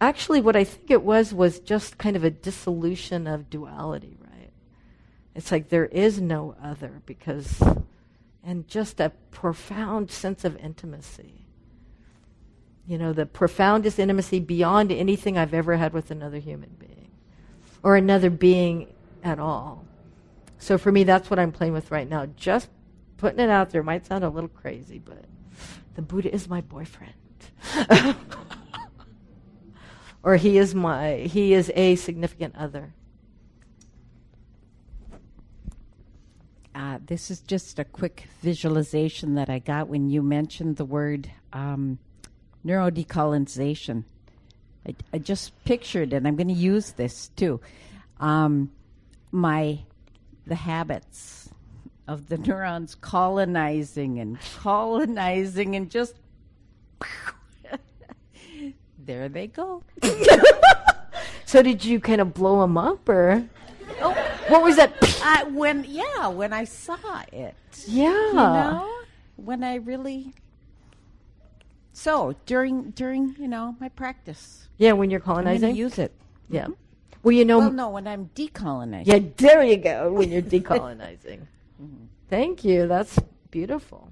Actually, 0.00 0.40
what 0.40 0.56
I 0.56 0.64
think 0.64 0.90
it 0.90 1.02
was 1.02 1.34
was 1.34 1.60
just 1.60 1.98
kind 1.98 2.16
of 2.16 2.24
a 2.24 2.30
dissolution 2.30 3.26
of 3.26 3.50
duality, 3.50 4.16
right? 4.22 4.23
It's 5.34 5.50
like 5.50 5.68
there 5.68 5.86
is 5.86 6.20
no 6.20 6.54
other 6.62 7.02
because, 7.06 7.62
and 8.42 8.68
just 8.68 9.00
a 9.00 9.10
profound 9.30 10.10
sense 10.10 10.44
of 10.44 10.56
intimacy. 10.58 11.46
You 12.86 12.98
know, 12.98 13.12
the 13.12 13.26
profoundest 13.26 13.98
intimacy 13.98 14.40
beyond 14.40 14.92
anything 14.92 15.38
I've 15.38 15.54
ever 15.54 15.76
had 15.76 15.92
with 15.92 16.10
another 16.10 16.38
human 16.38 16.76
being 16.78 17.10
or 17.82 17.96
another 17.96 18.30
being 18.30 18.92
at 19.22 19.38
all. 19.38 19.84
So 20.58 20.78
for 20.78 20.92
me, 20.92 21.04
that's 21.04 21.30
what 21.30 21.38
I'm 21.38 21.52
playing 21.52 21.72
with 21.72 21.90
right 21.90 22.08
now. 22.08 22.26
Just 22.36 22.68
putting 23.16 23.40
it 23.40 23.50
out 23.50 23.70
there 23.70 23.82
might 23.82 24.06
sound 24.06 24.24
a 24.24 24.28
little 24.28 24.48
crazy, 24.48 24.98
but 24.98 25.24
the 25.94 26.02
Buddha 26.02 26.32
is 26.32 26.48
my 26.48 26.60
boyfriend. 26.60 27.12
or 30.22 30.36
he 30.36 30.58
is 30.58 30.74
my 30.74 31.16
he 31.16 31.52
is 31.54 31.70
a 31.74 31.96
significant 31.96 32.54
other. 32.56 32.94
Uh, 36.74 36.98
this 37.06 37.30
is 37.30 37.40
just 37.40 37.78
a 37.78 37.84
quick 37.84 38.26
visualization 38.42 39.36
that 39.36 39.48
I 39.48 39.60
got 39.60 39.88
when 39.88 40.10
you 40.10 40.22
mentioned 40.22 40.76
the 40.76 40.84
word 40.84 41.30
um, 41.52 41.98
neurodecolonization. 42.66 44.02
I, 44.86 44.94
I, 45.12 45.18
just 45.18 45.52
pictured, 45.64 46.12
and 46.12 46.26
I'm 46.26 46.34
going 46.34 46.48
to 46.48 46.54
use 46.54 46.92
this 46.92 47.28
too. 47.36 47.60
Um, 48.18 48.72
my 49.30 49.78
the 50.46 50.56
habits 50.56 51.48
of 52.08 52.28
the 52.28 52.38
neurons 52.46 52.96
colonizing 52.96 54.18
and 54.18 54.38
colonizing 54.56 55.76
and 55.76 55.88
just 55.90 56.16
there 58.98 59.28
they 59.28 59.46
go. 59.46 59.82
so 61.44 61.62
did 61.62 61.84
you 61.84 62.00
kind 62.00 62.20
of 62.20 62.34
blow 62.34 62.60
them 62.62 62.76
up 62.76 63.08
or 63.08 63.48
what 64.48 64.62
was 64.62 64.76
that? 64.76 64.94
I, 65.22 65.44
when 65.44 65.84
yeah, 65.88 66.28
when 66.28 66.52
I 66.52 66.64
saw 66.64 67.22
it. 67.32 67.54
Yeah. 67.86 68.08
You 68.08 68.34
know, 68.34 68.90
when 69.36 69.64
I 69.64 69.76
really 69.76 70.34
so 71.92 72.34
during 72.46 72.90
during 72.90 73.36
you 73.38 73.48
know 73.48 73.76
my 73.80 73.88
practice. 73.88 74.68
Yeah, 74.76 74.92
when 74.92 75.10
you're 75.10 75.20
colonizing, 75.20 75.76
use 75.76 75.98
it. 75.98 76.12
Yeah. 76.50 76.64
Mm-hmm. 76.64 76.72
Well, 77.22 77.32
you 77.32 77.44
know. 77.44 77.58
Well, 77.58 77.72
no, 77.72 77.90
when 77.90 78.06
I'm 78.06 78.28
decolonizing. 78.34 79.06
Yeah, 79.06 79.20
there 79.36 79.62
you 79.62 79.76
go. 79.76 80.12
When 80.12 80.30
you're 80.30 80.42
decolonizing. 80.56 81.46
mm-hmm. 81.80 82.04
Thank 82.28 82.64
you. 82.64 82.88
That's 82.88 83.18
beautiful. 83.50 84.10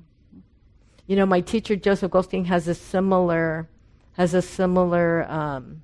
You 1.07 1.17
know, 1.17 1.27
my 1.27 1.41
teacher 1.41 1.77
Joseph 1.77 2.11
Goldstein 2.11 2.45
has 2.47 2.69
a 2.69 2.75
similar 2.75 3.69
has 4.13 4.35
a 4.35 4.43
similar 4.43 5.31
um, 5.31 5.83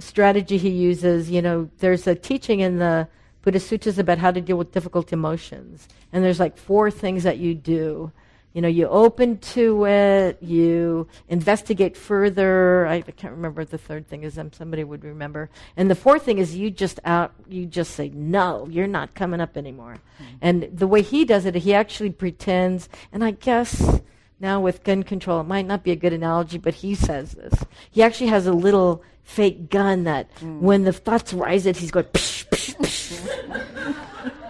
strategy 0.00 0.58
he 0.58 0.70
uses. 0.70 1.30
You 1.30 1.42
know, 1.42 1.70
there's 1.78 2.06
a 2.06 2.14
teaching 2.14 2.60
in 2.60 2.78
the 2.78 3.06
Buddhist 3.42 3.68
sutras 3.68 3.98
about 3.98 4.18
how 4.18 4.30
to 4.30 4.40
deal 4.40 4.56
with 4.56 4.72
difficult 4.72 5.12
emotions, 5.12 5.88
and 6.12 6.24
there's 6.24 6.40
like 6.40 6.56
four 6.56 6.90
things 6.90 7.22
that 7.22 7.38
you 7.38 7.54
do 7.54 8.12
You 8.52 8.62
know, 8.62 8.68
you 8.68 8.88
open 8.88 9.38
to 9.54 9.86
it, 9.86 10.42
you 10.42 11.06
investigate 11.28 11.96
further. 11.96 12.84
I, 12.84 12.96
I 12.96 13.12
can't 13.12 13.32
remember 13.32 13.62
what 13.62 13.70
the 13.70 13.78
third 13.78 14.08
thing 14.08 14.24
is. 14.24 14.38
Um, 14.38 14.52
somebody 14.52 14.82
would 14.82 15.04
remember. 15.04 15.50
And 15.76 15.88
the 15.88 15.94
fourth 15.94 16.24
thing 16.24 16.38
is 16.38 16.56
you 16.56 16.70
just 16.70 16.98
out, 17.04 17.32
you 17.48 17.64
just 17.64 17.94
say, 17.94 18.08
no, 18.08 18.66
you're 18.68 18.88
not 18.88 19.14
coming 19.14 19.40
up 19.40 19.56
anymore. 19.56 19.98
Mm-hmm. 20.20 20.34
And 20.42 20.68
the 20.72 20.88
way 20.88 21.02
he 21.02 21.24
does 21.24 21.46
it, 21.46 21.54
he 21.54 21.72
actually 21.72 22.10
pretends, 22.10 22.88
and 23.12 23.22
I 23.24 23.30
guess 23.30 24.00
now 24.40 24.60
with 24.60 24.82
gun 24.84 25.02
control, 25.02 25.40
it 25.40 25.46
might 25.46 25.66
not 25.66 25.84
be 25.84 25.90
a 25.90 25.96
good 25.96 26.12
analogy, 26.12 26.58
but 26.58 26.74
he 26.74 26.94
says 26.94 27.32
this. 27.32 27.54
He 27.90 28.02
actually 28.02 28.28
has 28.28 28.46
a 28.46 28.52
little 28.52 29.02
fake 29.22 29.70
gun 29.70 30.04
that 30.04 30.34
mm. 30.36 30.60
when 30.60 30.84
the 30.84 30.92
thoughts 30.92 31.32
rise, 31.32 31.66
it 31.66 31.76
he's 31.76 31.90
going, 31.90 32.06
psh, 32.06 32.48
psh, 32.48 32.74
psh. 32.76 33.94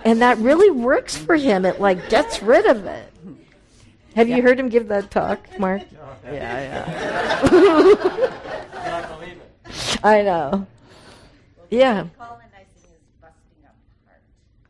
and 0.04 0.22
that 0.22 0.38
really 0.38 0.70
works 0.70 1.16
for 1.16 1.36
him. 1.36 1.64
It 1.64 1.80
like 1.80 2.08
gets 2.08 2.42
rid 2.42 2.66
of 2.66 2.86
it. 2.86 3.12
Have 4.14 4.28
yeah. 4.28 4.36
you 4.36 4.42
heard 4.42 4.58
him 4.58 4.68
give 4.68 4.88
that 4.88 5.10
talk, 5.10 5.40
Mark? 5.58 5.82
Yeah, 6.22 6.92
yeah. 7.42 8.30
I 10.04 10.22
know. 10.22 10.66
Yeah. 11.70 12.06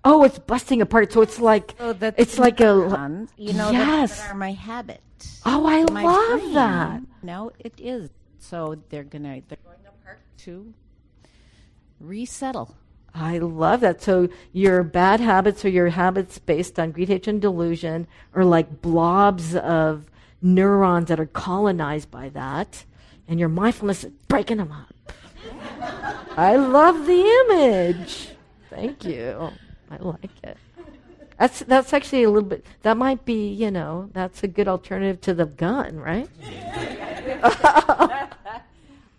Oh, 0.05 0.25
it's 0.25 0.39
busting 0.39 0.81
apart. 0.81 1.13
So 1.13 1.21
it's 1.21 1.39
like 1.39 1.75
so 1.79 1.95
it's 2.17 2.39
like 2.39 2.61
a 2.61 3.27
you 3.37 3.53
know 3.53 3.71
yes. 3.71 4.19
that, 4.19 4.31
are 4.31 4.35
my 4.35 4.53
habits. 4.53 5.43
Oh, 5.45 5.67
I 5.67 5.83
love 5.83 6.41
brain. 6.41 6.55
that. 6.55 7.03
No, 7.23 7.53
it 7.59 7.75
is. 7.79 8.11
So 8.39 8.83
they're 8.89 9.05
gonna 9.05 9.43
they're 9.49 9.59
going 9.63 9.87
apart 9.87 10.21
to 10.39 10.73
resettle. 12.01 12.77
I 13.15 13.39
love 13.39 13.81
that. 13.81 14.01
So 14.01 14.29
your 14.53 14.83
bad 14.83 15.21
habits 15.21 15.65
or 15.65 15.69
your 15.69 15.89
habits 15.89 16.39
based 16.39 16.79
on 16.79 16.93
greed, 16.93 17.09
hatred, 17.09 17.35
and 17.35 17.43
delusion 17.43 18.07
are 18.35 18.45
like 18.45 18.81
blobs 18.81 19.55
of 19.55 20.07
neurons 20.41 21.09
that 21.09 21.21
are 21.21 21.27
colonized 21.27 22.11
by 22.11 22.31
that, 22.31 22.85
and 23.29 23.39
your 23.39 23.51
mindfulness 23.51 24.05
is 24.05 24.13
breaking 24.29 24.59
them 24.59 24.73
up. 24.73 25.13
I 26.39 26.57
love 26.57 27.07
the 27.07 27.45
image. 27.51 28.29
Thank 28.71 29.05
you. 29.05 29.51
I 29.91 29.97
like 29.99 30.31
it. 30.45 30.57
That's 31.39 31.61
that's 31.61 31.93
actually 31.93 32.23
a 32.25 32.31
little 32.31 32.49
bit. 32.49 32.65
That 32.83 32.97
might 32.97 33.25
be, 33.25 33.49
you 33.49 33.71
know, 33.71 34.11
that's 34.13 34.43
a 34.43 34.49
good 34.49 34.69
alternative 34.69 35.21
to 35.23 35.35
the 35.35 35.47
gun, 35.47 35.99
right? 35.99 36.29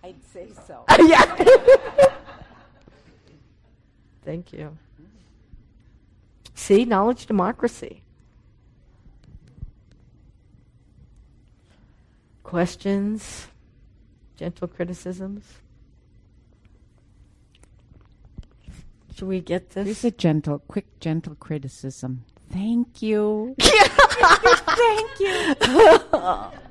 I'd 0.03 0.23
say 0.31 0.47
so. 0.67 0.85
yeah. 0.99 1.23
Thank 4.23 4.53
you. 4.53 4.77
See, 6.53 6.85
knowledge 6.85 7.25
democracy. 7.25 8.03
Questions? 12.43 13.47
Gentle 14.37 14.67
criticisms? 14.67 15.60
Should 19.15 19.27
we 19.27 19.41
get 19.41 19.71
this? 19.71 19.85
This 19.85 19.97
is 19.99 20.05
a 20.05 20.11
gentle, 20.11 20.59
quick, 20.59 20.99
gentle 20.99 21.35
criticism. 21.35 22.23
Thank 22.51 23.01
you. 23.01 23.55
Thank 23.59 25.19
you. 25.19 25.55
Thank 25.55 25.91
you 26.51 26.61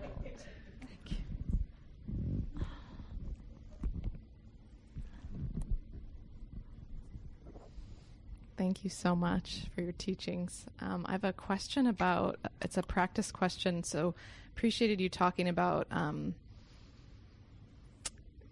Thank 8.61 8.85
you 8.85 8.91
so 8.91 9.17
much 9.17 9.63
for 9.75 9.81
your 9.81 9.93
teachings. 9.93 10.67
Um, 10.81 11.07
I 11.09 11.13
have 11.13 11.25
a 11.25 11.33
question 11.33 11.87
about 11.87 12.39
it's 12.61 12.77
a 12.77 12.83
practice 12.83 13.33
question. 13.33 13.83
So, 13.83 14.15
appreciated 14.55 15.01
you 15.01 15.09
talking 15.09 15.49
about 15.49 15.87
um, 15.91 16.35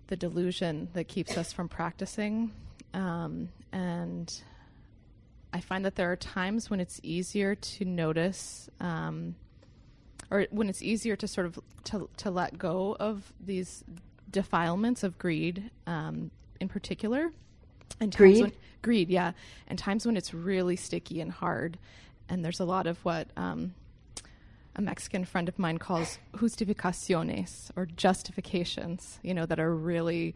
the 0.07 0.17
delusion 0.17 0.89
that 0.95 1.09
keeps 1.09 1.37
us 1.37 1.53
from 1.53 1.69
practicing. 1.69 2.53
Um, 2.95 3.51
and 3.73 4.43
I 5.53 5.61
find 5.61 5.85
that 5.85 5.97
there 5.97 6.11
are 6.13 6.17
times 6.17 6.71
when 6.71 6.81
it's 6.81 7.01
easier 7.03 7.55
to 7.55 7.85
notice, 7.85 8.69
um, 8.81 9.35
or 10.31 10.47
when 10.51 10.69
it's 10.69 10.83
easier 10.83 11.17
to 11.17 11.29
sort 11.29 11.47
of 11.47 11.59
to 11.85 12.09
to 12.19 12.31
let 12.31 12.59
go 12.59 12.97
of 12.99 13.33
these 13.41 13.85
defilements 14.31 15.03
of 15.03 15.19
greed, 15.19 15.71
um, 15.87 16.31
in 16.61 16.69
particular 16.69 17.31
and 18.01 18.15
greed? 18.15 18.43
When, 18.43 18.53
greed, 18.83 19.09
yeah. 19.09 19.33
And 19.67 19.79
times 19.79 20.07
when 20.07 20.17
it's 20.17 20.35
really 20.35 20.77
sticky 20.77 21.21
and 21.21 21.31
hard. 21.31 21.79
And 22.29 22.45
there's 22.45 22.61
a 22.61 22.65
lot 22.65 22.87
of 22.87 23.03
what 23.05 23.29
um, 23.37 23.75
a 24.77 24.83
Mexican 24.83 25.25
friend 25.25 25.49
of 25.49 25.59
mine 25.59 25.79
calls 25.79 26.19
justificaciones 26.35 27.71
or 27.77 27.87
justifications, 27.87 29.19
you 29.23 29.35
know, 29.35 29.47
that 29.47 29.59
are 29.59 29.75
really 29.75 30.35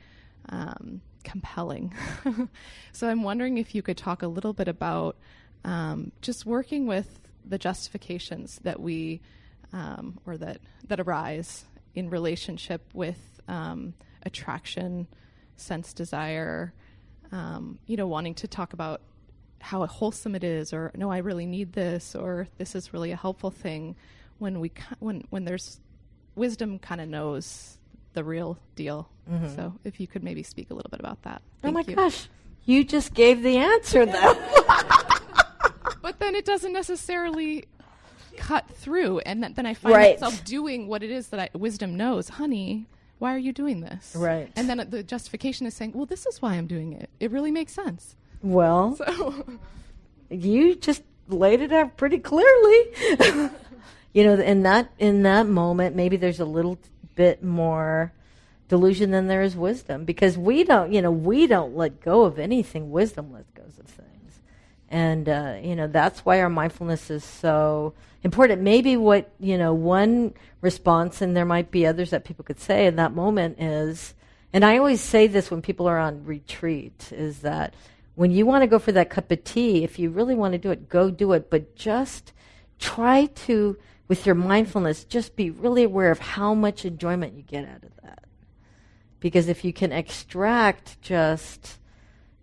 um, 0.49 1.01
compelling. 1.23 1.95
so 2.93 3.09
I'm 3.09 3.23
wondering 3.23 3.59
if 3.59 3.75
you 3.75 3.83
could 3.83 3.97
talk 3.97 4.23
a 4.23 4.29
little 4.29 4.53
bit 4.53 4.69
about 4.69 5.17
um, 5.65 6.13
just 6.21 6.45
working 6.47 6.87
with 6.87 7.21
the 7.45 7.59
justifications 7.59 8.61
that 8.63 8.81
we 8.81 9.21
um, 9.73 10.19
or 10.27 10.37
that 10.37 10.61
that 10.89 11.01
arise 11.01 11.65
in 11.95 12.11
relationship 12.11 12.83
with 12.93 13.41
um, 13.49 13.95
attraction, 14.25 15.07
sense 15.57 15.93
desire, 15.93 16.73
um, 17.31 17.79
you 17.87 17.97
know, 17.97 18.07
wanting 18.07 18.35
to 18.35 18.49
talk 18.49 18.73
about 18.73 19.01
how 19.61 19.87
wholesome 19.87 20.35
it 20.35 20.45
is, 20.45 20.73
or 20.73 20.91
no, 20.95 21.11
I 21.11 21.19
really 21.19 21.47
need 21.47 21.73
this, 21.73 22.15
or 22.15 22.49
this 22.59 22.75
is 22.75 22.93
really 22.93 23.13
a 23.13 23.17
helpful 23.17 23.51
thing. 23.51 23.97
When 24.39 24.61
we 24.61 24.73
when 24.99 25.25
when 25.31 25.45
there's 25.45 25.81
wisdom, 26.35 26.79
kind 26.79 27.01
of 27.01 27.09
knows 27.09 27.79
the 28.15 28.25
real 28.25 28.59
deal. 28.77 29.09
Mm-hmm. 29.31 29.55
So, 29.55 29.75
if 29.85 30.01
you 30.01 30.07
could 30.07 30.23
maybe 30.23 30.43
speak 30.43 30.71
a 30.71 30.75
little 30.75 30.91
bit 30.91 31.01
about 31.01 31.23
that. 31.23 31.43
Oh 31.45 31.59
Thank 31.63 31.73
oh 31.73 31.79
my 31.79 31.85
you. 31.87 31.95
gosh, 31.95 32.29
you 32.65 32.85
just 32.85 33.15
gave 33.15 33.43
the 33.43 33.57
answer 33.57 34.05
though. 34.07 34.35
but 36.03 36.19
then 36.19 36.35
it 36.35 36.45
doesn't 36.45 36.73
necessarily 36.73 37.67
cut 38.37 38.69
through, 38.69 39.21
and 39.21 39.45
then 39.45 39.67
I 39.67 39.75
find 39.75 39.95
right. 39.95 40.21
myself 40.21 40.45
doing 40.45 40.89
what 40.89 41.03
it 41.03 41.11
is 41.11 41.29
that 41.29 41.41
I, 41.41 41.49
wisdom 41.57 41.97
knows, 41.97 42.31
honey 42.31 42.87
why 43.23 43.33
are 43.37 43.39
you 43.39 43.53
doing 43.53 43.83
this? 43.83 44.17
Right. 44.17 44.51
And 44.57 44.69
then 44.69 44.85
the 44.91 45.05
justification 45.05 45.65
is 45.65 45.75
saying, 45.75 45.93
well, 45.95 46.07
this 46.07 46.27
is 46.27 46.43
why 46.43 46.55
I'm 46.55 46.67
doing 46.67 46.93
it. 46.93 47.09
It 47.21 47.31
really 47.31 47.53
makes 47.53 47.73
sense. 47.73 48.17
Well, 48.43 48.97
so. 48.97 49.45
you 50.29 50.75
just 50.75 51.05
laid 51.29 51.61
it 51.61 51.71
out 51.71 51.97
pretty 51.97 52.19
clearly. 52.19 52.91
you 54.13 54.25
know, 54.25 54.35
in 54.35 54.65
that 54.65 54.91
in 54.99 55.23
that 55.23 55.47
moment, 55.47 55.95
maybe 55.95 56.17
there's 56.17 56.41
a 56.41 56.45
little 56.45 56.81
bit 57.15 57.43
more 57.43 58.13
delusion 58.69 59.11
than 59.11 59.27
there 59.27 59.43
is 59.43 59.57
wisdom 59.57 60.05
because 60.05 60.39
we 60.39 60.65
don't, 60.65 60.93
you 60.93 61.03
know, 61.03 61.11
we 61.11 61.47
don't 61.47 61.77
let 61.77 62.01
go 62.01 62.23
of 62.23 62.39
anything. 62.39 62.91
Wisdom 62.91 63.33
lets 63.33 63.51
go 63.51 63.63
of 63.63 63.87
things, 63.87 64.41
and 64.91 65.29
uh, 65.29 65.57
you 65.63 65.75
know 65.75 65.87
that's 65.87 66.21
why 66.21 66.41
our 66.41 66.51
mindfulness 66.51 67.11
is 67.11 67.25
so 67.25 67.95
important. 68.23 68.63
Maybe 68.63 68.97
what, 68.97 69.31
you 69.41 69.59
know, 69.59 69.75
one 69.75 70.35
response, 70.61 71.21
and 71.21 71.37
there 71.37 71.45
might 71.45 71.71
be 71.71 71.87
others 71.87 72.11
that 72.11 72.25
people 72.25 72.45
could 72.45 72.61
say 72.61 72.87
in 72.87 72.97
that 72.97 73.15
moment 73.15 73.61
is, 73.61 74.15
and 74.53 74.65
I 74.65 74.79
always 74.79 75.01
say 75.01 75.27
this 75.27 75.51
when 75.51 75.63
people 75.63 75.89
are 75.89 75.99
on 75.99 76.25
retreat, 76.25 77.11
is 77.13 77.41
that 77.41 77.75
when 78.15 78.31
you 78.31 78.47
want 78.47 78.63
to 78.63 78.67
go 78.67 78.79
for 78.79 78.93
that 78.93 79.11
cup 79.11 79.31
of 79.31 79.43
tea, 79.45 79.85
if 79.85 79.99
you 79.99 80.11
really 80.11 80.35
want 80.35 80.53
to 80.53 80.59
do 80.59 80.71
it, 80.71 80.89
go 80.89 81.11
do 81.11 81.33
it. 81.33 81.51
But 81.51 81.75
just 81.75 82.33
try 82.79 83.27
to, 83.27 83.77
with 84.09 84.27
your 84.27 84.35
mindfulness, 84.35 85.05
just 85.05 85.37
be 85.37 85.51
really 85.51 85.85
aware 85.85 86.11
of 86.11 86.19
how 86.19 86.55
much 86.55 86.85
enjoyment 86.85 87.35
you 87.35 87.43
get 87.43 87.65
out 87.65 87.83
of 87.83 87.95
that. 88.03 88.25
Because 89.21 89.49
if 89.49 89.65
you 89.65 89.73
can 89.73 89.93
extract 89.93 91.01
just, 91.01 91.79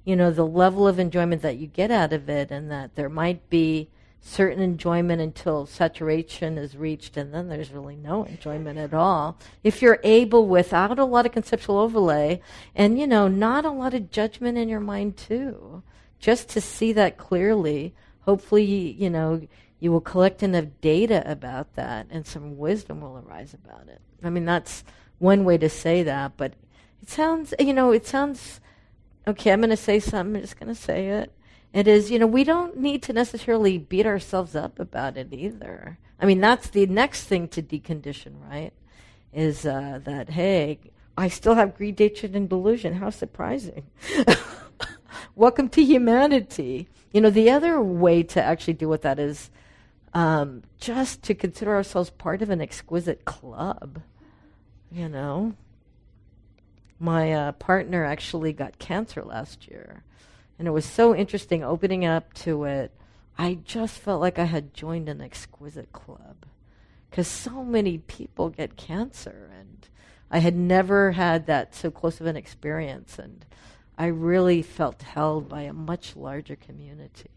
you 0.06 0.16
know, 0.16 0.32
the 0.32 0.46
level 0.46 0.88
of 0.88 1.00
enjoyment 1.00 1.42
that 1.42 1.58
you 1.58 1.68
get 1.68 1.92
out 1.92 2.14
of 2.14 2.30
it, 2.30 2.52
and 2.52 2.72
that 2.72 2.96
there 2.96 3.10
might 3.10 3.50
be 3.50 3.90
certain 4.22 4.62
enjoyment 4.62 5.22
until 5.22 5.66
saturation 5.66 6.58
is 6.58 6.76
reached, 6.76 7.18
and 7.18 7.34
then 7.34 7.50
there's 7.50 7.72
really 7.72 7.96
no 7.96 8.24
enjoyment 8.24 8.78
at 8.78 8.94
all. 8.94 9.38
If 9.64 9.82
you're 9.82 10.00
able, 10.04 10.48
without 10.48 11.00
a 11.00 11.06
lot 11.06 11.26
of 11.26 11.32
conceptual 11.32 11.78
overlay, 11.78 12.42
and 12.76 13.00
you 13.00 13.08
know, 13.08 13.28
not 13.28 13.66
a 13.66 13.72
lot 13.72 13.94
of 13.94 14.12
judgment 14.12 14.58
in 14.58 14.70
your 14.70 14.80
mind 14.80 15.18
too, 15.18 15.84
just 16.20 16.50
to 16.50 16.62
see 16.62 16.94
that 16.94 17.18
clearly, 17.18 17.94
hopefully, 18.22 18.64
you 18.64 19.10
know, 19.10 19.48
you 19.80 19.92
will 19.92 20.02
collect 20.02 20.44
enough 20.44 20.66
data 20.82 21.24
about 21.30 21.76
that, 21.76 22.08
and 22.10 22.26
some 22.26 22.58
wisdom 22.58 23.02
will 23.02 23.18
arise 23.18 23.54
about 23.54 23.88
it. 23.88 24.02
I 24.24 24.30
mean, 24.30 24.46
that's 24.46 24.84
one 25.20 25.46
way 25.46 25.58
to 25.58 25.70
say 25.70 26.04
that, 26.04 26.34
but 26.38 26.54
it 27.02 27.10
sounds, 27.10 27.54
you 27.60 27.74
know, 27.74 27.92
it 27.92 28.06
sounds. 28.06 28.60
Okay, 29.28 29.52
I'm 29.52 29.60
going 29.60 29.70
to 29.70 29.78
say 29.78 30.00
something. 30.00 30.38
I'm 30.38 30.42
just 30.42 30.60
going 30.60 30.74
to 30.74 30.82
say 30.82 31.10
it 31.10 31.32
it 31.74 31.88
is, 31.88 32.10
you 32.10 32.18
know, 32.18 32.28
we 32.28 32.44
don't 32.44 32.78
need 32.78 33.04
to 33.04 33.14
necessarily 33.14 33.78
beat 33.78 34.06
ourselves 34.06 34.56
up 34.56 34.80
about 34.80 35.18
it 35.18 35.28
either. 35.32 36.00
I 36.20 36.26
mean, 36.26 36.42
that's 36.42 36.70
the 36.70 36.88
next 36.88 37.26
thing 37.26 37.48
to 37.50 37.62
decondition, 37.62 38.42
right? 38.50 38.74
Is 39.32 39.66
uh, 39.66 40.00
that, 40.04 40.32
hey, 40.32 40.80
I 41.16 41.28
still 41.28 41.54
have 41.56 41.78
greed, 41.78 42.00
hatred, 42.00 42.36
and 42.36 42.50
delusion. 42.50 42.96
How 42.96 43.12
surprising. 43.12 43.84
Welcome 45.36 45.70
to 45.70 45.84
humanity. 45.84 46.88
You 47.14 47.22
know, 47.22 47.30
the 47.30 47.52
other 47.52 47.82
way 47.82 48.24
to 48.24 48.42
actually 48.42 48.74
deal 48.74 48.90
with 48.90 49.04
that 49.04 49.20
is 49.20 49.52
um, 50.14 50.64
just 50.80 51.24
to 51.24 51.36
consider 51.36 51.76
ourselves 51.76 52.10
part 52.10 52.42
of 52.42 52.50
an 52.50 52.62
exquisite 52.62 53.26
club. 53.26 54.02
You 54.92 55.08
know, 55.08 55.54
my 57.00 57.32
uh, 57.32 57.52
partner 57.54 58.04
actually 58.04 58.54
got 58.54 58.80
cancer 58.80 59.24
last 59.24 59.68
year, 59.68 60.04
and 60.58 60.68
it 60.68 60.72
was 60.72 60.86
so 60.86 61.16
interesting 61.16 61.64
opening 61.64 62.06
up 62.06 62.34
to 62.36 62.64
it. 62.64 62.92
I 63.38 63.60
just 63.64 64.00
felt 64.00 64.20
like 64.20 64.40
I 64.40 64.46
had 64.46 64.74
joined 64.74 65.08
an 65.08 65.22
exquisite 65.22 65.92
club 65.94 66.46
because 67.10 67.28
so 67.28 67.64
many 67.64 68.00
people 68.00 68.50
get 68.50 68.76
cancer, 68.76 69.50
and 69.58 69.88
I 70.32 70.40
had 70.40 70.56
never 70.56 71.14
had 71.14 71.46
that 71.46 71.74
so 71.76 71.92
close 71.92 72.20
of 72.20 72.26
an 72.26 72.36
experience, 72.36 73.18
and 73.20 73.46
I 73.98 74.08
really 74.08 74.62
felt 74.62 75.04
held 75.04 75.48
by 75.48 75.62
a 75.62 75.74
much 75.74 76.16
larger 76.16 76.56
community. 76.56 77.30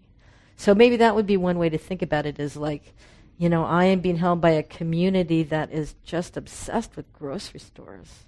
So 0.63 0.77
maybe 0.77 0.99
that 0.99 1.17
would 1.17 1.27
be 1.27 1.37
one 1.37 1.59
way 1.59 1.71
to 1.71 1.77
think 1.77 2.03
about 2.03 2.25
it 2.25 2.39
is 2.39 2.57
like, 2.57 2.95
you 3.37 3.49
know, 3.49 3.65
I 3.65 3.87
am 3.87 3.99
being 3.99 4.15
held 4.15 4.41
by 4.41 4.51
a 4.51 4.63
community 4.63 5.43
that 5.43 5.73
is 5.73 5.97
just 6.05 6.37
obsessed 6.37 6.95
with 6.95 7.13
grocery 7.13 7.59
stores. 7.59 8.27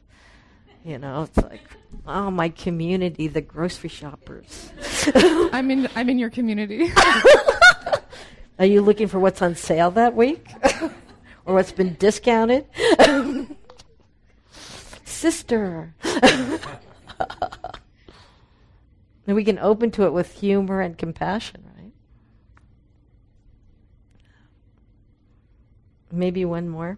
You 0.84 0.98
know, 0.98 1.22
it's 1.22 1.36
like, 1.36 1.60
oh, 2.08 2.32
my 2.32 2.48
community, 2.48 3.28
the 3.28 3.40
grocery 3.40 3.88
shoppers. 3.88 4.72
I'm 5.14 5.70
in. 5.70 5.88
I'm 5.94 6.08
in 6.08 6.18
your 6.18 6.28
community. 6.28 6.90
Are 8.58 8.66
you 8.66 8.82
looking 8.82 9.06
for 9.06 9.20
what's 9.20 9.40
on 9.40 9.54
sale 9.54 9.92
that 9.92 10.16
week, 10.16 10.44
or 11.44 11.54
what's 11.54 11.70
been 11.70 11.94
discounted? 12.00 12.66
Sister. 15.04 15.94
and 19.24 19.36
we 19.36 19.44
can 19.44 19.60
open 19.60 19.92
to 19.92 20.02
it 20.02 20.12
with 20.12 20.32
humor 20.40 20.80
and 20.80 20.98
compassion, 20.98 21.62
right? 21.64 21.74
Maybe 26.14 26.44
one 26.44 26.68
more. 26.68 26.96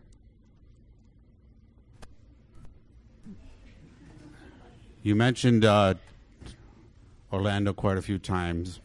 You 5.03 5.14
mentioned 5.14 5.64
uh, 5.64 5.95
Orlando 7.33 7.73
quite 7.73 7.97
a 7.97 8.03
few 8.03 8.19
times. 8.19 8.81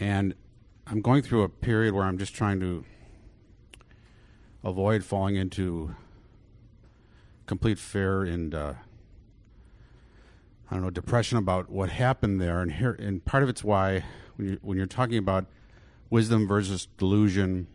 And 0.00 0.34
I'm 0.86 1.02
going 1.02 1.20
through 1.20 1.42
a 1.42 1.50
period 1.50 1.92
where 1.92 2.04
I'm 2.04 2.16
just 2.16 2.34
trying 2.34 2.60
to 2.60 2.84
avoid 4.62 5.04
falling 5.04 5.36
into 5.36 5.94
complete 7.44 7.78
fear 7.78 8.22
and 8.22 8.54
uh, 8.54 8.72
I 10.70 10.74
don't 10.74 10.82
know 10.82 10.90
depression 10.90 11.36
about 11.36 11.68
what 11.68 11.90
happened 11.90 12.40
there. 12.40 12.62
And 12.62 12.72
here, 12.72 12.92
and 12.92 13.22
part 13.22 13.42
of 13.42 13.50
it's 13.50 13.62
why 13.62 14.04
when 14.36 14.48
you 14.48 14.58
when 14.62 14.78
you're 14.78 14.86
talking 14.86 15.18
about 15.18 15.44
wisdom 16.08 16.48
versus 16.48 16.88
delusion 16.96 17.66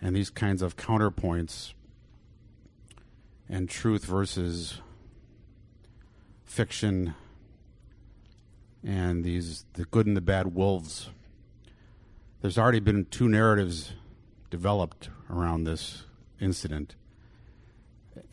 and 0.00 0.14
these 0.14 0.30
kinds 0.30 0.62
of 0.62 0.76
counterpoints 0.76 1.72
and 3.48 3.68
truth 3.68 4.04
versus 4.04 4.80
fiction 6.44 7.14
and 8.86 9.24
these 9.24 9.64
the 9.74 9.84
good 9.86 10.06
and 10.06 10.16
the 10.16 10.20
bad 10.20 10.54
wolves 10.54 11.10
there's 12.40 12.58
already 12.58 12.80
been 12.80 13.04
two 13.06 13.28
narratives 13.28 13.92
developed 14.50 15.08
around 15.30 15.64
this 15.64 16.04
incident 16.40 16.94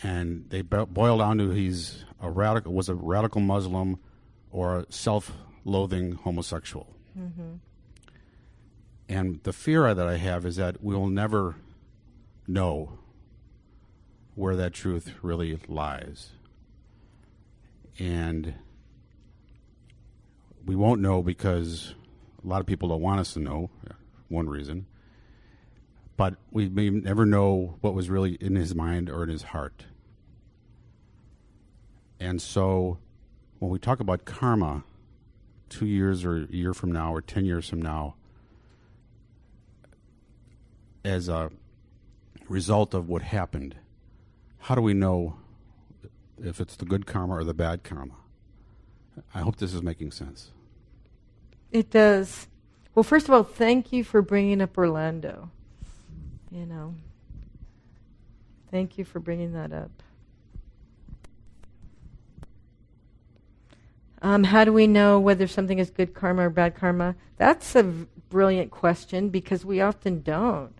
and 0.04 0.46
they 0.50 0.62
boil 0.62 1.18
down 1.18 1.38
to 1.38 1.50
he's 1.52 2.06
a 2.22 2.30
radical 2.30 2.74
was 2.74 2.90
a 2.90 2.96
radical 2.96 3.42
muslim 3.42 3.98
or 4.52 4.80
a 4.80 4.86
self-loathing 4.90 6.14
homosexual 6.14 6.96
Mm-hmm. 7.18 7.56
And 9.12 9.40
the 9.44 9.54
fear 9.54 9.94
that 9.94 10.08
i 10.08 10.18
have 10.18 10.46
is 10.46 10.56
that 10.56 10.82
we'll 10.82 11.08
never 11.08 11.56
know 12.48 13.00
where 14.36 14.56
that 14.56 14.74
truth 14.74 15.14
really 15.22 15.60
lies. 15.68 16.32
And 18.00 18.56
we 20.66 20.76
won't 20.76 21.02
know 21.02 21.22
because 21.22 21.94
a 22.44 22.48
lot 22.48 22.62
of 22.62 22.68
people 22.68 22.90
don't 22.90 23.02
want 23.02 23.20
us 23.20 23.34
to 23.34 23.40
know, 23.40 23.70
one 24.30 24.50
reason. 24.50 24.86
But 26.18 26.36
we 26.52 26.70
may 26.70 26.90
never 26.90 27.26
know 27.26 27.78
what 27.82 27.94
was 27.94 28.10
really 28.10 28.34
in 28.36 28.56
his 28.56 28.74
mind 28.76 29.10
or 29.10 29.24
in 29.24 29.30
his 29.30 29.44
heart. 29.44 29.86
And 32.20 32.42
so 32.42 33.00
when 33.60 33.72
we 33.72 33.80
talk 33.80 34.00
about 34.00 34.26
karma, 34.26 34.84
two 35.70 35.86
years 35.86 36.24
or 36.24 36.44
a 36.44 36.48
year 36.48 36.74
from 36.74 36.92
now 36.92 37.14
or 37.14 37.22
10 37.22 37.46
years 37.46 37.68
from 37.68 37.82
now, 37.82 38.16
as 41.04 41.30
a 41.30 41.52
result 42.48 42.94
of 42.94 43.10
what 43.10 43.22
happened, 43.22 43.76
how 44.60 44.76
do 44.76 44.82
we 44.82 44.94
know 44.94 45.38
if 46.44 46.60
it's 46.60 46.76
the 46.76 46.86
good 46.86 47.06
karma 47.06 47.36
or 47.36 47.44
the 47.44 47.54
bad 47.54 47.84
karma? 47.84 48.14
I 49.34 49.40
hope 49.40 49.58
this 49.58 49.74
is 49.74 49.82
making 49.82 50.12
sense. 50.12 50.52
It 51.72 51.90
does. 51.90 52.48
Well, 52.94 53.04
first 53.04 53.28
of 53.28 53.34
all, 53.34 53.44
thank 53.44 53.92
you 53.94 54.04
for 54.04 54.22
bringing 54.22 54.62
up 54.62 54.78
Orlando. 54.78 55.50
You 56.52 56.66
know, 56.66 56.96
thank 58.70 58.98
you 58.98 59.06
for 59.06 59.20
bringing 59.20 59.54
that 59.54 59.72
up. 59.72 59.92
Um, 64.22 64.44
how 64.44 64.66
do 64.66 64.74
we 64.74 64.86
know 64.86 65.20
whether 65.20 65.48
something 65.48 65.80
is 65.80 65.90
good 65.90 66.14
karma 66.14 66.44
or 66.44 66.50
bad 66.50 66.76
karma? 66.76 67.16
That's 67.38 67.76
a 67.76 67.84
v- 67.84 68.06
brilliant 68.30 68.70
question 68.70 69.30
because 69.30 69.66
we 69.66 69.82
often 69.82 70.22
don't. 70.22 70.74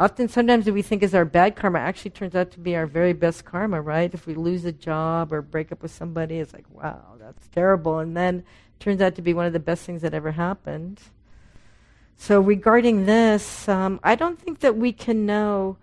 Often, 0.00 0.28
sometimes 0.28 0.66
what 0.66 0.74
we 0.74 0.82
think 0.82 1.02
is 1.02 1.12
our 1.12 1.24
bad 1.24 1.56
karma 1.56 1.80
actually 1.80 2.12
turns 2.12 2.36
out 2.36 2.52
to 2.52 2.60
be 2.60 2.76
our 2.76 2.86
very 2.86 3.12
best 3.12 3.44
karma, 3.44 3.80
right? 3.80 4.12
If 4.14 4.28
we 4.28 4.34
lose 4.34 4.64
a 4.64 4.70
job 4.70 5.32
or 5.32 5.42
break 5.42 5.72
up 5.72 5.82
with 5.82 5.90
somebody, 5.90 6.38
it's 6.38 6.52
like, 6.52 6.66
wow, 6.70 7.16
that's 7.18 7.48
terrible. 7.48 7.98
And 7.98 8.16
then 8.16 8.44
turns 8.78 9.00
out 9.00 9.16
to 9.16 9.22
be 9.22 9.34
one 9.34 9.46
of 9.46 9.52
the 9.52 9.58
best 9.58 9.84
things 9.84 10.02
that 10.02 10.14
ever 10.14 10.30
happened. 10.30 11.00
So, 12.16 12.40
regarding 12.40 13.06
this, 13.06 13.68
um, 13.68 13.98
I 14.04 14.14
don't 14.14 14.38
think 14.38 14.60
that 14.60 14.76
we 14.76 14.92
can 14.92 15.26
know 15.26 15.78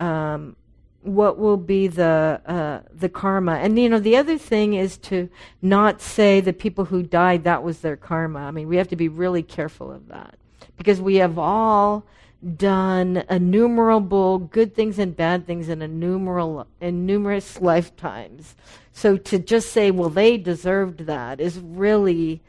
um, 0.00 0.56
what 1.02 1.38
will 1.38 1.56
be 1.56 1.86
the 1.86 2.40
uh, 2.46 2.80
the 2.92 3.08
karma. 3.08 3.54
And 3.54 3.78
you 3.78 3.88
know, 3.88 4.00
the 4.00 4.16
other 4.16 4.38
thing 4.38 4.74
is 4.74 4.96
to 4.98 5.28
not 5.62 6.00
say 6.00 6.40
the 6.40 6.52
people 6.52 6.86
who 6.86 7.04
died 7.04 7.44
that 7.44 7.62
was 7.62 7.80
their 7.80 7.96
karma. 7.96 8.40
I 8.40 8.50
mean, 8.50 8.66
we 8.66 8.76
have 8.78 8.88
to 8.88 8.96
be 8.96 9.08
really 9.08 9.44
careful 9.44 9.92
of 9.92 10.08
that 10.08 10.36
because 10.76 11.00
we 11.00 11.16
have 11.16 11.38
all 11.38 12.04
done 12.44 13.24
innumerable 13.30 14.38
good 14.38 14.74
things 14.74 14.98
and 14.98 15.16
bad 15.16 15.46
things 15.46 15.68
in 15.68 15.80
innumerable 15.80 16.66
in 16.80 17.06
numerous 17.06 17.60
lifetimes. 17.60 18.54
So 18.92 19.16
to 19.16 19.38
just 19.38 19.72
say, 19.72 19.90
well, 19.90 20.10
they 20.10 20.36
deserved 20.36 21.00
that 21.06 21.40
is 21.40 21.58
really, 21.58 22.42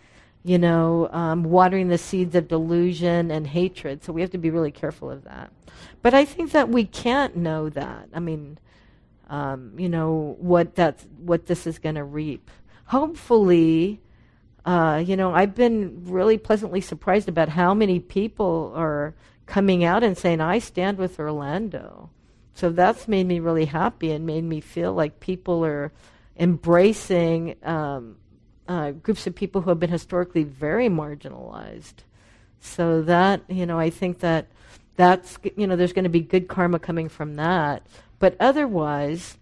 you 0.44 0.58
know, 0.58 1.10
um, 1.12 1.44
watering 1.44 1.88
the 1.88 1.98
seeds 1.98 2.36
of 2.36 2.48
delusion 2.48 3.32
and 3.32 3.48
hatred. 3.48 4.04
So 4.04 4.12
we 4.12 4.22
have 4.22 4.32
to 4.32 4.38
be 4.38 4.50
really 4.50 4.72
careful 4.72 5.10
of 5.10 5.24
that. 5.24 5.52
But 6.02 6.14
I 6.14 6.26
think 6.26 6.52
that 6.52 6.70
we 6.70 6.86
can't 6.86 7.36
know 7.38 7.70
that. 7.70 8.10
I 8.14 8.20
mean, 8.20 8.60
um, 9.30 9.74
you 9.78 9.90
know, 9.90 10.36
what 10.40 10.76
that's 10.76 11.06
what 11.18 11.46
this 11.48 11.66
is 11.66 11.80
going 11.80 11.96
to 11.96 12.04
reap. 12.04 12.52
Hopefully. 12.86 14.02
Uh, 14.66 15.04
you 15.06 15.16
know, 15.16 15.32
I've 15.32 15.54
been 15.54 16.06
really 16.06 16.40
pleasantly 16.40 16.82
surprised 16.82 17.30
about 17.30 17.50
how 17.50 17.76
many 17.76 18.00
people 18.00 18.74
are 18.76 19.14
coming 19.46 19.84
out 19.84 20.04
and 20.04 20.18
saying, 20.18 20.42
I 20.42 20.60
stand 20.60 20.98
with 20.98 21.20
Orlando. 21.20 22.10
So 22.54 22.70
that's 22.70 23.08
made 23.08 23.28
me 23.28 23.40
really 23.40 23.66
happy 23.66 24.12
and 24.12 24.26
made 24.26 24.44
me 24.44 24.62
feel 24.62 24.94
like 24.94 25.20
people 25.20 25.66
are 25.66 25.92
embracing 26.38 27.56
um, 27.64 28.18
uh, 28.68 28.92
groups 28.92 29.28
of 29.28 29.36
people 29.36 29.62
who 29.62 29.70
have 29.70 29.80
been 29.80 29.90
historically 29.90 30.44
very 30.44 30.88
marginalized. 30.90 31.96
So 32.60 33.02
that, 33.04 33.42
you 33.48 33.66
know, 33.66 33.78
I 33.78 33.90
think 33.90 34.20
that 34.20 34.48
that's, 34.96 35.38
you 35.56 35.68
know, 35.68 35.76
there's 35.76 35.94
going 35.94 36.04
to 36.04 36.10
be 36.10 36.22
good 36.22 36.48
karma 36.48 36.80
coming 36.80 37.10
from 37.10 37.36
that. 37.36 37.86
But 38.20 38.38
otherwise, 38.40 39.38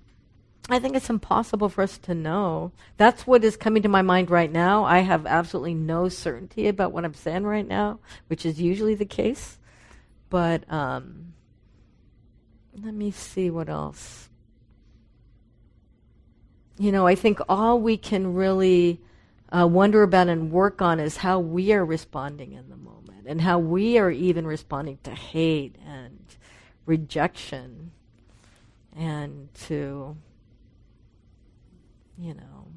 I 0.70 0.80
think 0.80 0.96
it's 0.96 1.10
impossible 1.10 1.70
for 1.70 1.84
us 1.84 1.98
to 2.00 2.16
know. 2.16 2.72
That's 2.98 3.28
what 3.28 3.44
is 3.44 3.58
coming 3.58 3.84
to 3.84 3.90
my 3.90 4.02
mind 4.02 4.32
right 4.32 4.52
now. 4.52 4.86
I 4.86 5.00
have 5.00 5.26
absolutely 5.26 5.74
no 5.74 6.10
certainty 6.10 6.68
about 6.68 6.92
what 6.92 7.06
I'm 7.06 7.14
saying 7.14 7.44
right 7.44 7.68
now, 7.68 8.00
which 8.28 8.46
is 8.46 8.62
usually 8.62 8.96
the 8.96 9.06
case. 9.06 9.58
But 10.34 10.64
um, 10.74 11.36
let 12.82 12.96
me 12.96 13.12
see 13.12 13.52
what 13.52 13.70
else. 13.70 14.30
You 16.80 16.92
know, 16.92 17.06
I 17.06 17.14
think 17.14 17.38
all 17.48 17.80
we 17.80 17.98
can 17.98 18.34
really 18.34 19.00
uh, 19.52 19.68
wonder 19.68 20.02
about 20.02 20.30
and 20.30 20.52
work 20.52 20.82
on 20.82 21.00
is 21.00 21.18
how 21.18 21.38
we 21.38 21.72
are 21.72 21.86
responding 21.86 22.54
in 22.54 22.68
the 22.68 22.76
moment 22.76 23.28
and 23.28 23.42
how 23.42 23.60
we 23.60 24.00
are 24.00 24.10
even 24.10 24.48
responding 24.48 24.98
to 25.04 25.12
hate 25.12 25.76
and 25.86 26.26
rejection 26.88 27.92
and 28.98 29.54
to, 29.66 30.18
you 32.18 32.34
know, 32.34 32.68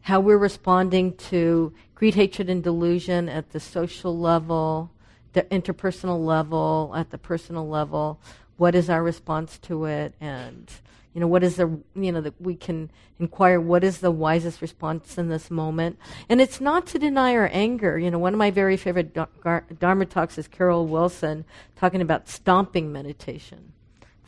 how 0.00 0.18
we're 0.18 0.38
responding 0.38 1.14
to 1.16 1.74
greed, 1.94 2.14
hatred, 2.14 2.48
and 2.48 2.64
delusion 2.64 3.28
at 3.28 3.50
the 3.50 3.60
social 3.60 4.18
level, 4.18 4.90
the 5.36 5.42
interpersonal 5.42 6.24
level, 6.24 6.92
at 6.96 7.10
the 7.10 7.18
personal 7.18 7.68
level. 7.68 8.18
What 8.56 8.74
is 8.74 8.90
our 8.90 9.02
response 9.02 9.58
to 9.58 9.84
it? 9.84 10.14
And 10.20 10.68
you 11.16 11.20
know, 11.20 11.28
what 11.28 11.42
is 11.42 11.56
the, 11.56 11.78
you 11.94 12.12
know, 12.12 12.20
that 12.20 12.38
we 12.38 12.54
can 12.54 12.90
inquire 13.18 13.58
what 13.58 13.82
is 13.82 14.00
the 14.00 14.10
wisest 14.10 14.60
response 14.60 15.16
in 15.16 15.30
this 15.30 15.50
moment. 15.50 15.98
And 16.28 16.42
it's 16.42 16.60
not 16.60 16.86
to 16.88 16.98
deny 16.98 17.34
our 17.34 17.48
anger. 17.54 17.98
You 17.98 18.10
know, 18.10 18.18
one 18.18 18.34
of 18.34 18.38
my 18.38 18.50
very 18.50 18.76
favorite 18.76 19.14
Dharma 19.14 20.04
talks 20.04 20.36
is 20.36 20.46
Carol 20.46 20.86
Wilson 20.86 21.46
talking 21.74 22.02
about 22.02 22.28
stomping 22.28 22.92
meditation. 22.92 23.72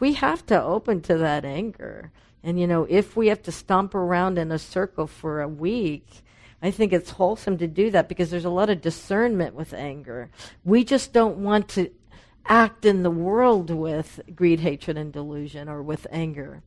We 0.01 0.15
have 0.15 0.47
to 0.47 0.63
open 0.63 1.03
to 1.03 1.19
that 1.19 1.45
anger. 1.45 2.11
And, 2.43 2.59
you 2.59 2.67
know, 2.67 2.87
if 2.89 3.17
we 3.17 3.27
have 3.27 3.43
to 3.43 3.53
stomp 3.53 3.95
around 3.95 4.39
in 4.39 4.51
a 4.51 4.59
circle 4.59 5.07
for 5.07 5.43
a 5.43 5.49
week, 5.49 6.23
I 6.61 6.71
think 6.71 6.93
it's 6.93 7.11
wholesome 7.11 7.59
to 7.59 7.69
do 7.69 7.91
that 7.91 8.09
because 8.09 8.31
there's 8.31 8.45
a 8.45 8.51
lot 8.51 8.71
of 8.71 8.81
discernment 8.81 9.55
with 9.55 9.73
anger. 9.73 10.31
We 10.65 10.85
just 10.85 11.13
don't 11.13 11.39
want 11.39 11.69
to 11.71 11.91
act 12.47 12.85
in 12.85 13.03
the 13.03 13.11
world 13.11 13.71
with 13.71 14.21
greed, 14.35 14.61
hatred, 14.61 14.97
and 14.97 15.13
delusion 15.13 15.69
or 15.69 15.83
with 15.83 16.07
anger 16.11 16.63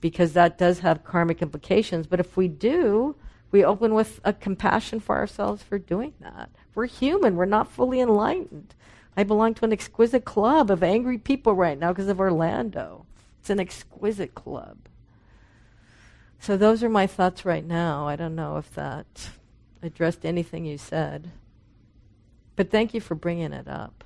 because 0.00 0.34
that 0.34 0.58
does 0.58 0.80
have 0.80 1.04
karmic 1.04 1.40
implications. 1.40 2.06
But 2.06 2.20
if 2.20 2.36
we 2.36 2.48
do, 2.48 3.16
we 3.50 3.64
open 3.64 3.94
with 3.94 4.20
a 4.24 4.34
compassion 4.34 5.00
for 5.00 5.16
ourselves 5.16 5.62
for 5.62 5.78
doing 5.78 6.12
that. 6.20 6.50
We're 6.74 6.86
human, 6.86 7.36
we're 7.36 7.46
not 7.46 7.70
fully 7.70 8.00
enlightened. 8.00 8.74
I 9.16 9.22
belong 9.22 9.54
to 9.54 9.64
an 9.64 9.72
exquisite 9.72 10.24
club 10.24 10.70
of 10.70 10.82
angry 10.82 11.18
people 11.18 11.54
right 11.54 11.78
now 11.78 11.92
because 11.92 12.08
of 12.08 12.20
Orlando. 12.20 13.06
It's 13.40 13.48
an 13.48 13.60
exquisite 13.60 14.34
club. 14.34 14.76
So, 16.38 16.56
those 16.56 16.82
are 16.82 16.88
my 16.88 17.06
thoughts 17.06 17.44
right 17.44 17.64
now. 17.64 18.06
I 18.06 18.16
don't 18.16 18.34
know 18.34 18.56
if 18.56 18.72
that 18.74 19.30
addressed 19.82 20.24
anything 20.24 20.64
you 20.64 20.78
said. 20.78 21.30
But 22.56 22.70
thank 22.70 22.94
you 22.94 23.00
for 23.00 23.14
bringing 23.14 23.52
it 23.52 23.68
up. 23.68 24.04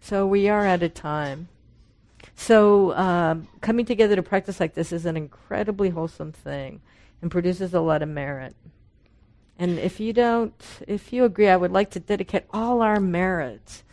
So 0.00 0.26
we 0.26 0.48
are 0.48 0.66
at 0.66 0.82
a 0.82 0.88
time. 0.88 1.48
So 2.34 2.92
um, 2.96 3.48
coming 3.60 3.86
together 3.86 4.16
to 4.16 4.22
practice 4.22 4.58
like 4.58 4.74
this 4.74 4.92
is 4.92 5.06
an 5.06 5.16
incredibly 5.16 5.90
wholesome 5.90 6.32
thing 6.32 6.80
and 7.20 7.30
produces 7.30 7.72
a 7.72 7.80
lot 7.80 8.02
of 8.02 8.08
merit. 8.08 8.56
And 9.58 9.78
if 9.78 10.00
you 10.00 10.12
don't, 10.12 10.52
if 10.88 11.12
you 11.12 11.24
agree, 11.24 11.48
I 11.48 11.56
would 11.56 11.70
like 11.70 11.90
to 11.90 12.00
dedicate 12.00 12.44
all 12.52 12.82
our 12.82 12.98
merits 12.98 13.84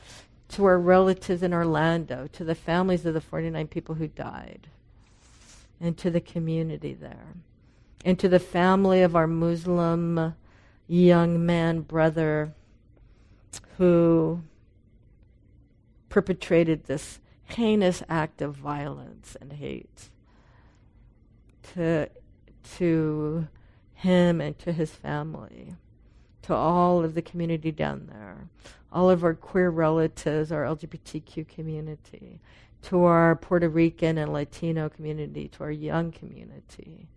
to 0.50 0.66
our 0.66 0.80
relatives 0.80 1.44
in 1.44 1.54
Orlando, 1.54 2.28
to 2.34 2.44
the 2.44 2.56
families 2.56 3.06
of 3.06 3.14
the 3.14 3.22
49 3.22 3.68
people 3.68 3.96
who 3.96 4.08
died, 4.08 4.68
and 5.80 5.98
to 5.98 6.10
the 6.10 6.22
community 6.22 6.94
there, 6.94 7.36
and 8.04 8.18
to 8.20 8.28
the 8.28 8.40
family 8.40 9.02
of 9.02 9.16
our 9.16 9.28
Muslim 9.28 10.36
young 10.88 11.46
man 11.46 11.82
brother 11.82 12.54
who 13.78 14.42
perpetrated 16.10 16.86
this 16.86 17.20
heinous 17.46 18.04
act 18.10 18.42
of 18.42 18.56
violence 18.56 19.38
and 19.40 19.54
hate 19.54 20.10
to, 21.74 22.10
to 22.78 23.48
him 23.94 24.42
and 24.42 24.58
to 24.60 24.72
his 24.72 24.92
family, 24.92 25.76
to 26.50 26.56
all 26.56 27.04
of 27.04 27.14
the 27.14 27.22
community 27.22 27.72
down 27.72 28.10
there, 28.12 28.50
all 28.92 29.08
of 29.08 29.24
our 29.24 29.36
queer 29.36 29.70
relatives, 29.70 30.52
our 30.52 30.64
LGBTQ 30.64 31.48
community, 31.48 32.40
to 32.82 33.04
our 33.04 33.36
Puerto 33.36 33.70
Rican 33.70 34.18
and 34.18 34.34
Latino 34.34 34.90
community, 34.90 35.48
to 35.50 35.64
our 35.64 35.70
young 35.70 36.12
community, 36.12 37.08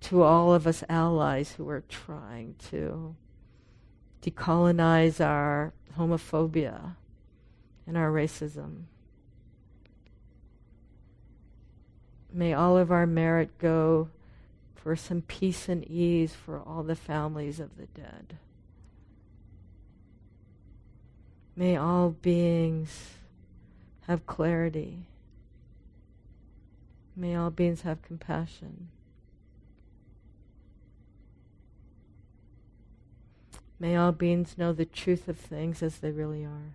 to 0.00 0.24
all 0.24 0.52
of 0.52 0.66
us 0.66 0.82
allies 0.88 1.52
who 1.52 1.68
are 1.68 1.84
trying 1.88 2.56
to 2.70 3.14
decolonize 4.20 5.24
our 5.24 5.72
homophobia 5.96 6.96
and 7.86 7.96
our 7.96 8.10
racism. 8.10 8.86
May 12.32 12.52
all 12.52 12.76
of 12.76 12.90
our 12.90 13.06
merit 13.06 13.56
go 13.58 14.08
for 14.82 14.96
some 14.96 15.22
peace 15.22 15.68
and 15.68 15.84
ease 15.84 16.34
for 16.34 16.60
all 16.60 16.82
the 16.82 16.94
families 16.94 17.60
of 17.60 17.76
the 17.76 17.86
dead. 17.86 18.38
May 21.56 21.76
all 21.76 22.10
beings 22.10 23.14
have 24.06 24.26
clarity. 24.26 25.00
May 27.16 27.34
all 27.34 27.50
beings 27.50 27.82
have 27.82 28.00
compassion. 28.02 28.88
May 33.80 33.96
all 33.96 34.12
beings 34.12 34.56
know 34.56 34.72
the 34.72 34.84
truth 34.84 35.28
of 35.28 35.38
things 35.38 35.82
as 35.82 35.98
they 35.98 36.10
really 36.10 36.44
are. 36.44 36.74